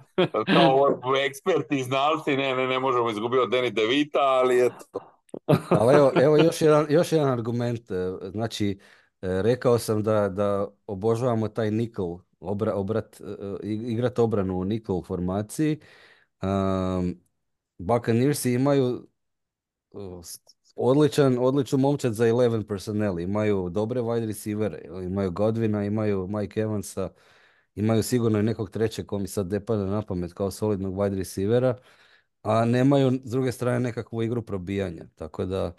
kao 1.06 1.16
eksperti 1.26 1.80
i 1.80 1.84
znalci, 1.84 2.38
ne, 2.38 2.56
ne, 2.56 2.68
ne 2.68 2.80
možemo 2.80 3.10
izgubiti 3.10 3.42
od 3.42 3.52
Deni 3.52 3.72
Devita, 3.72 4.20
ali 4.22 4.66
eto. 4.66 5.00
Ali 5.70 5.96
evo, 5.96 6.12
evo 6.16 6.38
još 6.38 6.62
jedan, 6.62 6.86
još 6.90 7.12
jedan 7.12 7.30
argument. 7.30 7.92
e, 7.92 8.30
Znači, 8.32 8.80
e, 9.22 9.42
rekao 9.42 9.80
sam 9.80 10.04
da, 10.04 10.30
da 10.30 10.68
obožavamo 10.88 11.48
taj 11.48 11.72
nickel, 11.72 12.18
obra, 12.40 12.74
obrat, 12.74 13.22
e, 13.22 13.68
igrat 13.68 14.20
obranu 14.20 14.60
u 14.60 14.66
nickel 14.66 15.04
formaciji. 15.04 15.80
Um, 16.42 17.16
Buccaneersi 17.78 18.54
imaju 18.54 19.08
odličan, 20.76 21.38
odličnu 21.40 21.78
momčad 21.78 22.14
za 22.14 22.26
11 22.26 22.68
personnel. 22.68 23.20
Imaju 23.20 23.70
dobre 23.70 24.02
wide 24.02 24.26
receivere, 24.26 24.82
imaju 25.04 25.32
Godwina, 25.32 25.88
imaju 25.88 26.28
Mike 26.28 26.62
Evansa, 26.62 27.10
imaju 27.76 28.04
sigurno 28.04 28.40
i 28.40 28.44
nekog 28.44 28.70
trećeg 28.70 29.06
ko 29.06 29.20
mi 29.20 29.28
sad 29.28 29.52
ne 29.52 29.66
pada 29.66 29.86
na 29.86 30.02
pamet 30.02 30.34
kao 30.34 30.52
solidnog 30.52 30.96
wide 30.96 31.16
receivera, 31.18 31.78
a 32.42 32.66
nemaju 32.66 33.12
s 33.24 33.32
druge 33.32 33.52
strane 33.52 33.80
nekakvu 33.80 34.24
igru 34.24 34.42
probijanja. 34.42 35.06
Tako 35.16 35.46
da 35.46 35.76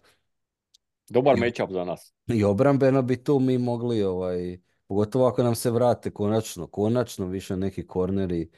Dobar 1.08 1.36
matchup 1.36 1.70
za 1.70 1.84
nas. 1.84 2.12
i 2.26 2.44
obrambeno 2.44 3.02
bi 3.02 3.24
tu 3.24 3.38
mi 3.38 3.58
mogli 3.58 4.02
ovaj, 4.02 4.58
Pogotovo 4.90 5.26
ako 5.26 5.42
nam 5.42 5.54
se 5.54 5.70
vrate 5.70 6.10
konačno, 6.10 6.66
konačno 6.66 7.26
više 7.26 7.56
neki 7.56 7.86
korneri 7.86 8.50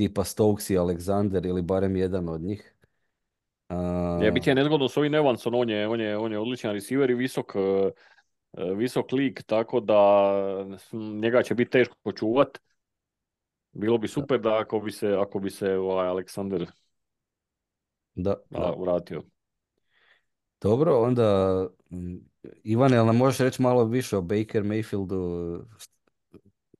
tipa 0.00 0.24
Stokes 0.24 0.70
i 0.70 0.78
Alexander 0.78 1.46
ili 1.46 1.62
barem 1.62 1.96
jedan 1.96 2.28
od 2.28 2.40
njih. 2.40 2.74
Je 4.22 4.32
biti 4.32 4.50
je 4.50 4.54
nezgodno 4.54 4.88
s 4.88 4.96
ovim 4.96 5.14
Evansom, 5.14 5.54
on 5.54 5.70
je, 5.70 5.88
on 5.88 6.00
je, 6.00 6.16
on 6.18 6.32
je 6.32 6.38
odličan 6.38 6.72
receiver 6.72 7.10
i 7.10 7.14
visok, 7.14 7.52
e, 7.56 7.90
e, 8.52 8.74
visok 8.74 9.12
lik, 9.12 9.42
tako 9.42 9.80
da 9.80 10.00
njega 11.22 11.42
će 11.42 11.54
biti 11.54 11.70
teško 11.70 12.12
čuvat. 12.12 12.58
Bilo 13.72 13.98
bi 13.98 14.08
super 14.08 14.40
da 14.40 14.58
ako 14.58 14.80
bi 14.80 14.92
se, 14.92 15.14
ako 15.18 15.38
bi 15.38 15.50
se 15.50 15.76
ovaj 15.76 16.08
Aleksander 16.08 16.66
da, 18.14 18.34
da. 18.50 18.74
vratio. 18.78 19.22
Dobro, 20.60 21.00
onda 21.00 21.68
Ivane, 22.64 22.96
ali 22.96 23.06
nam 23.06 23.16
možeš 23.16 23.38
reći 23.38 23.62
malo 23.62 23.84
više 23.84 24.16
o 24.16 24.22
Baker 24.22 24.62
Mayfieldu? 24.62 25.62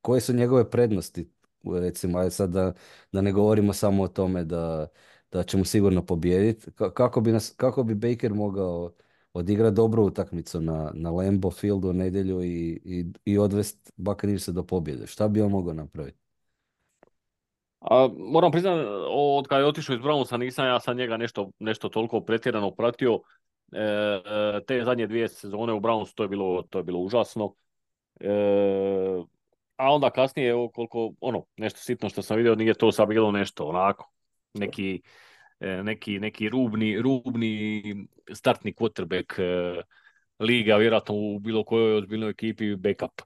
Koje 0.01 0.21
su 0.21 0.33
njegove 0.33 0.71
prednosti? 0.71 1.40
Recimo, 1.65 2.19
aj 2.19 2.31
sad 2.31 2.51
da, 2.51 2.73
da 3.13 3.21
ne 3.21 3.33
govorimo 3.33 3.73
samo 3.73 4.03
o 4.03 4.09
tome 4.09 4.45
da, 4.45 4.87
da 5.33 5.43
ćemo 5.43 5.65
sigurno 5.65 6.07
pobijediti. 6.07 6.71
Kako 6.95 7.21
bi, 7.21 7.33
nas, 7.33 7.55
kako 7.57 7.83
bi 7.83 7.95
Baker 7.95 8.35
mogao 8.35 8.93
odigrati 9.33 9.77
dobru 9.77 10.05
utakmicu 10.05 10.61
na, 10.61 10.91
na 10.95 11.11
Lambo 11.11 11.51
Fieldu 11.51 11.89
u 11.89 11.93
nedjelju 11.93 12.43
i, 12.43 12.81
i, 12.85 13.05
i 13.25 13.39
odvesti 13.39 13.93
se 14.39 14.53
do 14.53 14.63
pobjede? 14.63 15.07
Šta 15.07 15.29
bi 15.29 15.43
on 15.43 15.51
mogao 15.51 15.75
napraviti? 15.75 16.19
A, 17.81 18.09
moram 18.19 18.53
priznati, 18.53 18.89
od 19.11 19.49
kada 19.49 19.61
je 19.61 19.67
otišao 19.67 19.95
iz 19.95 20.01
Brownsa 20.01 20.37
nisam 20.37 20.67
ja 20.67 20.81
sam 20.81 20.97
njega 20.97 21.17
nešto, 21.17 21.51
nešto 21.59 21.89
toliko 21.89 22.21
pretjerano 22.21 22.71
pratio. 22.71 23.21
E, 23.73 23.83
e, 23.83 24.61
te 24.67 24.85
zadnje 24.85 25.07
dvije 25.07 25.29
sezone 25.29 25.73
u 25.73 25.81
Browns 25.81 26.15
to 26.15 26.23
je 26.23 26.29
bilo, 26.29 26.63
to 26.63 26.79
je 26.79 26.85
bilo 26.85 26.99
užasno. 26.99 27.55
E, 28.21 28.29
a 29.81 29.95
onda 29.95 30.11
kasnije, 30.11 30.51
evo 30.51 30.69
koliko, 30.69 31.13
ono, 31.21 31.45
nešto 31.57 31.81
sitno 31.81 32.09
što 32.09 32.23
sam 32.23 32.37
vidio, 32.37 32.55
nije 32.55 32.75
to 32.75 32.93
sad 32.93 33.09
bilo 33.09 33.33
nešto 33.33 33.65
onako, 33.65 34.13
neki, 34.55 35.03
neki, 35.61 36.19
neki 36.19 36.49
rubni, 36.49 37.03
rubni 37.03 37.83
startni 38.33 38.73
quarterback 38.73 39.41
liga, 40.41 40.77
vjerojatno 40.77 41.15
u 41.15 41.39
bilo 41.39 41.65
kojoj 41.65 41.97
ozbiljnoj 41.97 42.31
ekipi 42.31 42.77
backup. 42.77 43.23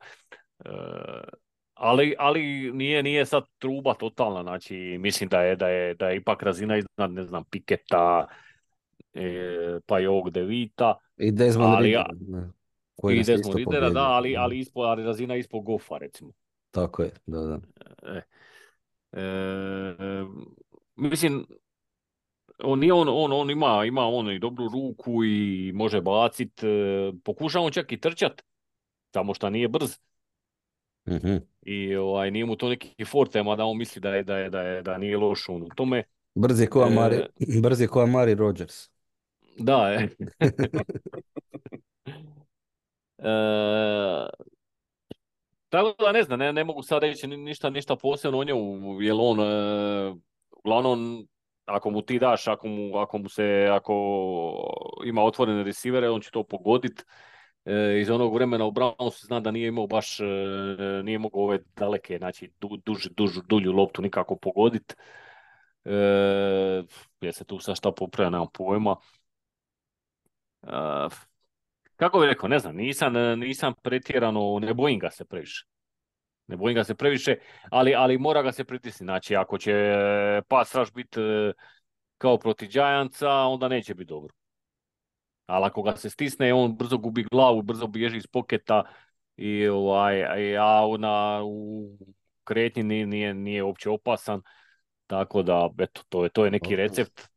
Ali, 1.75 2.15
ali 2.19 2.73
nije, 2.73 3.03
nije 3.03 3.27
sad 3.27 3.45
truba 3.59 3.95
totalna, 3.95 4.43
znači 4.43 4.77
mislim 5.01 5.29
da 5.29 5.43
je, 5.43 5.57
da 5.57 5.69
je, 5.69 5.95
da 5.95 6.09
je 6.09 6.17
ipak 6.17 6.43
razina 6.43 6.77
iznad, 6.77 7.13
ne 7.13 7.23
znam, 7.23 7.45
Piketa, 7.45 8.27
e, 9.15 9.79
pa 9.87 10.01
i 10.01 10.07
ovog 10.07 10.31
Devita. 10.31 10.95
I 11.17 11.33
Desmond 11.33 11.75
ali, 11.75 11.87
Ridder, 11.87 12.05
I 13.13 13.25
Desmond 13.25 13.95
da, 13.95 14.03
ali, 14.03 14.37
ali, 14.37 14.59
ispod, 14.59 14.89
ali 14.89 15.05
razina 15.05 15.37
ispod 15.37 15.63
Gofa, 15.63 15.99
recimo. 15.99 16.33
Tako 16.75 17.03
je, 17.03 17.11
da, 17.27 17.41
da. 17.41 17.59
E, 18.03 18.23
e, 19.13 20.25
mislim, 20.97 21.47
on, 22.59 22.79
nije 22.79 22.93
on, 22.93 23.09
on, 23.09 23.33
on 23.33 23.51
ima, 23.51 23.85
ima 23.87 24.07
on 24.07 24.31
i 24.31 24.39
dobru 24.39 24.69
ruku 24.69 25.25
i 25.25 25.73
može 25.75 26.01
bacit, 26.01 26.65
e, 26.65 27.13
pokuša 27.25 27.61
on 27.61 27.73
čak 27.73 27.93
i 27.93 28.01
trčat, 28.01 28.43
samo 29.13 29.35
što 29.35 29.51
nije 29.51 29.69
brz. 29.69 29.99
mm 31.07 31.37
I 31.63 31.97
ovaj, 31.97 32.31
nije 32.31 32.47
mu 32.47 32.57
to 32.57 32.69
neki 32.69 33.05
forte, 33.05 33.43
mada 33.43 33.65
on 33.65 33.79
misli 33.79 34.01
da 34.01 34.15
je, 34.15 34.23
da 34.23 34.39
je, 34.39 34.51
da 34.51 34.61
je, 34.61 34.83
da 34.83 34.99
nije 34.99 35.17
loš 35.17 35.49
on 35.49 35.63
u 35.63 35.69
tome. 35.77 36.03
Brz 36.35 36.61
je 36.61 36.67
ko 36.67 36.91
Mari, 36.91 37.17
e, 37.17 37.61
brz 37.61 37.81
je 37.81 37.89
ko 37.89 38.07
Mari 38.07 38.35
Rogers. 38.35 38.91
Da, 39.59 39.89
je. 39.89 40.09
e, 43.19 43.31
tako 45.75 46.05
da 46.05 46.13
ne 46.13 46.23
znam, 46.23 46.39
ne, 46.39 46.53
ne 46.53 46.65
mogu 46.65 46.83
sad 46.83 47.03
reći 47.03 47.27
ništa, 47.27 47.71
ništa 47.71 47.97
posebno 47.97 48.39
o 48.39 48.45
njemu, 48.45 49.03
jer 49.03 49.15
on, 49.19 49.41
e, 49.41 50.15
uglavnom, 50.51 51.29
ako 51.65 51.91
mu 51.91 52.03
ti 52.03 52.19
daš, 52.19 52.49
ako 52.49 52.69
mu, 52.69 52.97
ako 52.97 53.19
mu 53.19 53.29
se, 53.29 53.69
ako 53.73 53.95
ima 55.05 55.23
otvorene 55.23 55.63
resivere, 55.63 56.11
on 56.11 56.21
će 56.21 56.31
to 56.31 56.43
pogoditi. 56.43 57.03
E, 57.65 58.01
iz 58.01 58.11
onog 58.11 58.35
vremena 58.35 58.65
u 58.65 58.73
Brownsu 58.73 59.27
zna 59.27 59.41
da 59.41 59.51
nije 59.51 59.69
imao 59.69 59.87
baš, 59.87 60.21
e, 60.21 60.25
nije 61.05 61.19
mogao 61.19 61.43
ove 61.43 61.59
daleke, 61.77 62.19
znači 62.19 62.51
du, 62.61 62.77
duž, 62.87 63.07
duž, 63.17 63.39
dulju 63.49 63.73
loptu 63.73 64.03
nikako 64.03 64.37
pogoditi. 64.37 64.95
E, 65.85 65.95
je 67.21 67.33
se 67.33 67.45
tu 67.45 67.59
sa 67.59 67.75
šta 67.75 67.93
popravlja, 67.93 68.31
nemam 68.31 68.49
pojma. 68.53 68.97
E, 70.63 71.34
kako 71.97 72.21
bih 72.21 72.29
rekao, 72.29 72.49
ne 72.49 72.59
znam, 72.59 72.77
nisam, 72.77 73.13
nisam 73.39 73.73
pretjerano, 73.83 74.59
ne 74.59 74.75
bojim 74.75 74.99
ga 74.99 75.11
se 75.11 75.25
previše. 75.25 75.67
Ne 76.47 76.57
bojim 76.57 76.75
ga 76.75 76.85
se 76.85 76.95
previše, 76.95 77.37
ali, 77.71 77.95
ali 77.95 78.19
mora 78.19 78.43
ga 78.43 78.53
se 78.53 78.65
pritisniti. 78.65 79.05
Znači, 79.05 79.37
ako 79.37 79.59
će 79.59 79.73
pas 80.49 80.75
raš 80.75 80.93
biti 80.93 81.21
e, 81.21 81.53
kao 82.19 82.39
proti 82.39 82.67
Giantsa, 82.67 83.31
onda 83.31 83.69
neće 83.69 83.95
biti 83.95 84.09
dobro. 84.09 84.35
Ali 85.47 85.65
ako 85.65 85.83
ga 85.83 85.97
se 85.97 86.11
stisne, 86.11 86.55
on 86.55 86.77
brzo 86.77 86.99
gubi 86.99 87.23
glavu, 87.23 87.63
brzo 87.63 87.87
bježi 87.87 88.17
iz 88.17 88.27
poketa 88.27 88.83
i 89.37 89.69
ovaj, 89.69 90.25
a 90.57 90.97
na, 90.99 91.43
u 91.45 91.89
kretnji 92.45 92.83
nije, 92.83 93.07
nije, 93.07 93.35
nije 93.35 93.63
uopće 93.63 93.91
opasan. 93.91 94.43
Tako 95.07 95.43
da, 95.43 95.71
eto, 95.79 96.03
to 96.09 96.25
je, 96.25 96.31
to 96.31 96.45
je 96.45 96.51
neki 96.51 96.77
recept. 96.77 97.34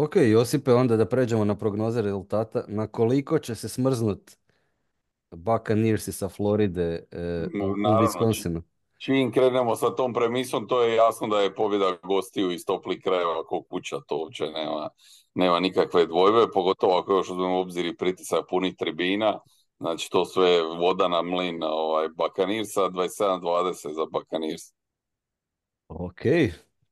Ok, 0.00 0.16
Josipe, 0.16 0.72
onda 0.72 0.96
da 0.96 1.06
pređemo 1.06 1.44
na 1.44 1.54
prognoze 1.54 2.02
rezultata. 2.02 2.64
Na 2.68 2.86
koliko 2.86 3.38
će 3.38 3.54
se 3.54 3.68
smrznut 3.68 4.30
Buccaneersi 5.30 6.12
sa 6.12 6.28
Floride 6.28 7.06
e, 7.10 7.46
u, 7.62 7.66
u 7.66 7.74
Wisconsinu? 7.74 8.62
Čim 8.98 9.32
krenemo 9.32 9.76
sa 9.76 9.94
tom 9.94 10.14
premisom, 10.14 10.66
to 10.66 10.82
je 10.82 10.94
jasno 10.94 11.28
da 11.28 11.40
je 11.40 11.54
pobjeda 11.54 11.96
gostiju 12.02 12.50
iz 12.50 12.64
toplih 12.66 13.00
krajeva 13.04 13.44
kog 13.44 13.66
kuća, 13.70 13.96
to 14.06 14.16
uopće 14.18 14.44
nema, 14.44 14.88
nema 15.34 15.60
nikakve 15.60 16.06
dvojbe, 16.06 16.52
pogotovo 16.54 16.98
ako 16.98 17.12
još 17.12 17.30
uzmemo 17.30 17.56
u 17.56 17.60
obzir 17.60 17.86
i 17.86 17.96
pritisak 17.96 18.44
punih 18.50 18.74
tribina, 18.78 19.40
znači 19.78 20.10
to 20.10 20.24
sve 20.24 20.62
voda 20.62 21.08
na 21.08 21.22
mlin 21.22 21.62
ovaj, 21.62 22.08
Bakanirsa, 22.08 22.80
27-20 22.80 23.72
za 23.94 24.06
Bakanirs. 24.12 24.62
Ok, 25.88 26.22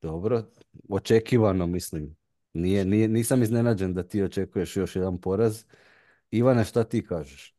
dobro, 0.01 0.43
očekivano 0.89 1.67
mislim. 1.67 2.17
Nije, 2.57 2.85
nije, 2.85 3.07
nisam 3.07 3.43
iznenađen 3.43 3.93
da 3.93 4.03
ti 4.03 4.23
očekuješ 4.23 4.77
još 4.77 4.95
jedan 4.95 5.21
poraz. 5.21 5.63
Ivane, 6.31 6.65
šta 6.65 6.83
ti 6.83 7.05
kažeš? 7.05 7.55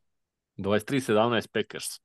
23-17 0.57 1.49
Packers. 1.49 2.01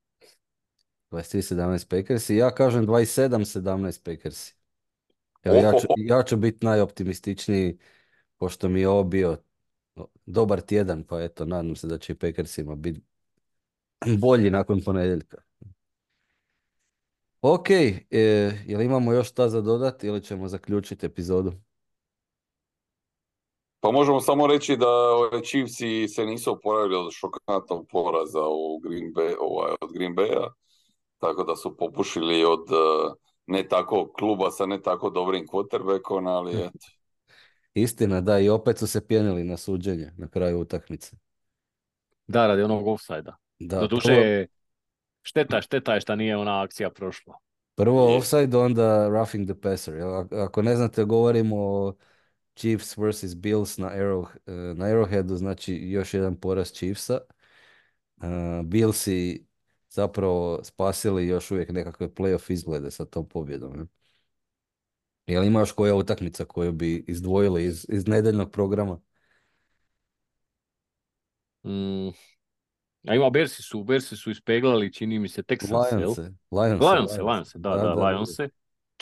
23-17 1.10 1.88
Packers 1.88 2.30
i 2.30 2.36
ja 2.36 2.54
kažem 2.54 2.86
27-17 2.86 4.04
Packers. 4.04 4.52
Ja, 5.44 5.54
ja, 5.54 5.72
ću, 5.72 5.86
ja 5.96 6.22
ću 6.22 6.36
biti 6.36 6.66
najoptimističniji 6.66 7.78
pošto 8.44 8.68
mi 8.68 8.80
je 8.80 8.88
ovo 8.88 9.04
bio 9.04 9.36
dobar 10.26 10.60
tjedan, 10.60 11.04
pa 11.04 11.22
eto, 11.22 11.44
nadam 11.44 11.76
se 11.76 11.86
da 11.86 11.98
će 11.98 12.12
i 12.12 12.16
Packersima 12.16 12.74
biti 12.74 13.00
bolji 14.22 14.50
nakon 14.50 14.80
ponedjeljka. 14.84 15.42
Ok, 17.40 17.70
e, 17.70 17.98
jel 18.66 18.82
imamo 18.82 19.12
još 19.12 19.30
šta 19.30 19.48
za 19.48 19.60
dodati 19.60 20.06
ili 20.06 20.24
ćemo 20.24 20.48
zaključiti 20.48 21.06
epizodu? 21.06 21.52
Pa 23.84 23.90
možemo 23.90 24.20
samo 24.20 24.46
reći 24.46 24.76
da 24.76 24.88
ove 24.88 25.42
Chiefsi 25.42 26.08
se 26.08 26.26
nisu 26.26 26.52
oporavili 26.52 26.96
od 26.96 27.12
šokantnog 27.12 27.88
poraza 27.90 28.40
u 28.48 28.78
Green 28.78 29.12
Bay, 29.14 29.34
ovaj, 29.40 29.72
od 29.80 29.92
Green 29.92 30.14
Baya, 30.14 30.48
tako 31.18 31.44
da 31.44 31.56
su 31.56 31.76
popušili 31.76 32.44
od 32.44 32.60
e, 32.70 33.14
ne 33.46 33.68
tako 33.68 34.12
kluba 34.18 34.50
sa 34.50 34.66
ne 34.66 34.82
tako 34.82 35.10
dobrim 35.10 35.46
quarterbackom, 35.46 36.28
ali 36.28 36.52
eto. 36.66 36.86
Istina, 37.74 38.20
da, 38.20 38.38
i 38.38 38.48
opet 38.48 38.78
su 38.78 38.86
se 38.86 39.06
pjenili 39.06 39.44
na 39.44 39.56
suđenje 39.56 40.12
na 40.18 40.28
kraju 40.28 40.60
utakmice. 40.60 41.16
Da, 42.26 42.46
radi 42.46 42.62
onog 42.62 42.86
offside-a. 42.86 43.36
Da, 43.58 43.80
Doduše, 43.80 44.46
šteta, 45.22 45.60
šteta 45.60 45.94
je 45.94 46.00
što 46.00 46.16
nije 46.16 46.36
ona 46.36 46.62
akcija 46.62 46.90
prošla. 46.90 47.34
Prvo 47.74 48.16
offside, 48.16 48.56
onda 48.56 49.08
roughing 49.08 49.48
the 49.48 49.60
passer. 49.60 49.94
Ako 50.30 50.62
ne 50.62 50.76
znate, 50.76 51.04
govorimo 51.04 51.56
o 51.58 51.94
Chiefs 52.54 52.96
vs. 52.96 53.34
Bills 53.34 53.78
na, 53.78 53.90
Arrow, 53.90 54.26
eh, 54.46 54.74
na 54.74 54.84
Arrowheadu, 54.84 55.34
znači 55.34 55.74
još 55.74 56.14
jedan 56.14 56.36
poraz 56.36 56.72
Chiefsa. 56.72 57.20
Uh, 58.16 58.26
Billsi 58.64 59.46
zapravo 59.90 60.60
spasili 60.62 61.26
još 61.26 61.50
uvijek 61.50 61.72
nekakve 61.72 62.08
playoff 62.08 62.52
izglede 62.52 62.90
sa 62.90 63.04
tom 63.04 63.28
pobjedom. 63.28 63.76
Ne? 63.76 63.86
Jel 65.26 65.44
ima 65.44 65.60
još 65.60 65.72
koja 65.72 65.94
utakmica 65.94 66.44
koju 66.44 66.72
bi 66.72 67.04
izdvojili 67.08 67.64
iz, 67.64 67.86
iz 67.88 68.06
nedeljnog 68.06 68.50
programa? 68.50 69.00
Mm. 71.64 72.08
A 73.08 73.14
ima 73.14 73.30
Bersi 73.30 73.62
su, 73.62 73.84
Bersi 73.84 74.16
su 74.16 74.30
ispeglali, 74.30 74.92
čini 74.92 75.18
mi 75.18 75.28
se, 75.28 75.42
Texans, 75.42 75.92
Lions, 75.92 76.18
jel? 76.18 76.26
Lions, 76.50 76.80
Lions, 76.80 77.18
Lions, 77.18 77.54
da, 77.54 77.70
da, 77.70 77.82
da, 77.82 78.08
Lions. 78.08 78.36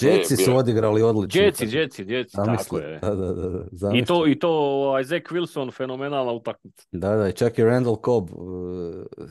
Jetsi 0.00 0.36
bio 0.36 0.44
su 0.44 0.56
odigrali 0.56 1.02
odlično. 1.02 1.42
Jetsi, 1.42 1.66
Jetsi, 1.76 2.04
Jetsi, 2.08 2.36
tako 2.36 2.78
je. 2.78 2.98
Da, 2.98 3.14
da, 3.14 3.32
da, 3.32 3.64
da. 3.70 3.90
I 3.94 4.04
to, 4.04 4.26
i 4.26 4.38
to 4.38 4.48
ovaj, 4.50 5.04
Zach 5.04 5.24
Wilson, 5.30 5.72
fenomenalna 5.76 6.32
utakmica. 6.32 6.86
Da, 6.92 7.16
da, 7.16 7.28
i 7.28 7.32
čak 7.32 7.58
i 7.58 7.64
Randall 7.64 7.96
Cobb 8.04 8.30
uh, 8.30 8.46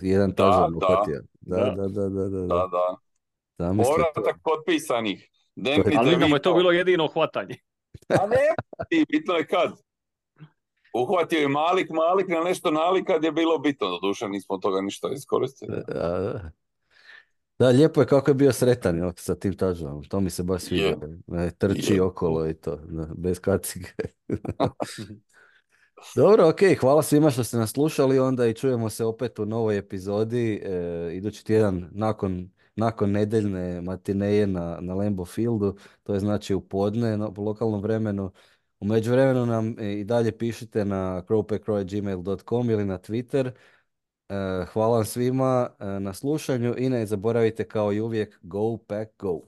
jedan 0.02 0.32
Da, 0.38 0.44
da. 0.46 0.70
uhvatio. 0.76 1.22
Da, 1.42 1.58
Da. 1.58 1.72
da, 1.72 1.88
da, 1.88 2.10
da, 2.10 2.30
da, 2.30 2.30
da. 2.30 2.46
Da, 2.48 2.68
da. 3.58 3.84
Povratak 3.84 4.36
potpisanih. 4.44 5.30
Danny 5.56 5.98
Ali 5.98 6.16
da 6.16 6.28
mu 6.28 6.36
je 6.36 6.42
to 6.42 6.54
bilo 6.54 6.72
jedino 6.72 7.08
hvatanje. 7.08 7.56
A 8.10 8.28
ne, 8.28 8.56
i 8.90 9.06
bitno 9.10 9.34
je 9.34 9.48
kad. 9.48 9.72
Uhvatio 10.94 11.40
je 11.40 11.48
Malik, 11.48 11.90
Malik 11.90 12.28
na 12.28 12.40
nešto 12.40 12.72
nalik 12.72 13.08
kad 13.08 13.24
je 13.24 13.32
bilo 13.32 13.58
bitno. 13.58 13.88
Doduše 13.88 14.30
nismo 14.30 14.58
toga 14.58 14.82
ništa 14.82 15.10
iskoristili. 15.14 15.78
Da, 17.62 17.68
lijepo 17.68 18.02
je 18.02 18.08
kako 18.08 18.32
je 18.32 18.36
bio 18.36 18.52
sretan 18.52 18.98
jel, 18.98 19.12
sa 19.16 19.36
tim 19.36 19.54
touchdownom. 19.54 20.08
To 20.08 20.20
mi 20.20 20.30
se 20.30 20.44
baš 20.44 20.62
sviđa. 20.62 20.98
Ne, 21.28 21.52
trči 21.52 21.94
Je. 21.94 22.02
okolo 22.02 22.50
i 22.50 22.54
to, 22.54 22.76
da, 22.76 23.08
bez 23.18 23.40
kacige. 23.40 23.88
Dobro, 26.16 26.50
ok, 26.50 26.60
hvala 26.80 27.04
svima 27.04 27.30
što 27.30 27.44
ste 27.44 27.58
nas 27.58 27.72
slušali, 27.72 28.20
onda 28.20 28.48
i 28.48 28.54
čujemo 28.54 28.90
se 28.90 29.06
opet 29.06 29.40
u 29.40 29.46
novoj 29.46 29.78
epizodi, 29.78 30.62
e, 30.64 31.10
idući 31.14 31.46
tjedan 31.46 31.90
nakon, 31.92 32.50
nakon 32.76 33.12
nedeljne 33.12 33.82
matineje 33.82 34.48
na, 34.48 34.78
na 34.82 34.94
Lambeau 34.94 35.26
Fieldu, 35.26 35.76
to 36.04 36.14
je 36.14 36.20
znači 36.20 36.54
u 36.54 36.62
podne 36.62 37.18
no, 37.18 37.34
po 37.34 37.42
lokalnom 37.42 37.82
vremenu. 37.82 38.32
U 38.80 38.86
međuvremenu 38.86 39.46
nam 39.46 39.76
e, 39.80 40.00
i 40.00 40.04
dalje 40.04 40.38
pišite 40.38 40.86
na 40.86 41.24
crowpackcrow.gmail.com 41.28 42.70
ili 42.70 42.86
na 42.86 42.98
Twitter. 42.98 43.52
E, 44.32 44.66
hvala 44.74 44.96
vam 44.96 45.06
svima 45.06 45.70
e, 45.80 45.86
na 45.86 46.14
slušanju 46.14 46.76
i 46.78 46.90
ne 46.90 47.06
zaboravite 47.06 47.64
kao 47.64 47.94
i 47.94 48.02
uvijek 48.02 48.40
go 48.42 48.78
pack 48.78 49.12
go. 49.20 49.42